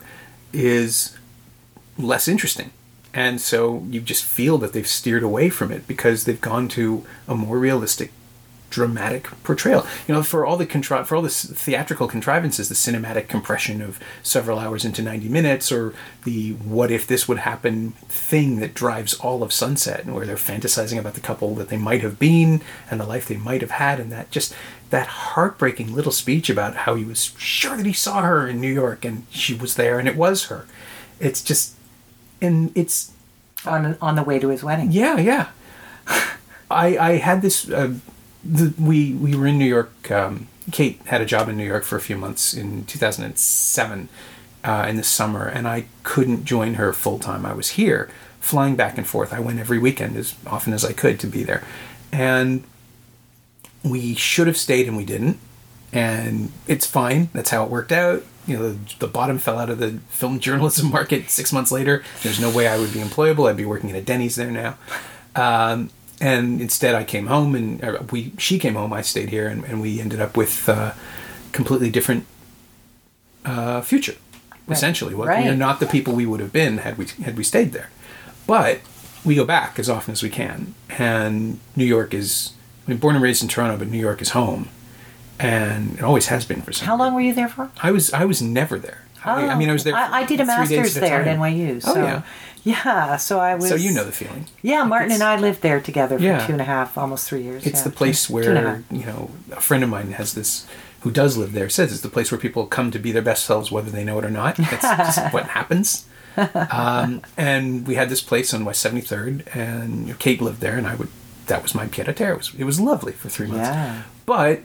is 0.53 1.17
less 1.97 2.27
interesting. 2.27 2.71
And 3.13 3.41
so 3.41 3.83
you 3.89 4.01
just 4.01 4.23
feel 4.23 4.57
that 4.59 4.73
they've 4.73 4.87
steered 4.87 5.23
away 5.23 5.49
from 5.49 5.71
it 5.71 5.87
because 5.87 6.25
they've 6.25 6.39
gone 6.39 6.67
to 6.69 7.03
a 7.27 7.33
more 7.35 7.57
realistic, 7.57 8.11
dramatic 8.69 9.23
portrayal. 9.43 9.85
You 10.07 10.13
know, 10.15 10.23
for 10.23 10.45
all 10.45 10.57
the 10.57 10.65
contri- 10.65 11.05
for 11.05 11.15
all 11.15 11.21
the 11.21 11.29
theatrical 11.29 12.07
contrivances, 12.07 12.69
the 12.69 12.75
cinematic 12.75 13.27
compression 13.27 13.81
of 13.81 13.99
several 14.23 14.59
hours 14.59 14.85
into 14.85 15.01
ninety 15.01 15.29
minutes, 15.29 15.71
or 15.71 15.93
the 16.23 16.53
"what 16.53 16.91
if 16.91 17.07
this 17.07 17.27
would 17.27 17.39
happen" 17.39 17.91
thing 18.07 18.59
that 18.59 18.73
drives 18.73 19.13
all 19.15 19.43
of 19.43 19.51
Sunset, 19.53 20.03
and 20.05 20.13
where 20.15 20.25
they're 20.25 20.35
fantasizing 20.35 20.99
about 20.99 21.13
the 21.15 21.21
couple 21.21 21.55
that 21.55 21.69
they 21.69 21.77
might 21.77 22.01
have 22.01 22.19
been 22.19 22.61
and 22.89 22.99
the 22.99 23.05
life 23.05 23.27
they 23.27 23.37
might 23.37 23.61
have 23.61 23.71
had, 23.71 23.99
and 23.99 24.11
that 24.11 24.31
just 24.31 24.53
that 24.89 25.07
heartbreaking 25.07 25.93
little 25.93 26.11
speech 26.11 26.49
about 26.49 26.75
how 26.75 26.95
he 26.95 27.03
was 27.05 27.33
sure 27.37 27.77
that 27.77 27.85
he 27.85 27.93
saw 27.93 28.21
her 28.23 28.47
in 28.47 28.59
New 28.59 28.73
York 28.73 29.05
and 29.05 29.23
she 29.29 29.53
was 29.53 29.75
there 29.75 29.99
and 29.99 30.07
it 30.07 30.15
was 30.15 30.45
her. 30.45 30.65
It's 31.19 31.43
just 31.43 31.75
and 32.41 32.71
it's 32.75 33.11
On 33.65 33.97
on 34.01 34.15
the 34.15 34.23
way 34.23 34.39
to 34.39 34.49
his 34.49 34.63
wedding. 34.63 34.91
yeah 34.91 35.17
yeah 35.19 35.47
i 36.71 36.97
i 36.97 37.11
had 37.17 37.41
this 37.41 37.69
uh, 37.69 37.93
the, 38.43 38.73
we 38.81 39.13
we 39.13 39.35
were 39.35 39.47
in 39.47 39.57
new 39.57 39.65
york 39.65 40.09
um, 40.11 40.47
kate 40.71 41.01
had 41.05 41.21
a 41.21 41.25
job 41.25 41.49
in 41.49 41.57
new 41.57 41.65
york 41.65 41.83
for 41.83 41.95
a 41.95 42.01
few 42.01 42.17
months 42.17 42.53
in 42.53 42.85
2007 42.85 44.09
uh, 44.63 44.85
in 44.89 44.95
the 44.97 45.03
summer 45.03 45.45
and 45.47 45.67
i 45.67 45.85
couldn't 46.03 46.45
join 46.45 46.75
her 46.75 46.93
full 46.93 47.19
time 47.19 47.45
i 47.45 47.53
was 47.53 47.69
here 47.71 48.09
flying 48.39 48.75
back 48.75 48.97
and 48.97 49.05
forth. 49.05 49.33
I 49.33 49.39
went 49.39 49.59
every 49.59 49.79
weekend 49.79 50.17
as 50.17 50.33
often 50.47 50.73
as 50.73 50.83
i 50.85 50.93
could 50.93 51.19
to 51.19 51.27
be 51.27 51.43
there. 51.43 51.63
And 52.11 52.63
we 53.83 54.15
should 54.15 54.47
have 54.47 54.57
stayed 54.57 54.87
and 54.87 54.97
we 54.97 55.05
didn't. 55.05 55.37
And 55.91 56.51
it's 56.67 56.85
fine. 56.85 57.29
That's 57.33 57.49
how 57.49 57.63
it 57.63 57.69
worked 57.69 57.91
out. 57.91 58.23
You 58.47 58.57
know 58.57 58.71
the, 58.71 58.95
the 58.99 59.07
bottom 59.07 59.37
fell 59.37 59.59
out 59.59 59.69
of 59.69 59.79
the 59.79 59.99
film 60.09 60.39
journalism 60.47 60.89
market 60.89 61.29
six 61.29 61.53
months 61.53 61.71
later. 61.71 62.03
There's 62.23 62.39
no 62.39 62.49
way 62.49 62.67
i 62.67 62.77
would 62.77 62.93
be 62.93 62.99
employable. 62.99 63.49
I'd 63.49 63.57
be 63.57 63.65
working 63.65 63.89
at 63.91 63.95
a 63.95 64.01
denny's 64.01 64.35
there 64.35 64.51
now. 64.51 64.77
Um, 65.35 65.91
and 66.21 66.59
instead 66.61 66.95
i 66.95 67.03
came 67.03 67.27
home 67.27 67.55
and 67.55 68.11
we 68.11 68.31
she 68.37 68.59
came 68.59 68.75
home 68.75 68.91
i 68.93 69.01
stayed 69.01 69.29
here 69.29 69.47
and, 69.47 69.63
and 69.65 69.81
we 69.81 69.99
ended 70.01 70.19
up 70.21 70.35
with 70.37 70.67
uh, 70.69 70.91
completely 71.51 71.89
different 71.89 72.25
uh, 73.45 73.81
future 73.81 74.15
essentially 74.69 75.15
What- 75.15 75.27
we 75.29 75.33
are 75.33 75.49
Right. 75.49 75.57
not 75.57 75.79
the 75.79 75.85
people 75.87 76.13
we 76.13 76.25
would 76.25 76.39
have 76.39 76.53
been 76.53 76.79
had 76.79 76.97
we 76.97 77.07
had 77.23 77.37
we 77.37 77.43
stayed 77.43 77.71
there 77.71 77.89
but 78.45 78.79
we 79.25 79.33
go 79.35 79.45
back 79.45 79.79
as 79.79 79.89
often 79.89 80.11
as 80.11 80.21
we 80.21 80.29
can 80.29 80.75
and 80.97 81.59
new 81.75 81.85
york 81.85 82.13
is 82.13 82.51
i 82.85 82.91
mean 82.91 82.99
born 82.99 83.15
and 83.15 83.23
raised 83.23 83.41
in 83.41 83.49
toronto 83.49 83.77
but 83.77 83.87
new 83.87 83.99
york 83.99 84.21
is 84.21 84.29
home 84.31 84.69
and 85.39 85.95
it 85.97 86.03
always 86.03 86.27
has 86.27 86.45
been 86.45 86.61
for 86.61 86.71
some 86.73 86.85
How 86.87 86.97
long 86.97 87.13
were 87.15 87.21
you 87.21 87.33
there 87.33 87.47
for? 87.47 87.71
I 87.81 87.91
was 87.91 88.11
I 88.13 88.25
was 88.25 88.41
never 88.41 88.77
there. 88.77 89.05
I, 89.25 89.47
I 89.49 89.55
mean, 89.55 89.69
I 89.69 89.73
was 89.73 89.83
there. 89.83 89.93
Oh, 89.93 89.97
I, 89.97 90.19
I 90.21 90.25
did 90.25 90.39
a 90.39 90.45
master's 90.45 90.93
there 90.95 91.21
at. 91.21 91.37
NYU. 91.37 91.81
So 91.81 91.93
Oh 91.93 92.03
yeah. 92.03 92.21
yeah, 92.63 93.17
so 93.17 93.39
I 93.39 93.55
was. 93.55 93.69
So 93.69 93.75
you 93.75 93.91
know 93.91 94.03
the 94.03 94.11
feeling. 94.11 94.45
Yeah, 94.61 94.83
Martin 94.83 95.11
and 95.11 95.23
I 95.23 95.35
lived 95.37 95.61
there 95.61 95.79
together 95.81 96.17
for 96.17 96.23
Yeah. 96.23 96.45
two 96.45 96.53
and 96.53 96.61
a 96.61 96.65
half, 96.65 96.97
almost 96.97 97.27
three 97.27 97.41
years. 97.43 97.65
It's 97.65 97.79
yeah. 97.79 97.83
the 97.85 97.91
place 97.91 98.27
Two- 98.27 98.41
two 98.43 98.49
and 98.49 98.57
a 98.57 98.61
where 98.61 98.83
you 98.91 99.05
know 99.05 99.31
a 99.51 99.61
friend 99.61 99.83
of 99.83 99.89
mine 99.89 100.11
has 100.13 100.33
this 100.33 100.65
who 101.01 101.11
does 101.11 101.37
live 101.37 101.53
there 101.53 101.69
says 101.69 101.91
it's 101.93 102.01
the 102.01 102.09
place 102.09 102.29
where 102.29 102.37
people 102.39 102.65
come 102.65 102.91
to 102.91 102.99
be 102.99 103.11
their 103.13 103.21
best 103.21 103.45
selves 103.45 103.71
whether 103.71 103.89
they 103.89 104.03
know 104.03 104.19
it 104.19 104.25
or 104.25 104.29
not. 104.31 104.57
That's 104.57 104.81
just 105.17 105.33
what 105.33 105.47
happens. 105.59 106.05
Um, 106.37 107.21
and 107.37 107.85
we 107.87 107.95
had 107.95 108.09
this 108.09 108.21
place 108.21 108.53
on 108.53 108.63
West 108.65 108.81
Seventy 108.81 109.01
Third, 109.01 109.43
and 109.53 110.17
Kate 110.19 110.41
lived 110.41 110.61
there, 110.61 110.77
and 110.77 110.87
I 110.87 110.95
would. 110.95 111.09
That 111.47 111.63
was 111.63 111.73
my 111.73 111.87
pied 111.87 112.07
a 112.07 112.13
terre. 112.13 112.33
It 112.33 112.37
was 112.37 112.53
it 112.57 112.63
was 112.63 112.79
lovely 112.79 113.11
for 113.13 113.27
three 113.29 113.47
months. 113.47 113.67
Yeah. 113.67 114.03
But 114.25 114.61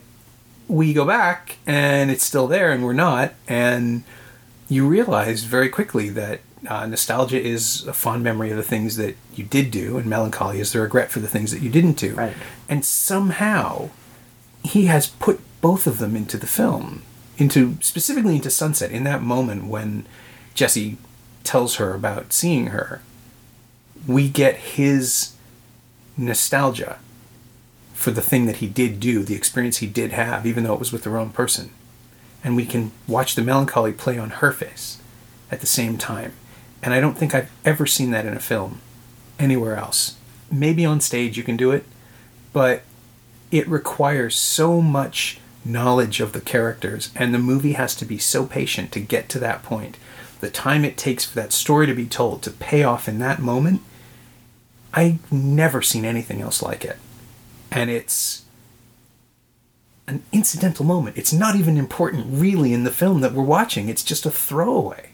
we 0.68 0.92
go 0.92 1.04
back 1.04 1.56
and 1.66 2.10
it's 2.10 2.24
still 2.24 2.46
there 2.46 2.72
and 2.72 2.82
we're 2.84 2.92
not 2.94 3.34
and 3.46 4.02
you 4.68 4.86
realize 4.86 5.44
very 5.44 5.68
quickly 5.68 6.08
that 6.10 6.40
uh, 6.68 6.86
nostalgia 6.86 7.40
is 7.40 7.86
a 7.86 7.92
fond 7.92 8.22
memory 8.24 8.50
of 8.50 8.56
the 8.56 8.62
things 8.62 8.96
that 8.96 9.16
you 9.34 9.44
did 9.44 9.70
do 9.70 9.98
and 9.98 10.06
melancholy 10.06 10.60
is 10.60 10.72
the 10.72 10.80
regret 10.80 11.10
for 11.10 11.20
the 11.20 11.28
things 11.28 11.50
that 11.50 11.60
you 11.60 11.70
didn't 11.70 11.98
do 11.98 12.14
Right. 12.14 12.34
and 12.68 12.84
somehow 12.84 13.90
he 14.62 14.86
has 14.86 15.06
put 15.06 15.40
both 15.60 15.86
of 15.86 15.98
them 15.98 16.16
into 16.16 16.36
the 16.38 16.46
film 16.46 17.02
into 17.36 17.76
specifically 17.80 18.36
into 18.36 18.50
sunset 18.50 18.90
in 18.90 19.04
that 19.04 19.22
moment 19.22 19.64
when 19.66 20.06
jesse 20.54 20.96
tells 21.42 21.76
her 21.76 21.94
about 21.94 22.32
seeing 22.32 22.68
her 22.68 23.02
we 24.06 24.28
get 24.28 24.56
his 24.56 25.34
nostalgia 26.16 26.98
for 27.92 28.10
the 28.10 28.20
thing 28.22 28.46
that 28.46 28.56
he 28.56 28.66
did 28.66 29.00
do, 29.00 29.22
the 29.22 29.34
experience 29.34 29.78
he 29.78 29.86
did 29.86 30.10
have, 30.12 30.46
even 30.46 30.64
though 30.64 30.74
it 30.74 30.78
was 30.78 30.92
with 30.92 31.04
the 31.04 31.10
wrong 31.10 31.30
person. 31.30 31.70
And 32.44 32.54
we 32.54 32.66
can 32.66 32.92
watch 33.08 33.34
the 33.34 33.42
melancholy 33.42 33.92
play 33.92 34.18
on 34.18 34.30
her 34.30 34.52
face 34.52 34.98
at 35.50 35.60
the 35.60 35.66
same 35.66 35.98
time. 35.98 36.34
And 36.82 36.92
I 36.92 37.00
don't 37.00 37.16
think 37.16 37.34
I've 37.34 37.50
ever 37.64 37.86
seen 37.86 38.10
that 38.10 38.26
in 38.26 38.34
a 38.34 38.40
film 38.40 38.80
anywhere 39.38 39.76
else. 39.76 40.16
Maybe 40.52 40.84
on 40.84 41.00
stage 41.00 41.36
you 41.36 41.42
can 41.42 41.56
do 41.56 41.70
it, 41.70 41.86
but 42.52 42.82
it 43.50 43.66
requires 43.66 44.36
so 44.36 44.80
much 44.82 45.40
knowledge 45.64 46.20
of 46.20 46.32
the 46.32 46.40
characters, 46.40 47.10
and 47.16 47.32
the 47.32 47.38
movie 47.38 47.72
has 47.72 47.94
to 47.96 48.04
be 48.04 48.18
so 48.18 48.44
patient 48.44 48.92
to 48.92 49.00
get 49.00 49.28
to 49.30 49.38
that 49.38 49.62
point. 49.62 49.96
The 50.40 50.50
time 50.50 50.84
it 50.84 50.98
takes 50.98 51.24
for 51.24 51.34
that 51.36 51.52
story 51.52 51.86
to 51.86 51.94
be 51.94 52.06
told 52.06 52.42
to 52.42 52.50
pay 52.50 52.82
off 52.82 53.08
in 53.08 53.18
that 53.20 53.40
moment, 53.40 53.80
I've 54.92 55.32
never 55.32 55.80
seen 55.80 56.04
anything 56.04 56.42
else 56.42 56.62
like 56.62 56.84
it. 56.84 56.98
And 57.70 57.90
it's 57.90 58.43
an 60.06 60.22
incidental 60.32 60.84
moment. 60.84 61.16
It's 61.16 61.32
not 61.32 61.56
even 61.56 61.76
important 61.76 62.26
really 62.28 62.72
in 62.72 62.84
the 62.84 62.90
film 62.90 63.20
that 63.22 63.32
we're 63.32 63.42
watching. 63.42 63.88
It's 63.88 64.04
just 64.04 64.26
a 64.26 64.30
throwaway. 64.30 65.10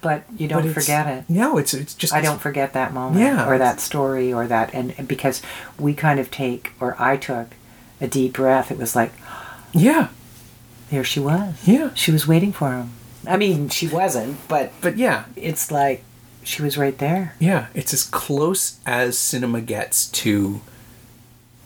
But 0.00 0.24
you 0.36 0.48
don't 0.48 0.64
But 0.64 0.74
forget 0.74 1.06
it. 1.06 1.24
No, 1.30 1.58
it's 1.58 1.72
it's 1.72 1.94
just 1.94 2.12
I 2.12 2.20
don't 2.20 2.40
forget 2.40 2.72
that 2.72 2.92
moment 2.92 3.20
Yeah. 3.20 3.48
or 3.48 3.56
that 3.56 3.80
story 3.80 4.32
or 4.32 4.46
that 4.48 4.74
and 4.74 4.92
and 4.98 5.06
because 5.06 5.42
we 5.78 5.94
kind 5.94 6.18
of 6.18 6.30
take 6.30 6.72
or 6.80 6.96
I 6.98 7.16
took 7.16 7.48
a 8.00 8.08
deep 8.08 8.32
breath. 8.34 8.70
It 8.72 8.78
was 8.78 8.96
like 8.96 9.12
Yeah, 9.72 10.08
there 10.90 11.04
she 11.04 11.20
was. 11.20 11.54
Yeah. 11.66 11.90
She 11.94 12.10
was 12.10 12.26
waiting 12.26 12.52
for 12.52 12.72
him. 12.72 12.90
I 13.28 13.36
mean, 13.36 13.68
she 13.68 13.86
wasn't, 13.88 14.38
but 14.48 14.72
but 14.80 14.96
yeah, 14.96 15.24
it's 15.36 15.70
like 15.70 16.02
she 16.42 16.62
was 16.62 16.76
right 16.76 16.98
there. 16.98 17.34
yeah, 17.38 17.66
it's 17.74 17.92
as 17.94 18.02
close 18.02 18.78
as 18.86 19.16
cinema 19.18 19.60
gets 19.60 20.06
to 20.22 20.60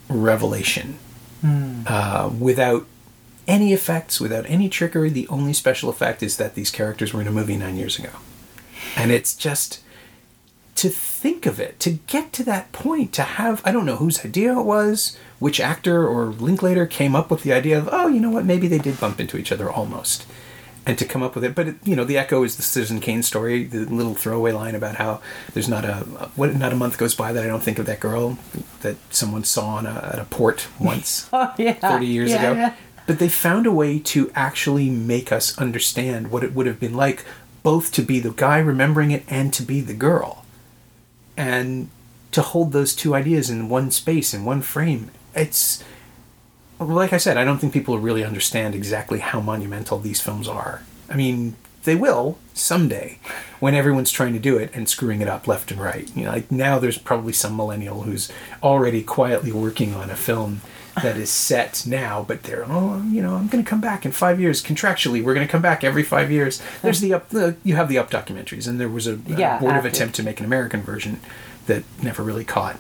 revelation, 0.09 0.99
uh, 1.43 2.31
without 2.39 2.87
any 3.49 3.73
effects, 3.73 4.21
without 4.21 4.45
any 4.49 4.69
trickery. 4.69 5.11
The 5.11 5.29
only 5.29 5.53
special 5.53 5.91
effect 5.91 6.23
is 6.23 6.37
that 6.37 6.55
these 6.55 6.71
characters 6.71 7.13
were 7.13 7.21
in 7.21 7.27
a 7.27 7.33
movie 7.33 7.57
nine 7.57 7.77
years 7.77 7.99
ago, 7.99 8.11
and 8.97 9.11
it's 9.11 9.35
just 9.35 9.83
to 10.77 10.89
think 10.89 11.45
of 11.47 11.61
it, 11.61 11.79
to 11.81 11.91
get 11.91 12.33
to 12.33 12.45
that 12.45 12.73
point, 12.73 13.13
to 13.15 13.23
have 13.23 13.61
I 13.65 13.73
don't 13.73 13.87
know 13.87 13.97
whose 13.97 14.25
idea 14.25 14.59
it 14.59 14.63
was, 14.63 15.17
which 15.39 15.61
actor 15.61 16.07
or 16.07 16.27
Linklater 16.27 16.87
came 16.87 17.15
up 17.15 17.31
with 17.31 17.43
the 17.43 17.53
idea 17.53 17.79
of 17.79 17.89
oh, 17.93 18.09
you 18.09 18.21
know 18.21 18.31
what, 18.31 18.45
maybe 18.45 18.69
they 18.69 18.79
did 18.79 19.01
bump 19.01 19.21
into 19.21 19.37
each 19.37 19.53
other 19.53 19.71
almost, 19.71 20.27
and 20.91 20.99
to 20.99 21.05
come 21.05 21.23
up 21.23 21.37
with 21.37 21.45
it. 21.45 21.55
But 21.55 21.69
it, 21.69 21.77
you 21.85 21.95
know, 21.95 22.03
the 22.05 22.19
echo 22.19 22.43
is 22.43 22.57
the 22.57 22.63
Citizen 22.65 22.99
Kane 22.99 23.23
story, 23.23 23.63
the 23.63 23.85
little 23.85 24.15
throwaway 24.15 24.51
line 24.51 24.75
about 24.75 24.97
how 24.97 25.21
there's 25.55 25.69
not 25.69 25.85
a 25.85 25.99
what 26.35 26.55
not 26.57 26.73
a 26.73 26.77
month 26.77 26.99
goes 26.99 27.15
by 27.15 27.33
that 27.33 27.45
I 27.45 27.47
don't 27.47 27.63
think 27.63 27.79
of 27.79 27.87
that 27.87 28.01
girl 28.01 28.39
that 28.81 28.97
someone 29.11 29.45
saw 29.45 29.77
on 29.77 29.87
a, 29.87 30.11
at 30.15 30.19
a 30.19 30.25
port 30.25 30.67
once. 30.81 31.29
Oh 31.33 31.55
yeah. 31.59 31.75
30 31.75 32.07
years 32.07 32.31
Yeah, 32.31 32.43
ago. 32.43 32.53
yeah. 32.61 32.75
But 33.07 33.21
they 33.21 33.29
found 33.29 33.67
a 33.67 33.73
way 33.73 33.99
to 34.01 34.31
actually 34.35 34.91
make 34.91 35.31
us 35.31 35.57
understand 35.59 36.31
what 36.33 36.43
it 36.43 36.55
would 36.55 36.67
have 36.67 36.81
been 36.81 36.95
like, 36.97 37.25
both 37.63 37.93
to 37.93 38.03
be 38.03 38.19
the 38.21 38.31
guy 38.33 38.59
remembering 38.59 39.13
it 39.13 39.23
and 39.29 39.53
to 39.55 39.63
be 39.63 39.81
the 39.81 39.95
girl. 39.95 40.45
And 41.37 41.89
to 42.33 42.43
hold 42.43 42.73
those 42.73 42.95
two 42.95 43.15
ideas 43.15 43.49
in 43.51 43.69
one 43.69 43.91
space, 43.93 44.35
in 44.35 44.45
one 44.45 44.61
frame. 44.63 45.11
It's. 45.35 45.83
Like 46.81 47.13
I 47.13 47.19
said, 47.19 47.37
I 47.37 47.45
don't 47.45 47.59
think 47.59 47.73
people 47.73 47.99
really 47.99 48.25
understand 48.25 48.75
exactly 48.75 49.19
how 49.19 49.41
monumental 49.41 49.99
these 49.99 50.21
films 50.21 50.49
are. 50.49 50.83
I 51.11 51.15
mean, 51.15 51.57
they 51.85 51.95
will 51.95 52.39
someday 52.55 53.19
when 53.59 53.75
everyone's 53.75 54.11
trying 54.11 54.33
to 54.33 54.39
do 54.39 54.57
it 54.57 54.71
and 54.75 54.89
screwing 54.89 55.21
it 55.21 55.29
up 55.29 55.47
left 55.47 55.71
and 55.71 55.81
right. 55.81 56.11
You 56.17 56.25
know, 56.25 56.31
like 56.31 56.51
now 56.51 56.79
there's 56.79 56.99
probably 56.99 57.33
some 57.33 57.57
millennial 57.57 58.03
who's 58.03 58.31
already 58.63 59.03
quietly 59.03 59.53
working 59.53 59.95
on 59.95 60.11
a 60.11 60.17
film 60.17 60.63
that 61.03 61.17
is 61.17 61.31
set 61.31 61.87
now, 61.87 62.25
but 62.27 62.43
they're 62.43 62.65
oh, 62.67 63.03
you 63.11 63.23
know, 63.23 63.35
I'm 63.35 63.49
going 63.49 63.63
to 63.63 63.69
come 63.69 63.81
back 63.81 64.05
in 64.05 64.13
five 64.13 64.41
years 64.41 64.63
contractually. 64.63 65.23
We're 65.23 65.35
going 65.35 65.47
to 65.47 65.51
come 65.51 65.63
back 65.63 65.85
every 65.85 66.03
five 66.03 66.31
years. 66.31 66.61
There's 66.83 67.01
the 67.01 67.15
up, 67.15 67.29
the, 67.29 67.57
you 67.63 67.77
have 67.77 67.89
the 67.89 67.99
up 67.99 68.11
documentaries, 68.11 68.67
and 68.67 68.81
there 68.81 68.89
was 68.89 69.07
a, 69.07 69.15
a 69.15 69.37
Yeah, 69.37 69.59
abortive 69.59 69.85
attempt 69.85 70.17
to 70.17 70.23
make 70.23 70.41
an 70.41 70.47
American 70.47 70.83
version 70.83 71.21
that 71.67 71.85
never 72.03 72.23
really 72.23 72.45
caught. 72.45 72.79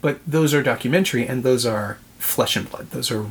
But 0.00 0.20
those 0.26 0.54
are 0.54 0.62
documentary, 0.62 1.26
and 1.26 1.42
those 1.42 1.66
are 1.66 1.98
flesh 2.20 2.56
and 2.56 2.70
blood. 2.70 2.90
Those 2.90 3.10
are 3.10 3.26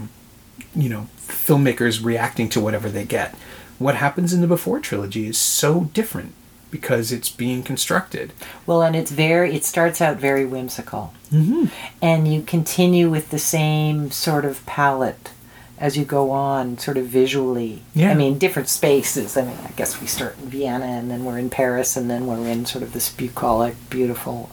you 0.75 0.89
know 0.89 1.07
filmmakers 1.17 2.03
reacting 2.03 2.49
to 2.49 2.59
whatever 2.59 2.89
they 2.89 3.05
get. 3.05 3.35
What 3.77 3.95
happens 3.95 4.33
in 4.33 4.41
the 4.41 4.47
before 4.47 4.79
trilogy 4.79 5.27
is 5.27 5.37
so 5.37 5.85
different 5.93 6.33
because 6.71 7.11
it's 7.11 7.29
being 7.29 7.63
constructed. 7.63 8.33
Well, 8.65 8.81
and 8.81 8.95
it's 8.95 9.11
very, 9.11 9.55
it 9.55 9.63
starts 9.63 10.01
out 10.01 10.17
very 10.17 10.45
whimsical. 10.45 11.13
Mm-hmm. 11.31 11.65
And 12.01 12.31
you 12.31 12.41
continue 12.41 13.09
with 13.09 13.31
the 13.31 13.39
same 13.39 14.11
sort 14.11 14.45
of 14.45 14.65
palette 14.65 15.31
as 15.77 15.97
you 15.97 16.03
go 16.03 16.29
on, 16.29 16.77
sort 16.77 16.97
of 16.97 17.05
visually. 17.05 17.81
Yeah. 17.95 18.11
I 18.11 18.13
mean, 18.13 18.37
different 18.37 18.67
spaces. 18.67 19.37
I 19.37 19.43
mean, 19.43 19.57
I 19.65 19.71
guess 19.71 20.01
we 20.01 20.07
start 20.07 20.37
in 20.37 20.49
Vienna 20.49 20.85
and 20.85 21.09
then 21.09 21.23
we're 21.23 21.39
in 21.39 21.49
Paris 21.49 21.95
and 21.95 22.09
then 22.09 22.27
we're 22.27 22.47
in 22.47 22.65
sort 22.65 22.83
of 22.83 22.91
this 22.91 23.09
bucolic, 23.09 23.75
beautiful 23.89 24.51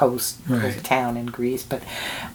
coast 0.00 0.36
Right. 0.48 0.82
town 0.84 1.16
in 1.16 1.26
Greece. 1.26 1.62
But 1.72 1.82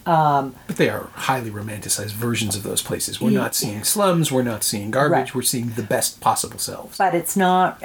um, 0.06 0.56
But 0.68 0.78
they 0.78 0.90
are 0.96 1.06
highly 1.30 1.50
romanticized 1.50 2.12
versions 2.28 2.56
of 2.56 2.64
those 2.64 2.82
places. 2.90 3.20
We're 3.20 3.32
Yeah. 3.32 3.40
not 3.46 3.56
seeing 3.56 3.84
slums, 3.84 4.32
we're 4.32 4.44
not 4.54 4.64
seeing 4.64 4.92
garbage, 4.92 5.18
Right. 5.30 5.36
we're 5.36 5.42
seeing 5.54 5.68
the 5.76 5.88
best 5.96 6.20
possible 6.22 6.60
selves. 6.60 6.98
but 6.98 7.14
it's 7.20 7.36
not 7.36 7.82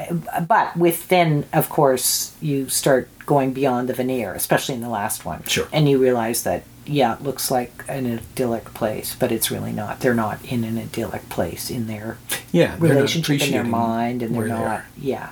but 0.55 0.77
with 0.77 0.99
then 1.09 1.31
of 1.61 1.69
course 1.79 2.33
you 2.41 2.69
start 2.69 3.09
going 3.33 3.53
beyond 3.53 3.89
the 3.89 3.95
veneer 4.01 4.31
especially 4.35 4.75
in 4.75 4.81
the 4.89 4.89
last 5.01 5.25
one 5.25 5.43
Sure. 5.47 5.69
and 5.73 5.89
you 5.89 5.97
realize 6.09 6.43
that 6.49 6.63
yeah 6.87 7.15
it 7.17 7.23
looks 7.29 7.51
like 7.51 7.73
an 7.89 8.05
idyllic 8.19 8.67
place 8.81 9.09
but 9.21 9.29
it's 9.35 9.49
really 9.55 9.73
not 9.73 10.01
they're 10.01 10.21
not 10.27 10.39
in 10.55 10.61
an 10.65 10.77
idyllic 10.87 11.25
place 11.37 11.65
in 11.71 11.87
their 11.93 12.17
Yeah, 12.53 12.75
relationship 12.79 13.41
in 13.47 13.53
their 13.53 13.65
mind 13.65 14.23
and 14.23 14.31
they're 14.35 14.41
where 14.49 14.49
they 14.59 14.65
not 14.65 14.83
yeah 15.13 15.29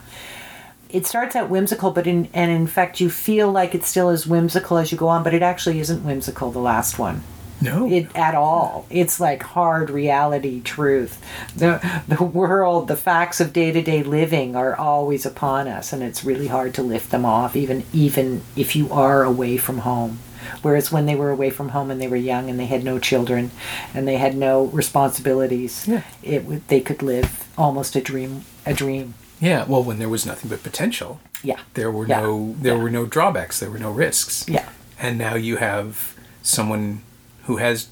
it 0.91 1.07
starts 1.07 1.36
out 1.36 1.49
whimsical 1.51 1.91
but 1.91 2.07
in 2.07 2.28
and 2.32 2.51
in 2.51 2.66
fact 2.66 3.01
you 3.01 3.11
feel 3.11 3.51
like 3.51 3.74
it's 3.74 3.89
still 3.89 4.09
as 4.09 4.26
whimsical 4.26 4.78
as 4.78 4.91
you 4.93 4.99
go 4.99 5.09
on 5.09 5.22
but 5.22 5.34
it 5.34 5.43
actually 5.43 5.80
isn't 5.80 6.05
whimsical 6.05 6.51
the 6.51 6.59
last 6.59 6.99
one 6.99 7.22
No. 7.61 7.91
it 7.91 8.07
at 8.14 8.34
all. 8.36 8.86
It's 8.89 9.18
like 9.18 9.43
hard 9.43 9.91
reality 9.91 10.61
truth. 10.62 11.18
The 11.57 11.80
the 12.07 12.22
world, 12.22 12.86
the 12.86 12.97
facts 12.97 13.41
of 13.41 13.53
day 13.53 13.72
to 13.72 13.82
day 13.82 14.05
living 14.05 14.55
are 14.55 14.76
always 14.76 15.26
upon 15.26 15.66
us, 15.66 15.93
and 15.93 16.01
it's 16.03 16.22
really 16.24 16.47
hard 16.47 16.72
to 16.74 16.84
lift 16.84 17.11
them 17.11 17.24
off, 17.24 17.57
even 17.57 17.82
even 17.93 18.43
if 18.55 18.76
you 18.76 18.89
are 18.93 19.24
away 19.24 19.57
from 19.57 19.78
home. 19.78 20.20
Whereas 20.62 20.93
when 20.93 21.07
they 21.07 21.16
were 21.16 21.30
away 21.30 21.51
from 21.51 21.70
home 21.70 21.91
and 21.91 22.01
they 22.01 22.07
were 22.07 22.16
young 22.32 22.49
and 22.49 22.59
they 22.61 22.66
had 22.66 22.84
no 22.84 22.99
children 23.01 23.51
and 23.93 24.07
they 24.07 24.18
had 24.18 24.36
no 24.36 24.66
responsibilities, 24.66 25.84
Yeah. 25.89 26.03
it 26.22 26.68
they 26.68 26.80
could 26.80 27.03
live 27.03 27.45
almost 27.59 27.97
a 27.97 28.01
dream 28.01 28.45
a 28.64 28.72
dream. 28.72 29.14
Yeah, 29.41 29.64
well, 29.66 29.82
when 29.82 29.99
there 29.99 30.09
was 30.09 30.26
nothing 30.26 30.51
but 30.51 30.62
potential, 30.62 31.20
Yeah. 31.43 31.59
there 31.74 31.91
were 31.91 32.07
Yeah. 32.07 32.20
no 32.20 32.57
there 32.61 32.74
Yeah. 32.76 32.82
were 32.82 32.91
no 32.91 33.07
drawbacks, 33.07 33.59
there 33.61 33.70
were 33.70 33.78
no 33.78 33.91
risks. 33.91 34.45
Yeah. 34.49 34.68
And 34.99 35.16
now 35.18 35.34
you 35.34 35.57
have 35.57 36.14
someone 36.43 37.03
who 37.45 37.57
has 37.59 37.86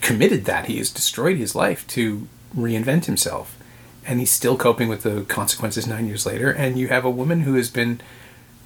committed 0.00 0.44
that. 0.46 0.66
He 0.66 0.78
has 0.78 0.90
destroyed 0.90 1.36
his 1.38 1.54
life 1.54 1.86
to 1.88 2.26
reinvent 2.56 3.04
himself. 3.06 3.56
And 4.04 4.18
he's 4.18 4.32
still 4.32 4.56
coping 4.56 4.88
with 4.88 5.02
the 5.04 5.22
consequences 5.22 5.86
nine 5.86 6.08
years 6.08 6.26
later. 6.26 6.50
And 6.50 6.76
you 6.76 6.88
have 6.88 7.04
a 7.04 7.10
woman 7.10 7.42
who 7.42 7.54
has 7.54 7.70
been, 7.70 8.00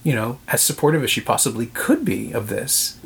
you 0.02 0.14
know, 0.14 0.38
as 0.48 0.62
supportive 0.62 1.04
as 1.04 1.10
she 1.10 1.20
possibly 1.20 1.66
could 1.66 2.04
be 2.06 2.32
of 2.32 2.48
this, 2.48 2.96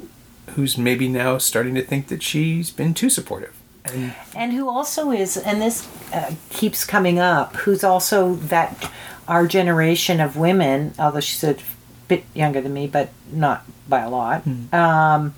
who's 0.54 0.78
maybe 0.78 1.08
now 1.08 1.38
starting 1.38 1.74
to 1.74 1.82
think 1.82 2.06
that 2.06 2.22
she's 2.22 2.70
been 2.70 2.94
too 2.94 3.10
supportive. 3.10 3.54
And 3.84 4.14
and 4.34 4.52
who 4.52 4.68
also 4.68 5.10
is 5.10 5.36
and 5.36 5.60
this 5.60 5.88
uh, 6.12 6.32
keeps 6.50 6.84
coming 6.84 7.18
up 7.18 7.56
who's 7.56 7.82
also 7.82 8.34
that 8.34 8.90
our 9.26 9.46
generation 9.46 10.20
of 10.20 10.36
women 10.36 10.92
although 10.98 11.20
she's 11.20 11.42
a 11.44 11.56
bit 12.08 12.24
younger 12.34 12.60
than 12.60 12.72
me 12.74 12.86
but 12.86 13.10
not 13.32 13.64
by 13.88 14.00
a 14.00 14.10
lot. 14.10 14.46
Um 14.72 15.34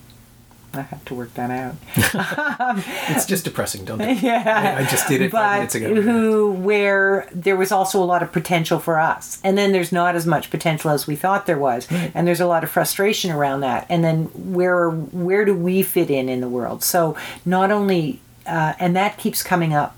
i 0.75 0.81
have 0.81 1.05
to 1.05 1.15
work 1.15 1.35
that 1.35 1.51
out. 1.51 1.75
It's 3.11 3.27
just 3.27 3.45
depressing, 3.45 3.85
don't 3.85 4.01
it? 4.11 4.23
yeah. 4.23 4.77
I, 4.79 4.83
I 4.83 4.85
just 4.87 5.07
did 5.07 5.21
it 5.21 5.31
five 5.31 5.57
minutes 5.59 5.75
but 5.75 5.83
ago. 5.83 6.01
who 6.01 6.51
where 6.53 7.29
there 7.35 7.57
was 7.57 7.71
also 7.71 8.03
a 8.03 8.07
lot 8.07 8.23
of 8.23 8.33
potential 8.33 8.79
for 8.79 8.99
us. 8.99 9.39
And 9.45 9.59
then 9.59 9.73
there's 9.73 9.93
not 9.93 10.15
as 10.17 10.27
much 10.27 10.51
potential 10.51 10.91
as 10.91 11.07
we 11.07 11.15
thought 11.15 11.45
there 11.45 11.59
was. 11.59 11.87
And 12.15 12.27
there's 12.27 12.41
a 12.41 12.47
lot 12.47 12.65
of 12.65 12.71
frustration 12.71 13.31
around 13.31 13.61
that. 13.61 13.85
And 13.91 14.03
then 14.03 14.25
where 14.55 14.89
where 14.91 15.45
do 15.45 15.55
we 15.55 15.83
fit 15.83 16.11
in 16.11 16.31
in 16.31 16.41
the 16.41 16.49
world? 16.49 16.83
So 16.83 17.17
not 17.45 17.71
only 17.71 18.21
uh, 18.47 18.75
and 18.79 18.97
that 18.97 19.19
keeps 19.19 19.43
coming 19.43 19.75
up 19.75 19.97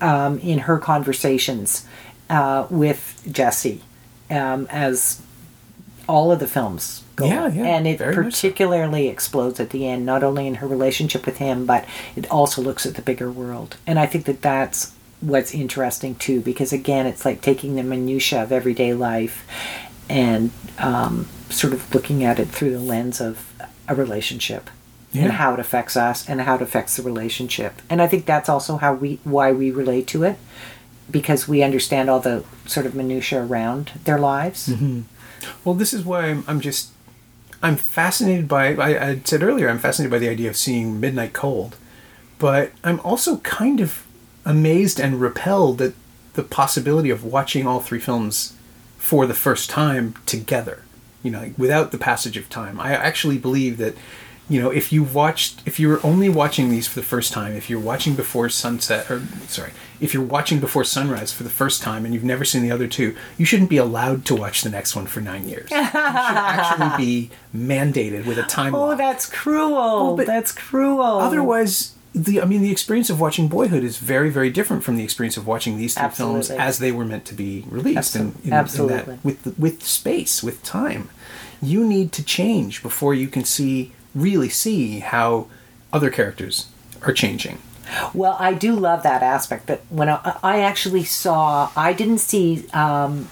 um, 0.00 0.38
in 0.38 0.60
her 0.60 0.78
conversations 0.78 1.86
uh, 2.28 2.66
with 2.70 3.26
Jesse 3.30 3.82
um, 4.30 4.66
as 4.70 5.20
all 6.08 6.32
of 6.32 6.38
the 6.38 6.46
films 6.46 7.04
go. 7.16 7.26
Yeah, 7.26 7.48
yeah, 7.48 7.64
and 7.64 7.86
it 7.86 8.00
much 8.00 8.14
so. 8.14 8.22
particularly 8.22 9.08
explodes 9.08 9.60
at 9.60 9.70
the 9.70 9.86
end, 9.86 10.06
not 10.06 10.24
only 10.24 10.46
in 10.46 10.56
her 10.56 10.66
relationship 10.66 11.26
with 11.26 11.38
him, 11.38 11.66
but 11.66 11.84
it 12.16 12.30
also 12.30 12.62
looks 12.62 12.86
at 12.86 12.94
the 12.94 13.02
bigger 13.02 13.30
world. 13.30 13.76
And 13.86 13.98
I 13.98 14.06
think 14.06 14.24
that 14.24 14.42
that's 14.42 14.92
what's 15.20 15.54
interesting 15.54 16.14
too, 16.14 16.40
because 16.40 16.72
again, 16.72 17.06
it's 17.06 17.24
like 17.24 17.42
taking 17.42 17.76
the 17.76 17.82
minutia 17.82 18.42
of 18.42 18.52
everyday 18.52 18.94
life 18.94 19.46
and 20.08 20.50
um, 20.78 21.28
sort 21.50 21.72
of 21.72 21.94
looking 21.94 22.24
at 22.24 22.38
it 22.38 22.48
through 22.48 22.72
the 22.72 22.80
lens 22.80 23.20
of 23.20 23.52
a 23.86 23.94
relationship 23.94 24.70
Yeah. 25.12 25.24
and 25.24 25.32
how 25.32 25.54
it 25.54 25.60
affects 25.60 25.96
us 25.96 26.28
and 26.28 26.40
how 26.40 26.54
it 26.54 26.62
affects 26.62 26.96
the 26.96 27.02
relationship. 27.02 27.82
And 27.90 28.00
I 28.00 28.06
think 28.06 28.26
that's 28.26 28.48
also 28.48 28.76
how 28.76 28.94
we 28.94 29.18
why 29.24 29.50
we 29.50 29.72
relate 29.72 30.06
to 30.08 30.22
it 30.22 30.36
because 31.10 31.48
we 31.48 31.62
understand 31.62 32.08
all 32.08 32.20
the 32.20 32.44
sort 32.66 32.86
of 32.86 32.94
minutia 32.94 33.42
around 33.42 33.92
their 34.04 34.18
lives. 34.18 34.68
Mm-hmm. 34.68 35.00
Well, 35.64 35.74
this 35.74 35.92
is 35.92 36.04
why 36.04 36.26
I'm, 36.26 36.44
I'm 36.46 36.60
just. 36.60 36.90
I'm 37.62 37.76
fascinated 37.76 38.48
by. 38.48 38.74
I, 38.74 39.08
I 39.08 39.20
said 39.24 39.42
earlier, 39.42 39.68
I'm 39.68 39.78
fascinated 39.78 40.10
by 40.10 40.18
the 40.18 40.30
idea 40.30 40.48
of 40.48 40.56
seeing 40.56 40.98
Midnight 40.98 41.34
Cold, 41.34 41.76
but 42.38 42.72
I'm 42.82 43.00
also 43.00 43.38
kind 43.38 43.80
of 43.80 44.06
amazed 44.46 44.98
and 44.98 45.20
repelled 45.20 45.82
at 45.82 45.92
the 46.34 46.42
possibility 46.42 47.10
of 47.10 47.24
watching 47.24 47.66
all 47.66 47.80
three 47.80 47.98
films 47.98 48.54
for 48.96 49.26
the 49.26 49.34
first 49.34 49.68
time 49.68 50.14
together. 50.24 50.84
You 51.22 51.30
know, 51.32 51.52
without 51.58 51.92
the 51.92 51.98
passage 51.98 52.38
of 52.38 52.48
time. 52.48 52.80
I 52.80 52.92
actually 52.94 53.36
believe 53.36 53.76
that 53.76 53.94
you 54.50 54.60
know, 54.60 54.70
if 54.70 54.92
you 54.92 55.04
watched, 55.04 55.62
if 55.64 55.78
you're 55.78 56.04
only 56.04 56.28
watching 56.28 56.70
these 56.70 56.88
for 56.88 56.98
the 56.98 57.06
first 57.06 57.32
time, 57.32 57.54
if 57.54 57.70
you're 57.70 57.78
watching 57.80 58.16
before 58.16 58.48
sunset, 58.48 59.08
or 59.08 59.22
sorry, 59.46 59.70
if 60.00 60.12
you're 60.12 60.24
watching 60.24 60.58
before 60.58 60.82
sunrise 60.82 61.32
for 61.32 61.44
the 61.44 61.50
first 61.50 61.82
time 61.82 62.04
and 62.04 62.12
you've 62.12 62.24
never 62.24 62.44
seen 62.44 62.62
the 62.62 62.72
other 62.72 62.88
two, 62.88 63.16
you 63.38 63.46
shouldn't 63.46 63.70
be 63.70 63.76
allowed 63.76 64.24
to 64.26 64.34
watch 64.34 64.62
the 64.62 64.68
next 64.68 64.96
one 64.96 65.06
for 65.06 65.20
nine 65.20 65.48
years. 65.48 65.70
you 65.70 65.76
should 65.76 65.94
actually 65.94 66.96
be 66.96 67.30
mandated 67.54 68.26
with 68.26 68.38
a 68.38 68.42
time. 68.42 68.74
Oh, 68.74 68.88
lock. 68.88 68.98
that's 68.98 69.24
cruel. 69.30 70.16
but 70.16 70.26
that's 70.26 70.50
cruel. 70.50 71.00
Otherwise, 71.00 71.94
the 72.12 72.42
I 72.42 72.44
mean, 72.44 72.60
the 72.60 72.72
experience 72.72 73.08
of 73.08 73.20
watching 73.20 73.46
Boyhood 73.46 73.84
is 73.84 73.98
very, 73.98 74.30
very 74.30 74.50
different 74.50 74.82
from 74.82 74.96
the 74.96 75.04
experience 75.04 75.36
of 75.36 75.46
watching 75.46 75.76
these 75.76 75.94
three 75.94 76.08
films 76.08 76.50
as 76.50 76.80
they 76.80 76.90
were 76.90 77.04
meant 77.04 77.24
to 77.26 77.34
be 77.34 77.64
released, 77.68 78.16
and 78.16 78.34
in, 78.42 78.48
in 78.48 78.52
Absolutely. 78.52 79.14
that 79.14 79.24
with 79.24 79.56
with 79.56 79.84
space, 79.84 80.42
with 80.42 80.60
time, 80.64 81.08
you 81.62 81.86
need 81.86 82.10
to 82.12 82.24
change 82.24 82.82
before 82.82 83.14
you 83.14 83.28
can 83.28 83.44
see 83.44 83.92
really 84.14 84.48
see 84.48 85.00
how 85.00 85.46
other 85.92 86.10
characters 86.10 86.68
are 87.02 87.12
changing. 87.12 87.58
Well, 88.14 88.36
I 88.38 88.54
do 88.54 88.74
love 88.74 89.02
that 89.02 89.22
aspect. 89.22 89.66
That 89.66 89.80
when 89.88 90.08
I, 90.08 90.38
I 90.42 90.60
actually 90.60 91.04
saw, 91.04 91.70
I 91.76 91.92
didn't 91.92 92.18
see 92.18 92.68
um, 92.72 93.28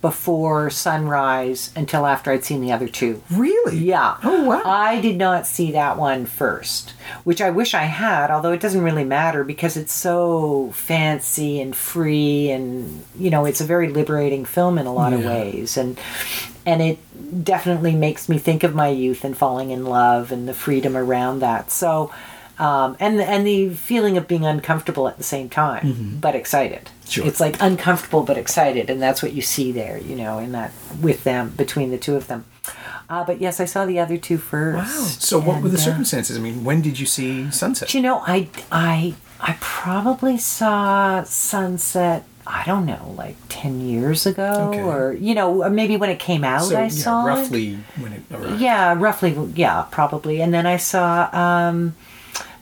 before 0.00 0.70
sunrise 0.70 1.72
until 1.74 2.06
after 2.06 2.30
I'd 2.30 2.44
seen 2.44 2.60
the 2.60 2.70
other 2.70 2.88
two. 2.88 3.22
Really? 3.30 3.78
Yeah. 3.78 4.16
Oh 4.22 4.44
wow. 4.44 4.62
I 4.64 5.00
did 5.00 5.16
not 5.16 5.46
see 5.46 5.72
that 5.72 5.98
one 5.98 6.24
first, 6.24 6.90
which 7.24 7.40
I 7.40 7.50
wish 7.50 7.74
I 7.74 7.84
had, 7.84 8.30
although 8.30 8.52
it 8.52 8.60
doesn't 8.60 8.82
really 8.82 9.04
matter 9.04 9.42
because 9.42 9.76
it's 9.76 9.92
so 9.92 10.70
fancy 10.72 11.60
and 11.60 11.74
free 11.74 12.50
and 12.50 13.04
you 13.18 13.30
know, 13.30 13.44
it's 13.44 13.60
a 13.60 13.64
very 13.64 13.88
liberating 13.88 14.44
film 14.44 14.78
in 14.78 14.86
a 14.86 14.94
lot 14.94 15.12
of 15.12 15.24
ways 15.24 15.76
and 15.76 15.98
and 16.68 16.82
it 16.82 17.44
definitely 17.44 17.94
makes 17.94 18.28
me 18.28 18.36
think 18.36 18.62
of 18.62 18.74
my 18.74 18.88
youth 18.88 19.24
and 19.24 19.36
falling 19.36 19.70
in 19.70 19.86
love 19.86 20.30
and 20.30 20.46
the 20.46 20.52
freedom 20.52 20.96
around 20.96 21.38
that. 21.40 21.70
So 21.70 22.12
um, 22.58 22.96
and 22.98 23.20
and 23.20 23.46
the 23.46 23.70
feeling 23.70 24.16
of 24.16 24.26
being 24.26 24.44
uncomfortable 24.44 25.08
at 25.08 25.16
the 25.16 25.24
same 25.24 25.48
time, 25.48 26.18
but 26.20 26.34
excited. 26.34 26.84
Mm-hmm. 26.84 27.08
Sure. 27.08 27.26
It's 27.26 27.40
like 27.40 27.56
uncomfortable 27.60 28.22
but 28.22 28.36
excited, 28.36 28.90
and 28.90 29.00
that's 29.00 29.22
what 29.22 29.32
you 29.32 29.42
see 29.42 29.72
there, 29.72 29.96
you 29.98 30.16
know, 30.16 30.38
in 30.38 30.52
that 30.52 30.72
with 31.00 31.24
them 31.24 31.50
between 31.50 31.90
the 31.90 31.98
two 31.98 32.16
of 32.16 32.26
them. 32.26 32.44
Uh, 33.08 33.24
but 33.24 33.40
yes, 33.40 33.60
I 33.60 33.64
saw 33.64 33.86
the 33.86 33.98
other 33.98 34.18
two 34.18 34.36
first. 34.36 34.76
wow. 34.76 35.04
So 35.04 35.38
what 35.38 35.62
were 35.62 35.68
the 35.68 35.76
and, 35.76 35.78
uh, 35.78 35.82
circumstances? 35.82 36.36
I 36.36 36.40
mean, 36.40 36.64
when 36.64 36.82
did 36.82 36.98
you 36.98 37.06
see 37.06 37.50
Sunset? 37.50 37.94
you 37.94 38.02
know, 38.02 38.22
I 38.26 38.48
I 38.72 39.14
I 39.40 39.56
probably 39.60 40.36
saw 40.36 41.22
Sunset. 41.22 42.24
I 42.50 42.64
don't 42.64 42.86
know, 42.86 43.14
like 43.18 43.36
ten 43.50 43.80
years 43.82 44.24
ago, 44.24 44.70
Okay. 44.70 44.80
or 44.82 45.12
you 45.12 45.34
know, 45.34 45.68
maybe 45.68 45.96
when 45.98 46.08
it 46.08 46.18
came 46.18 46.44
out, 46.44 46.62
so 46.62 46.76
I 46.78 46.82
yeah, 46.84 46.88
saw 46.88 47.26
it. 47.26 47.28
roughly 47.28 47.78
when 48.00 48.12
it 48.14 48.22
arrived. 48.32 48.60
Yeah, 48.60 48.94
roughly. 48.98 49.36
Yeah, 49.54 49.84
probably. 49.90 50.40
And 50.40 50.52
then 50.54 50.64
I 50.66 50.78
saw 50.78 51.28
um, 51.36 51.94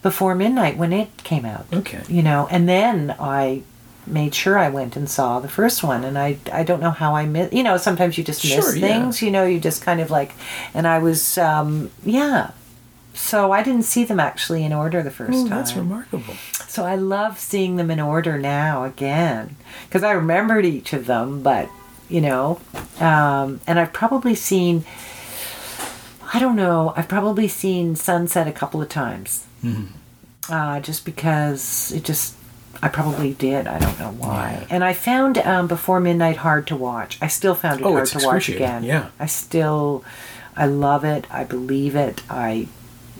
Before 0.02 0.34
Midnight 0.34 0.76
when 0.76 0.92
it 0.92 1.08
came 1.22 1.44
out. 1.44 1.66
Okay. 1.72 2.02
You 2.08 2.22
know, 2.22 2.48
and 2.50 2.68
then 2.68 3.14
I 3.20 3.62
made 4.08 4.34
sure 4.34 4.58
I 4.58 4.68
went 4.70 4.96
and 4.96 5.08
saw 5.08 5.38
the 5.40 5.48
first 5.48 5.82
one, 5.84 6.02
and 6.04 6.18
I 6.18 6.38
I 6.52 6.64
don't 6.64 6.80
know 6.80 6.90
how 6.92 7.14
I 7.14 7.24
missed. 7.26 7.52
You 7.52 7.62
know, 7.62 7.76
sometimes 7.76 8.18
you 8.18 8.24
just 8.24 8.42
miss 8.44 8.54
Sure, 8.54 8.74
yeah. 8.76 8.86
things. 8.88 9.22
You 9.22 9.30
know, 9.30 9.44
you 9.44 9.60
just 9.60 9.82
kind 9.82 10.00
of 10.00 10.10
like, 10.10 10.32
and 10.74 10.86
I 10.86 10.98
was 10.98 11.38
um, 11.38 11.90
yeah. 12.04 12.50
So 13.16 13.50
I 13.50 13.62
didn't 13.62 13.84
see 13.84 14.04
them 14.04 14.20
actually 14.20 14.62
in 14.62 14.72
order 14.72 15.02
the 15.02 15.10
first 15.10 15.32
Oh, 15.32 15.40
time. 15.48 15.48
that's 15.50 15.74
remarkable. 15.74 16.34
So 16.68 16.84
I 16.84 16.94
love 16.96 17.38
seeing 17.38 17.76
them 17.76 17.90
in 17.90 17.98
order 17.98 18.38
now 18.38 18.84
again 18.84 19.56
because 19.88 20.04
I 20.04 20.12
remembered 20.12 20.64
each 20.66 20.92
of 20.92 21.06
them, 21.06 21.42
but 21.42 21.68
you 22.08 22.20
know, 22.20 22.60
um, 23.00 23.60
and 23.66 23.78
I've 23.80 23.92
probably 23.92 24.34
seen. 24.34 24.84
I 26.32 26.38
don't 26.38 26.56
know. 26.56 26.92
I've 26.96 27.08
probably 27.08 27.48
seen 27.48 27.96
Sunset 27.96 28.46
a 28.46 28.52
couple 28.52 28.82
of 28.82 28.88
times, 28.88 29.46
uh, 30.50 30.80
just 30.80 31.04
because 31.04 31.92
it 31.92 32.04
just. 32.04 32.34
I 32.82 32.88
probably 32.88 33.32
did. 33.32 33.66
I 33.66 33.78
don't 33.78 33.98
know 33.98 34.10
why. 34.12 34.66
And 34.68 34.84
I 34.84 34.92
found 34.92 35.38
um, 35.38 35.66
Before 35.66 35.98
Midnight 35.98 36.36
hard 36.36 36.66
to 36.66 36.76
watch. 36.76 37.16
I 37.22 37.26
still 37.28 37.54
found 37.54 37.80
it 37.80 37.86
Oh, 37.86 37.92
hard 37.94 38.06
to 38.08 38.20
watch 38.26 38.50
again. 38.50 38.84
yeah. 38.84 39.08
I 39.18 39.24
still, 39.24 40.04
I 40.54 40.66
love 40.66 41.02
it. 41.02 41.26
I 41.30 41.44
believe 41.44 41.96
it. 41.96 42.20
I 42.28 42.68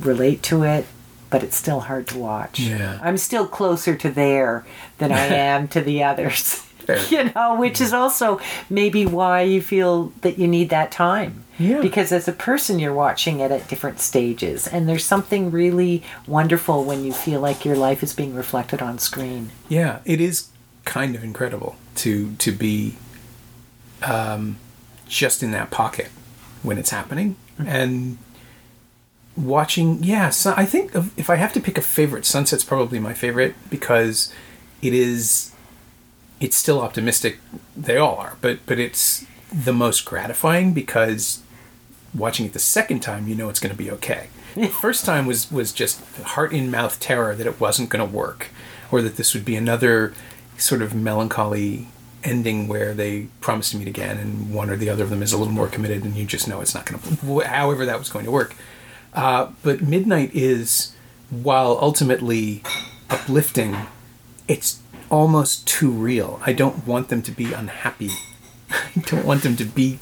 relate 0.01 0.43
to 0.45 0.63
it, 0.63 0.87
but 1.31 1.43
it's 1.43 1.57
still 1.57 1.81
hard 1.81 2.07
to 2.09 2.19
watch. 2.19 2.61
Yeah. 2.61 2.99
I'm 3.03 3.17
still 3.19 3.47
closer 3.47 3.97
to 3.97 4.11
there 4.11 4.65
than 4.99 5.13
I 5.13 5.27
am 5.27 5.69
to 5.69 5.81
the 5.81 6.03
others. 6.03 6.63
You 7.11 7.33
know, 7.35 7.57
which 7.59 7.81
is 7.81 7.93
also 7.93 8.39
maybe 8.71 9.07
why 9.07 9.41
you 9.41 9.61
feel 9.61 10.13
that 10.21 10.39
you 10.39 10.47
need 10.47 10.71
that 10.71 10.93
time. 10.93 11.43
Yeah. 11.59 11.81
Because 11.81 12.13
as 12.13 12.29
a 12.29 12.33
person, 12.33 12.79
you're 12.79 12.95
watching 12.95 13.41
it 13.41 13.51
at 13.51 13.67
different 13.67 13.99
stages, 13.99 14.69
and 14.69 14.89
there's 14.89 15.05
something 15.05 15.51
really 15.51 16.05
wonderful 16.29 16.85
when 16.85 17.03
you 17.03 17.13
feel 17.13 17.41
like 17.41 17.65
your 17.65 17.75
life 17.75 18.05
is 18.05 18.13
being 18.13 18.37
reflected 18.37 18.81
on 18.81 19.01
screen. 19.01 19.51
Yeah, 19.69 19.99
it 20.05 20.21
is 20.21 20.49
kind 20.85 21.17
of 21.17 21.25
incredible 21.25 21.75
to 21.97 22.35
to 22.37 22.53
be 22.53 22.99
um, 24.05 24.57
just 25.09 25.43
in 25.43 25.51
that 25.51 25.73
pocket 25.73 26.09
when 26.63 26.79
it's 26.79 26.91
happening 26.91 27.35
and 27.59 28.19
watching. 29.37 30.03
Yeah, 30.03 30.31
so 30.31 30.55
I 30.57 30.65
think 30.65 30.95
if 30.95 31.31
I 31.31 31.37
have 31.37 31.53
to 31.55 31.61
pick 31.61 31.79
a 31.79 31.83
favorite, 31.83 32.25
Sunset's 32.25 32.65
probably 32.65 32.99
my 32.99 33.15
favorite 33.15 33.55
because 33.71 34.33
it 34.83 34.95
is. 34.95 35.53
It's 36.39 36.57
still 36.57 36.81
optimistic. 36.81 37.39
They 37.77 37.97
all 37.97 38.17
are, 38.17 38.37
but 38.41 38.61
but 38.67 38.79
it's 38.79 39.25
the 39.53 39.73
most 39.73 40.05
gratifying 40.05 40.75
because 40.75 41.43
watching 42.15 42.47
it 42.47 42.53
the 42.53 42.59
second 42.59 43.01
time, 43.01 43.27
you 43.27 43.35
know 43.35 43.49
it's 43.49 43.61
going 43.61 43.73
to 43.73 43.79
be 43.79 43.91
okay. 43.91 44.29
The 44.55 44.67
first 44.83 45.05
time 45.05 45.27
was 45.27 45.51
was 45.51 45.73
just 45.73 46.01
heart 46.19 46.53
in 46.53 46.71
mouth 46.71 47.01
terror 47.01 47.35
that 47.35 47.47
it 47.47 47.61
wasn't 47.61 47.89
going 47.89 48.07
to 48.07 48.17
work, 48.17 48.49
or 48.91 49.03
that 49.03 49.17
this 49.17 49.35
would 49.35 49.45
be 49.45 49.57
another 49.57 50.15
sort 50.59 50.83
of 50.83 50.95
melancholy 50.95 51.89
ending 52.25 52.67
where 52.67 52.93
they 52.93 53.29
promise 53.41 53.71
to 53.71 53.77
meet 53.77 53.89
again, 53.89 54.19
and 54.19 54.53
one 54.53 54.69
or 54.69 54.77
the 54.77 54.91
other 54.91 55.05
of 55.05 55.11
them 55.11 55.23
is 55.23 55.33
a 55.33 55.39
little 55.39 55.53
more 55.53 55.69
committed, 55.69 56.05
and 56.05 56.17
you 56.17 56.25
just 56.25 56.49
know 56.49 56.61
it's 56.61 56.75
not 56.75 56.87
going 56.87 57.01
to. 57.01 57.49
However, 57.49 57.87
that 57.87 57.99
was 57.99 58.09
going 58.09 58.25
to 58.25 58.31
work. 58.31 58.55
Uh, 59.17 59.51
but 59.63 59.81
Midnight 59.81 60.31
is, 60.35 60.95
while 61.31 61.79
ultimately 61.81 62.63
uplifting, 63.11 63.75
it's 64.47 64.81
almost 65.11 65.67
too 65.67 65.91
real. 65.91 66.41
I 66.45 66.53
don't 66.53 66.87
want 66.87 67.09
them 67.09 67.23
to 67.23 67.33
be 67.33 67.53
unhappy. 67.53 68.11
I 68.71 69.01
don't 69.07 69.25
want 69.25 69.43
them 69.43 69.57
to 69.57 69.65
be 69.65 69.99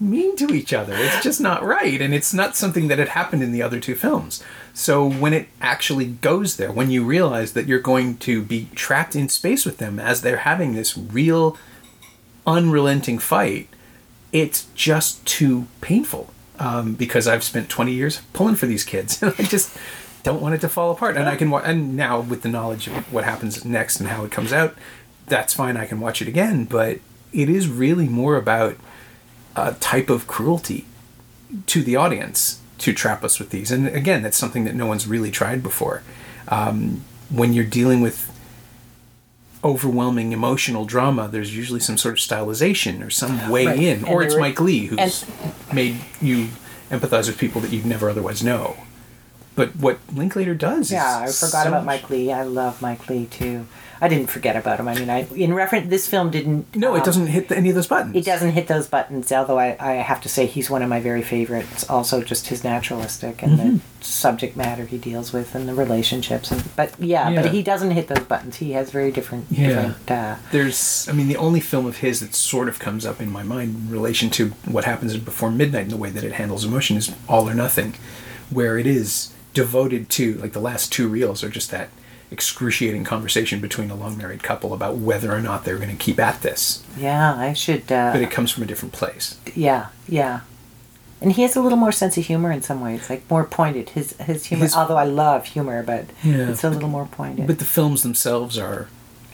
mean 0.00 0.36
to 0.36 0.52
each 0.52 0.72
other. 0.72 0.94
It's 0.96 1.22
just 1.22 1.40
not 1.40 1.62
right. 1.62 2.00
And 2.00 2.12
it's 2.14 2.34
not 2.34 2.56
something 2.56 2.88
that 2.88 2.98
had 2.98 3.08
happened 3.08 3.42
in 3.42 3.52
the 3.52 3.62
other 3.62 3.78
two 3.78 3.94
films. 3.94 4.42
So 4.72 5.08
when 5.08 5.32
it 5.32 5.48
actually 5.60 6.06
goes 6.06 6.56
there, 6.56 6.72
when 6.72 6.90
you 6.90 7.04
realize 7.04 7.52
that 7.52 7.66
you're 7.66 7.78
going 7.78 8.16
to 8.18 8.42
be 8.42 8.68
trapped 8.74 9.14
in 9.14 9.28
space 9.28 9.64
with 9.64 9.78
them 9.78 10.00
as 10.00 10.22
they're 10.22 10.38
having 10.38 10.74
this 10.74 10.96
real, 10.96 11.56
unrelenting 12.46 13.18
fight, 13.18 13.68
it's 14.32 14.66
just 14.74 15.24
too 15.26 15.68
painful. 15.80 16.33
Um, 16.58 16.94
because 16.94 17.26
I've 17.26 17.42
spent 17.42 17.68
20 17.68 17.92
years 17.92 18.20
pulling 18.32 18.54
for 18.54 18.66
these 18.66 18.84
kids, 18.84 19.20
and 19.22 19.34
I 19.38 19.42
just 19.42 19.76
don't 20.22 20.40
want 20.40 20.54
it 20.54 20.60
to 20.60 20.68
fall 20.68 20.92
apart. 20.92 21.16
And 21.16 21.28
I 21.28 21.36
can, 21.36 21.50
wa- 21.50 21.62
and 21.64 21.96
now 21.96 22.20
with 22.20 22.42
the 22.42 22.48
knowledge 22.48 22.86
of 22.86 23.12
what 23.12 23.24
happens 23.24 23.64
next 23.64 23.98
and 24.00 24.08
how 24.08 24.24
it 24.24 24.30
comes 24.30 24.52
out, 24.52 24.74
that's 25.26 25.52
fine. 25.52 25.76
I 25.76 25.86
can 25.86 26.00
watch 26.00 26.22
it 26.22 26.28
again. 26.28 26.64
But 26.64 27.00
it 27.32 27.48
is 27.48 27.68
really 27.68 28.08
more 28.08 28.36
about 28.36 28.76
a 29.56 29.74
type 29.74 30.10
of 30.10 30.26
cruelty 30.26 30.86
to 31.66 31.82
the 31.82 31.96
audience 31.96 32.60
to 32.78 32.92
trap 32.92 33.24
us 33.24 33.38
with 33.38 33.50
these. 33.50 33.70
And 33.70 33.86
again, 33.88 34.22
that's 34.22 34.36
something 34.36 34.64
that 34.64 34.74
no 34.74 34.86
one's 34.86 35.06
really 35.06 35.30
tried 35.30 35.62
before. 35.62 36.02
Um, 36.48 37.04
when 37.30 37.52
you're 37.52 37.64
dealing 37.64 38.00
with 38.00 38.30
overwhelming 39.64 40.32
emotional 40.32 40.84
drama, 40.84 41.26
there's 41.28 41.56
usually 41.56 41.80
some 41.80 41.96
sort 41.96 42.14
of 42.14 42.18
stylization 42.20 43.04
or 43.04 43.10
some 43.10 43.48
way 43.48 43.66
Right. 43.66 43.78
in. 43.78 43.98
And 44.04 44.08
Or 44.08 44.22
it's 44.22 44.34
there- 44.34 44.40
Mike 44.40 44.60
Leigh 44.60 44.86
who's 44.86 45.24
made 45.72 45.96
you 46.20 46.48
empathize 46.90 47.26
with 47.26 47.38
people 47.38 47.60
that 47.62 47.72
you'd 47.72 47.86
never 47.86 48.08
otherwise 48.10 48.42
know. 48.42 48.76
but 49.56 49.74
what 49.76 49.98
Linklater 50.12 50.52
does 50.54 50.86
is 50.86 50.92
Yeah, 50.92 51.18
I 51.20 51.26
forgot 51.26 51.32
so 51.62 51.68
about 51.68 51.84
much- 51.84 52.02
Mike 52.02 52.10
Leigh. 52.10 52.32
I 52.32 52.42
love 52.42 52.82
Mike 52.82 53.08
Leigh 53.08 53.26
too. 53.26 53.66
I 54.00 54.08
didn't 54.08 54.28
forget 54.28 54.56
about 54.56 54.80
him. 54.80 54.88
I 54.88 54.94
mean, 54.94 55.08
I 55.10 55.26
in 55.34 55.54
reference 55.54 55.88
this 55.88 56.08
film 56.08 56.30
didn't. 56.30 56.74
No, 56.76 56.94
it 56.94 56.98
um, 57.00 57.04
doesn't 57.04 57.26
hit 57.28 57.48
the, 57.48 57.56
any 57.56 57.68
of 57.70 57.74
those 57.74 57.86
buttons. 57.86 58.16
It 58.16 58.24
doesn't 58.24 58.52
hit 58.52 58.66
those 58.68 58.86
buttons. 58.88 59.30
Although 59.32 59.58
I, 59.58 59.76
I 59.80 59.92
have 59.94 60.20
to 60.22 60.28
say 60.28 60.46
he's 60.46 60.68
one 60.68 60.82
of 60.82 60.88
my 60.88 61.00
very 61.00 61.22
favorites. 61.22 61.88
Also, 61.88 62.22
just 62.22 62.48
his 62.48 62.64
naturalistic 62.64 63.42
and 63.42 63.54
Mm-hmm. 63.54 63.76
the 63.76 64.04
subject 64.04 64.56
matter 64.56 64.84
he 64.84 64.98
deals 64.98 65.32
with 65.32 65.54
and 65.54 65.68
the 65.68 65.74
relationships. 65.74 66.50
And 66.50 66.64
but 66.76 66.92
yeah, 66.98 67.28
Yeah. 67.30 67.42
but 67.42 67.52
he 67.52 67.62
doesn't 67.62 67.92
hit 67.92 68.08
those 68.08 68.24
buttons. 68.24 68.56
He 68.56 68.72
has 68.72 68.90
very 68.90 69.10
different. 69.12 69.46
Yeah. 69.50 69.68
different 69.68 70.10
uh, 70.10 70.36
There's, 70.50 71.08
I 71.08 71.12
mean, 71.12 71.28
the 71.28 71.36
only 71.36 71.60
film 71.60 71.86
of 71.86 71.98
his 71.98 72.20
that 72.20 72.34
sort 72.34 72.68
of 72.68 72.78
comes 72.78 73.06
up 73.06 73.20
in 73.20 73.30
my 73.30 73.42
mind 73.42 73.74
in 73.76 73.90
relation 73.90 74.28
to 74.30 74.48
what 74.66 74.84
happens 74.84 75.16
before 75.16 75.50
midnight 75.50 75.82
and 75.82 75.90
the 75.92 75.96
way 75.96 76.10
that 76.10 76.24
it 76.24 76.32
handles 76.32 76.64
emotion 76.64 76.96
is 76.96 77.14
All 77.28 77.48
or 77.48 77.54
Nothing, 77.54 77.94
where 78.50 78.76
it 78.78 78.86
is 78.86 79.32
devoted 79.54 80.10
to, 80.10 80.34
like, 80.34 80.52
the 80.52 80.60
last 80.60 80.92
two 80.92 81.06
reels 81.08 81.44
are 81.44 81.48
just 81.48 81.70
that 81.70 81.88
excruciating 82.34 83.04
conversation 83.04 83.60
between 83.60 83.90
a 83.90 83.94
long 83.94 84.18
married 84.18 84.42
couple 84.42 84.74
about 84.74 84.96
whether 84.96 85.32
or 85.32 85.40
not 85.40 85.64
they're 85.64 85.78
going 85.84 85.96
to 85.96 86.04
keep 86.06 86.18
at 86.18 86.42
this. 86.42 86.82
yeah, 86.98 87.34
I 87.48 87.52
should. 87.54 87.90
Uh, 87.90 88.12
But 88.12 88.22
it 88.22 88.30
comes 88.30 88.50
from 88.52 88.62
a 88.64 88.66
different 88.66 88.92
place. 88.92 89.38
yeah, 89.54 89.86
yeah. 90.08 90.40
And 91.22 91.32
he 91.32 91.42
has 91.42 91.56
a 91.56 91.62
little 91.62 91.78
more 91.78 91.92
sense 91.92 92.18
of 92.18 92.26
humor 92.26 92.50
in 92.52 92.60
some 92.60 92.80
ways, 92.82 93.08
like 93.08 93.22
more 93.30 93.44
pointed. 93.44 93.90
His 93.90 94.14
his 94.20 94.44
humor, 94.46 94.64
His- 94.64 94.74
although 94.76 94.98
I 94.98 95.04
love 95.24 95.46
humor, 95.46 95.82
but 95.82 96.04
Yeah. 96.22 96.50
it's 96.50 96.64
a 96.64 96.68
little 96.70 96.88
more 96.90 97.06
pointed. 97.06 97.46
But 97.46 97.58
the 97.60 97.64
films 97.64 98.02
themselves 98.02 98.58
are 98.58 98.88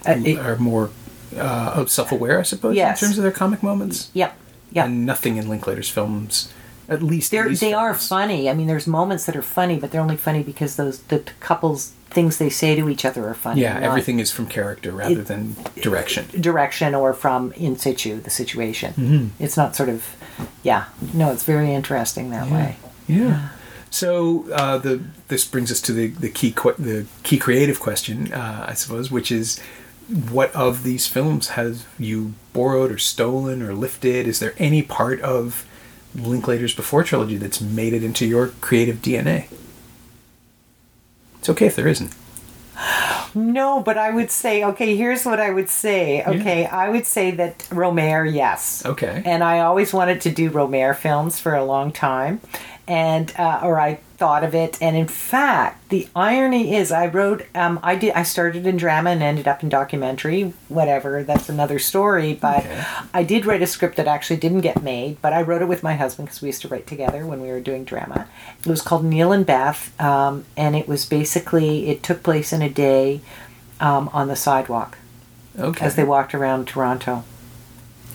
Uh, 0.06 0.14
it- 0.24 0.38
are 0.38 0.56
more 0.56 0.90
uh, 1.36 1.84
self-aware, 1.86 2.38
I 2.40 2.42
suppose, 2.44 2.74
Yes. 2.76 3.00
in 3.02 3.06
terms 3.08 3.18
of 3.18 3.22
their 3.22 3.32
comic 3.42 3.62
moments. 3.62 4.08
Yeah, 4.12 4.30
yeah. 4.72 4.84
And 4.86 5.04
nothing 5.06 5.36
in 5.36 5.48
Linklater's 5.48 5.88
films, 5.88 6.48
at 6.88 7.02
least 7.02 7.30
They're, 7.30 7.48
these 7.48 7.60
they 7.60 7.72
are 7.72 7.94
funny. 7.94 8.48
I 8.50 8.54
mean, 8.54 8.66
there's 8.66 8.86
moments 8.86 9.24
that 9.26 9.36
are 9.36 9.42
funny, 9.58 9.76
but 9.80 9.90
they're 9.90 10.00
only 10.08 10.16
funny 10.28 10.42
because 10.42 10.72
those 10.76 10.98
the 11.12 11.22
couples 11.48 11.92
things 12.10 12.38
they 12.38 12.50
say 12.50 12.74
to 12.74 12.88
each 12.88 13.04
other 13.04 13.28
are 13.28 13.34
funny. 13.34 13.62
Yeah, 13.62 13.78
everything 13.80 14.18
is 14.18 14.30
from 14.32 14.46
character 14.46 14.90
rather 14.92 15.20
It- 15.20 15.26
than 15.26 15.56
direction. 15.80 16.26
direction 16.40 16.94
or 16.94 17.12
from 17.14 17.52
in 17.52 17.76
situ 17.78 18.20
the 18.20 18.30
situation. 18.30 18.94
Mm-hmm. 18.94 19.26
It's 19.44 19.56
not 19.56 19.76
sort 19.76 19.88
of, 19.88 20.04
yeah. 20.62 20.84
No, 21.14 21.30
it's 21.32 21.44
very 21.44 21.72
interesting 21.72 22.30
that 22.30 22.50
way. 22.50 22.76
Yeah. 23.06 23.48
So 23.90 24.44
uh, 24.52 24.78
the 24.78 25.00
this 25.28 25.44
brings 25.44 25.70
us 25.72 25.80
to 25.82 25.92
the 25.92 26.08
the 26.08 26.28
key 26.28 26.52
que- 26.52 26.74
the 26.78 27.06
key 27.22 27.38
creative 27.38 27.80
question, 27.80 28.32
uh, 28.32 28.66
I 28.68 28.74
suppose, 28.74 29.10
which 29.10 29.32
is 29.32 29.58
what 30.30 30.54
of 30.54 30.82
these 30.82 31.06
films 31.06 31.48
have 31.50 31.86
you 31.98 32.34
borrowed 32.52 32.90
or 32.92 32.98
stolen 32.98 33.62
or 33.62 33.72
lifted? 33.74 34.26
Is 34.26 34.38
there 34.38 34.54
any 34.58 34.82
part 34.82 35.20
of 35.22 35.64
Linklater's 36.14 36.74
Before 36.74 37.04
trilogy 37.04 37.36
that's 37.36 37.60
made 37.60 37.92
it 37.92 38.02
into 38.02 38.26
your 38.26 38.48
creative 38.60 38.96
DNA? 39.02 39.46
It's 41.40 41.48
okay 41.48 41.66
if 41.66 41.76
there 41.76 41.88
isn't. 41.88 42.14
No, 43.34 43.82
but 43.82 43.98
I 43.98 44.10
would 44.10 44.30
say, 44.30 44.64
okay, 44.64 44.96
here's 44.96 45.24
what 45.24 45.40
I 45.40 45.50
would 45.50 45.68
say. 45.68 46.22
Okay, 46.24 46.66
I 46.66 46.88
would 46.88 47.06
say 47.06 47.30
that 47.32 47.58
Rohmer, 47.70 48.32
yes. 48.32 48.84
Okay. 48.86 49.22
And 49.24 49.42
I 49.44 49.60
always 49.60 49.92
wanted 49.92 50.20
to 50.22 50.30
do 50.30 50.50
Rohmer 50.50 50.96
films 50.96 51.38
for 51.38 51.54
a 51.54 51.64
long 51.64 51.92
time. 51.92 52.40
And, 52.88 53.32
uh, 53.38 53.60
or 53.62 53.78
I 53.80 54.00
thought 54.20 54.44
of 54.44 54.54
it. 54.54 54.76
And 54.82 54.96
in 54.96 55.08
fact, 55.08 55.88
the 55.88 56.06
irony 56.14 56.76
is 56.76 56.92
I 56.92 57.06
wrote, 57.06 57.46
um, 57.54 57.80
I 57.82 57.96
did, 57.96 58.12
I 58.12 58.22
started 58.22 58.66
in 58.66 58.76
drama 58.76 59.10
and 59.10 59.22
ended 59.22 59.48
up 59.48 59.62
in 59.62 59.70
documentary, 59.70 60.52
whatever, 60.68 61.24
that's 61.24 61.48
another 61.48 61.78
story. 61.78 62.34
But 62.34 62.58
Okay. 62.66 62.84
I 63.14 63.22
did 63.24 63.46
write 63.46 63.62
a 63.62 63.66
script 63.66 63.96
that 63.96 64.06
actually 64.06 64.36
didn't 64.36 64.60
get 64.60 64.82
made, 64.82 65.20
but 65.22 65.32
I 65.32 65.40
wrote 65.40 65.62
it 65.62 65.68
with 65.68 65.82
my 65.82 65.94
husband 65.94 66.28
because 66.28 66.42
we 66.42 66.48
used 66.50 66.60
to 66.62 66.68
write 66.68 66.86
together 66.86 67.24
when 67.26 67.40
we 67.40 67.48
were 67.48 67.60
doing 67.60 67.84
drama. 67.84 68.28
It 68.60 68.66
was 68.66 68.82
called 68.82 69.04
Neil 69.04 69.32
and 69.32 69.46
Beth, 69.46 69.98
um, 69.98 70.44
and 70.54 70.76
it 70.76 70.86
was 70.86 71.06
basically 71.06 71.88
it 71.88 72.02
took 72.02 72.22
place 72.22 72.52
in 72.52 72.60
a 72.60 72.68
day 72.68 73.22
um, 73.80 74.10
on 74.12 74.28
the 74.28 74.36
sidewalk 74.36 74.98
Okay. 75.58 75.84
as 75.86 75.96
they 75.96 76.04
walked 76.04 76.34
around 76.34 76.68
Toronto. 76.68 77.24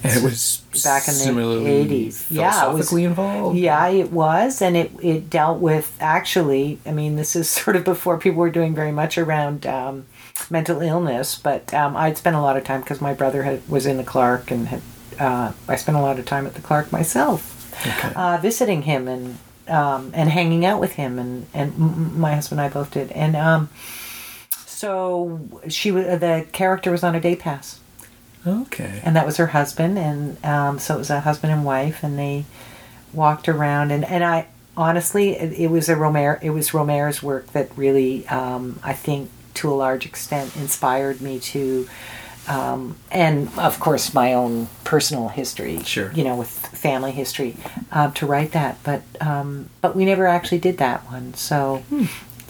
It 0.06 0.24
was 0.24 0.62
back 0.84 1.08
in 1.08 1.14
the 1.36 1.42
80s. 1.70 2.26
Yeah, 2.30 2.70
it 2.70 2.74
was- 2.74 2.92
involved. 2.94 3.58
Yeah, 3.58 3.88
it 3.88 4.12
was, 4.12 4.62
and 4.62 4.76
it 4.78 4.92
it 5.02 5.30
dealt 5.30 5.60
with 5.60 5.96
actually. 6.00 6.80
I 6.86 6.92
mean, 6.92 7.16
this 7.16 7.36
is 7.36 7.50
sort 7.62 7.76
of 7.76 7.84
before 7.84 8.18
people 8.18 8.40
were 8.40 8.50
doing 8.52 8.76
very 8.76 8.92
much 8.92 9.18
around 9.18 9.66
um, 9.66 10.06
mental 10.50 10.82
illness, 10.82 11.36
but 11.38 11.74
um, 11.74 11.96
I'd 11.98 12.18
spent 12.18 12.36
a 12.36 12.42
lot 12.42 12.58
of 12.58 12.64
time 12.64 12.82
because 12.82 13.02
my 13.02 13.14
brother 13.14 13.44
had, 13.44 13.68
was 13.70 13.86
in 13.86 13.98
the 13.98 14.04
Clarke, 14.04 14.52
and 14.52 14.68
had 14.68 14.82
uh, 15.20 15.52
I 15.68 15.76
spent 15.78 15.98
a 15.98 16.02
lot 16.02 16.20
of 16.20 16.26
time 16.26 16.46
at 16.46 16.54
the 16.56 16.62
Clarke 16.62 16.92
myself, 16.92 17.52
Okay. 17.88 18.14
uh, 18.16 18.38
visiting 18.42 18.84
him 18.84 19.08
and 19.08 19.38
um, 19.68 20.12
and 20.14 20.30
hanging 20.30 20.66
out 20.66 20.80
with 20.80 20.94
him, 20.94 21.18
and 21.20 21.46
and 21.54 21.78
my 22.18 22.36
husband 22.36 22.60
and 22.60 22.70
I 22.70 22.74
both 22.74 22.92
did, 22.92 23.12
and 23.14 23.36
um, 23.36 23.70
so 24.66 25.40
she 25.70 25.90
the 25.90 26.46
character 26.52 26.92
was 26.92 27.04
on 27.04 27.16
a 27.16 27.20
day 27.20 27.36
pass 27.36 27.80
okay. 28.46 29.02
and 29.04 29.16
that 29.16 29.26
was 29.26 29.38
her 29.38 29.48
husband 29.48 29.98
and 29.98 30.44
um, 30.46 30.80
so 30.80 30.96
it 30.96 30.98
was 31.00 31.10
a 31.10 31.22
husband 31.22 31.52
and 31.54 31.66
wife 31.66 32.04
and 32.04 32.18
they 32.18 32.46
walked 33.14 33.48
around 33.48 33.92
and, 33.92 34.04
and 34.06 34.24
i 34.24 34.46
honestly 34.78 35.30
it, 35.32 35.54
it 35.54 35.68
was 35.68 35.88
a 35.90 35.96
Rohmer 35.96 36.38
it 36.44 36.50
was 36.50 36.72
Rohmer's 36.72 37.24
work 37.24 37.48
that 37.54 37.70
really 37.78 38.28
um, 38.28 38.80
i 38.84 38.94
think 38.94 39.30
to 39.56 39.72
a 39.72 39.76
large 39.76 40.06
extent 40.06 40.56
inspired 40.58 41.22
me 41.22 41.40
to 41.40 41.88
um, 42.48 42.96
and 43.10 43.50
of 43.58 43.80
course 43.80 44.14
my 44.14 44.34
own 44.34 44.68
personal 44.84 45.30
history 45.30 45.82
Sure. 45.84 46.12
you 46.14 46.24
know 46.24 46.36
with 46.36 46.50
family 46.50 47.12
history 47.12 47.56
uh, 47.92 48.12
to 48.12 48.26
write 48.26 48.52
that 48.52 48.78
but 48.84 49.02
um, 49.22 49.70
but 49.82 49.96
we 49.96 50.04
never 50.06 50.28
actually 50.28 50.60
did 50.60 50.78
that 50.78 51.02
one 51.10 51.34
so 51.34 51.84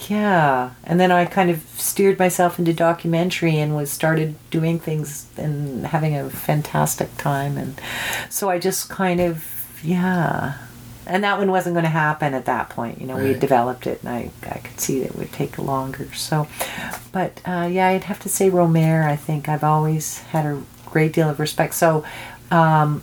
yeah, 0.09 0.71
and 0.83 0.99
then 0.99 1.11
I 1.11 1.25
kind 1.25 1.49
of 1.49 1.61
steered 1.77 2.19
myself 2.19 2.59
into 2.59 2.73
documentary 2.73 3.57
and 3.57 3.75
was 3.75 3.91
started 3.91 4.35
doing 4.49 4.79
things 4.79 5.27
and 5.37 5.87
having 5.87 6.15
a 6.15 6.29
fantastic 6.29 7.15
time, 7.17 7.57
and 7.57 7.79
so 8.29 8.49
I 8.49 8.59
just 8.59 8.89
kind 8.89 9.19
of 9.21 9.45
yeah, 9.83 10.57
and 11.07 11.23
that 11.23 11.37
one 11.37 11.49
wasn't 11.49 11.75
going 11.75 11.85
to 11.85 11.89
happen 11.89 12.33
at 12.33 12.45
that 12.45 12.69
point. 12.69 12.99
You 12.99 13.07
know, 13.07 13.17
we 13.17 13.29
had 13.29 13.39
developed 13.39 13.87
it, 13.87 14.01
and 14.03 14.09
I 14.09 14.31
I 14.43 14.59
could 14.59 14.79
see 14.79 14.99
that 14.99 15.11
it 15.11 15.15
would 15.15 15.31
take 15.31 15.57
longer. 15.57 16.13
So, 16.13 16.47
but 17.11 17.41
uh, 17.45 17.69
yeah, 17.71 17.87
I'd 17.87 18.05
have 18.05 18.19
to 18.21 18.29
say 18.29 18.49
Rohmer. 18.49 19.05
I 19.05 19.15
think 19.15 19.47
I've 19.47 19.63
always 19.63 20.19
had 20.19 20.45
a 20.45 20.61
great 20.85 21.13
deal 21.13 21.29
of 21.29 21.39
respect. 21.39 21.73
So. 21.73 22.03
Um, 22.51 23.01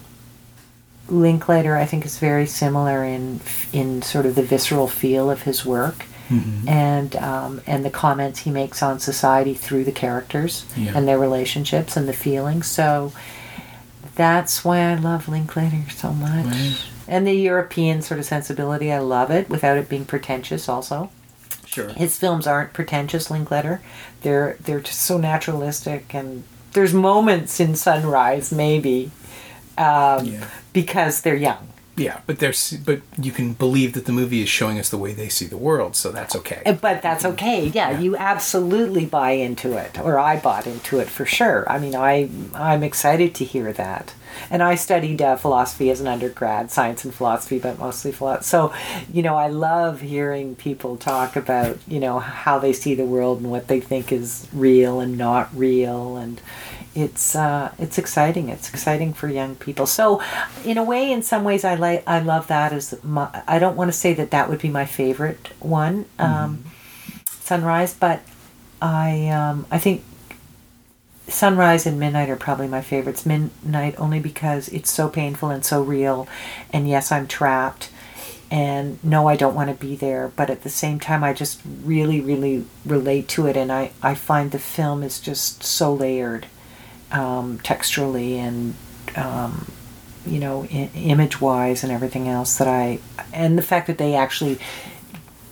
Linklater, 1.09 1.77
I 1.77 1.85
think, 1.85 2.07
is 2.07 2.19
very 2.19 2.47
similar 2.47 3.05
in 3.05 3.41
in 3.73 4.03
sort 4.03 4.25
of 4.25 4.35
the 4.37 4.43
visceral 4.43 4.87
feel 4.87 5.31
of 5.31 5.43
his 5.43 5.67
work, 5.67 6.07
and 6.67 7.17
um, 7.17 7.61
and 7.67 7.85
the 7.85 7.91
comments 7.91 8.41
he 8.41 8.51
makes 8.51 8.83
on 8.83 8.99
society 9.01 9.55
through 9.55 9.85
the 9.85 9.93
characters 9.93 10.65
Yeah. 10.77 10.93
and 10.95 11.07
their 11.07 11.19
relationships 11.19 11.97
and 11.97 12.09
the 12.09 12.13
feelings. 12.13 12.67
So 12.67 13.13
that's 14.15 14.65
why 14.65 14.81
I 14.81 14.95
love 14.95 15.29
Linklater 15.29 15.89
so 15.91 16.13
much, 16.13 16.47
Right. 16.47 16.77
and 17.09 17.27
the 17.27 17.33
European 17.35 18.03
sort 18.03 18.21
of 18.21 18.27
sensibility. 18.27 18.93
I 18.93 18.99
love 18.99 19.31
it 19.31 19.49
without 19.49 19.77
it 19.79 19.89
being 19.89 20.05
pretentious. 20.05 20.69
Also, 20.69 21.11
Sure. 21.65 21.89
his 21.91 22.19
films 22.19 22.47
aren't 22.47 22.73
pretentious. 22.73 23.31
Linklater, 23.31 23.81
they're 24.23 24.57
they're 24.65 24.81
just 24.81 25.01
so 25.01 25.17
naturalistic, 25.19 26.15
and 26.15 26.45
there's 26.73 26.93
moments 26.95 27.61
in 27.61 27.75
Sunrise 27.77 28.53
maybe 28.53 29.11
um, 29.79 30.27
Yeah. 30.27 30.45
because 30.75 31.23
they're 31.23 31.35
young. 31.35 31.69
Yeah, 31.95 32.21
but 32.27 32.39
there's 32.39 32.73
but 32.73 33.03
you 33.21 33.33
can 33.33 33.53
believe 33.53 33.93
that 33.93 34.07
the 34.07 34.13
movie 34.13 34.41
is 34.43 34.49
showing 34.49 34.79
us 34.79 34.89
the 34.89 34.97
way 34.97 35.13
they 35.13 35.29
see 35.29 35.45
the 35.47 35.59
world, 35.59 35.95
so 35.95 36.11
that's 36.11 36.35
okay. 36.37 36.63
Uh, 36.65 36.73
But 36.73 37.03
that's 37.03 37.25
okay. 37.25 37.67
Yeah, 37.67 37.91
Yeah. 37.91 38.01
you 38.01 38.17
absolutely 38.17 39.05
buy 39.05 39.33
into 39.33 39.77
it, 39.77 39.99
or 40.01 40.19
I 40.19 40.39
bought 40.41 40.67
into 40.67 40.99
it 41.01 41.09
for 41.11 41.27
sure. 41.27 41.71
I 41.71 41.79
mean, 41.79 41.95
I 41.95 42.31
I'm 42.55 42.83
excited 42.83 43.35
to 43.37 43.45
hear 43.45 43.73
that. 43.75 44.15
And 44.51 44.63
I 44.63 44.77
studied 44.77 45.21
uh, 45.21 45.37
philosophy 45.37 45.91
as 45.91 46.01
an 46.01 46.07
undergrad, 46.07 46.71
science 46.71 47.05
and 47.05 47.13
philosophy, 47.15 47.59
but 47.59 47.79
mostly 47.79 48.13
philosophy. 48.13 48.47
So, 48.47 48.73
you 49.13 49.23
know, 49.23 49.37
I 49.37 49.49
love 49.49 50.01
hearing 50.01 50.57
people 50.57 50.97
talk 50.97 51.37
about 51.37 51.77
you 51.87 52.01
know 52.01 52.19
how 52.21 52.59
they 52.59 52.73
see 52.73 52.95
the 52.95 53.05
world 53.05 53.43
and 53.43 53.51
what 53.51 53.69
they 53.69 53.81
think 53.81 54.11
is 54.11 54.49
real 54.55 54.99
and 55.01 55.19
not 55.19 55.55
real, 55.55 56.17
and 56.17 56.41
it's 56.95 57.35
uh, 57.35 57.73
it's 57.79 57.99
exciting. 57.99 58.49
It's 58.49 58.69
exciting 58.69 59.13
for 59.13 59.29
young 59.29 59.57
people. 59.57 59.87
So, 59.87 60.23
in 60.65 60.79
a 60.79 60.85
way, 60.85 61.11
in 61.11 61.23
some 61.23 61.45
ways, 61.45 61.65
I 61.65 61.75
like 61.75 62.03
I 62.07 62.21
love 62.21 62.49
that 62.49 62.73
as 62.73 63.03
my. 63.03 63.43
I 63.47 63.59
don't 63.59 63.77
want 63.77 63.89
to 63.89 63.97
say 63.97 64.15
that 64.15 64.31
that 64.31 64.49
would 64.49 64.61
be 64.61 64.69
my 64.69 64.85
favorite 64.85 65.49
one. 65.61 66.07
Um, 66.19 66.65
Sunrise, 67.27 67.95
but 67.95 68.23
I 68.81 69.29
um, 69.29 69.67
I 69.71 69.79
think 69.79 70.05
Sunrise 71.29 71.87
and 71.87 71.99
Midnight 71.99 72.29
are 72.29 72.37
probably 72.37 72.69
my 72.69 72.83
favorites. 72.83 73.25
Midnight 73.25 73.95
only 73.99 74.21
because 74.21 74.69
it's 74.69 74.91
so 74.91 75.09
painful 75.09 75.51
and 75.51 75.65
so 75.65 75.83
real, 75.83 76.29
and 76.73 76.89
yes, 76.89 77.11
I'm 77.13 77.27
trapped, 77.27 77.91
and 78.51 79.03
no, 79.05 79.29
I 79.29 79.37
don't 79.37 79.55
want 79.55 79.71
to 79.71 79.75
be 79.75 79.97
there. 79.97 80.33
But 80.37 80.51
at 80.51 80.63
the 80.63 80.71
same 80.71 81.01
time, 81.01 81.25
I 81.25 81.33
just 81.33 81.61
really, 81.65 82.21
really 82.21 82.65
relate 82.85 83.29
to 83.29 83.47
it, 83.47 83.57
and 83.57 83.73
I 83.73 83.93
I 84.03 84.15
find 84.15 84.51
the 84.51 84.59
film 84.59 85.03
is 85.03 85.21
just 85.21 85.63
so 85.63 85.93
layered, 85.93 86.47
um, 87.13 87.59
texturally 87.61 88.37
and. 88.37 88.75
Um, 89.17 89.67
you 90.25 90.39
know, 90.39 90.63
I- 90.71 90.91
image 90.95 91.41
wise 91.41 91.83
and 91.83 91.93
everything 91.93 92.29
else 92.29 92.57
that 92.59 92.69
I, 92.69 93.01
and 93.33 93.59
the 93.59 93.63
fact 93.63 93.89
that 93.89 93.99
they 93.99 94.15
actually 94.15 94.59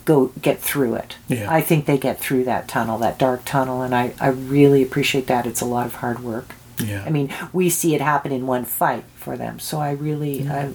go 0.05 0.27
get 0.41 0.61
through 0.61 0.95
it. 0.95 1.17
Yeah. 1.29 1.53
I 1.53 1.61
think 1.61 1.87
they 1.87 1.99
get 1.99 2.21
through 2.21 2.45
that 2.45 2.69
tunnel, 2.69 2.99
that 2.99 3.19
dark 3.19 3.45
tunnel, 3.45 3.83
and 3.83 3.95
I, 3.95 4.15
I 4.21 4.29
really 4.29 4.83
appreciate 4.83 5.27
that. 5.27 5.47
It's 5.47 5.61
a 5.61 5.67
lot 5.67 5.87
of 5.87 5.97
hard 5.97 6.21
work. 6.21 6.55
Yeah. 6.83 7.03
I 7.05 7.11
mean, 7.11 7.33
we 7.53 7.69
see 7.69 7.95
it 7.95 8.01
happen 8.01 8.33
in 8.33 8.47
one 8.47 8.65
fight 8.65 9.05
for 9.17 9.37
them, 9.37 9.59
so 9.59 9.79
I 9.79 9.91
really. 9.93 10.49
I, 10.49 10.73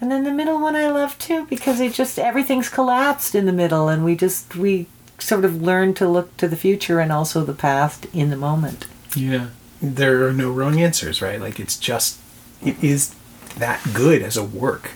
and 0.00 0.10
then 0.10 0.24
the 0.24 0.32
middle 0.32 0.60
one 0.60 0.76
I 0.76 0.88
love 0.90 1.18
too 1.18 1.46
because 1.46 1.80
it 1.80 1.92
just 1.92 2.18
everything's 2.18 2.68
collapsed 2.68 3.34
in 3.34 3.46
the 3.46 3.52
middle, 3.52 3.88
and 3.88 4.04
we 4.04 4.14
just 4.14 4.56
we 4.56 4.86
sort 5.18 5.44
of 5.44 5.60
learn 5.60 5.94
to 5.94 6.06
look 6.08 6.36
to 6.36 6.48
the 6.48 6.56
future 6.56 7.00
and 7.00 7.10
also 7.10 7.44
the 7.44 7.52
past 7.54 8.06
in 8.14 8.30
the 8.30 8.36
moment. 8.36 8.86
Yeah. 9.16 9.48
There 9.80 10.26
are 10.26 10.32
no 10.32 10.50
wrong 10.50 10.80
answers, 10.80 11.20
right? 11.20 11.40
Like 11.40 11.60
it's 11.60 11.76
just 11.78 12.18
it 12.62 12.82
is 12.82 13.14
that 13.58 13.80
good 13.94 14.22
as 14.22 14.36
a 14.36 14.44
work. 14.44 14.90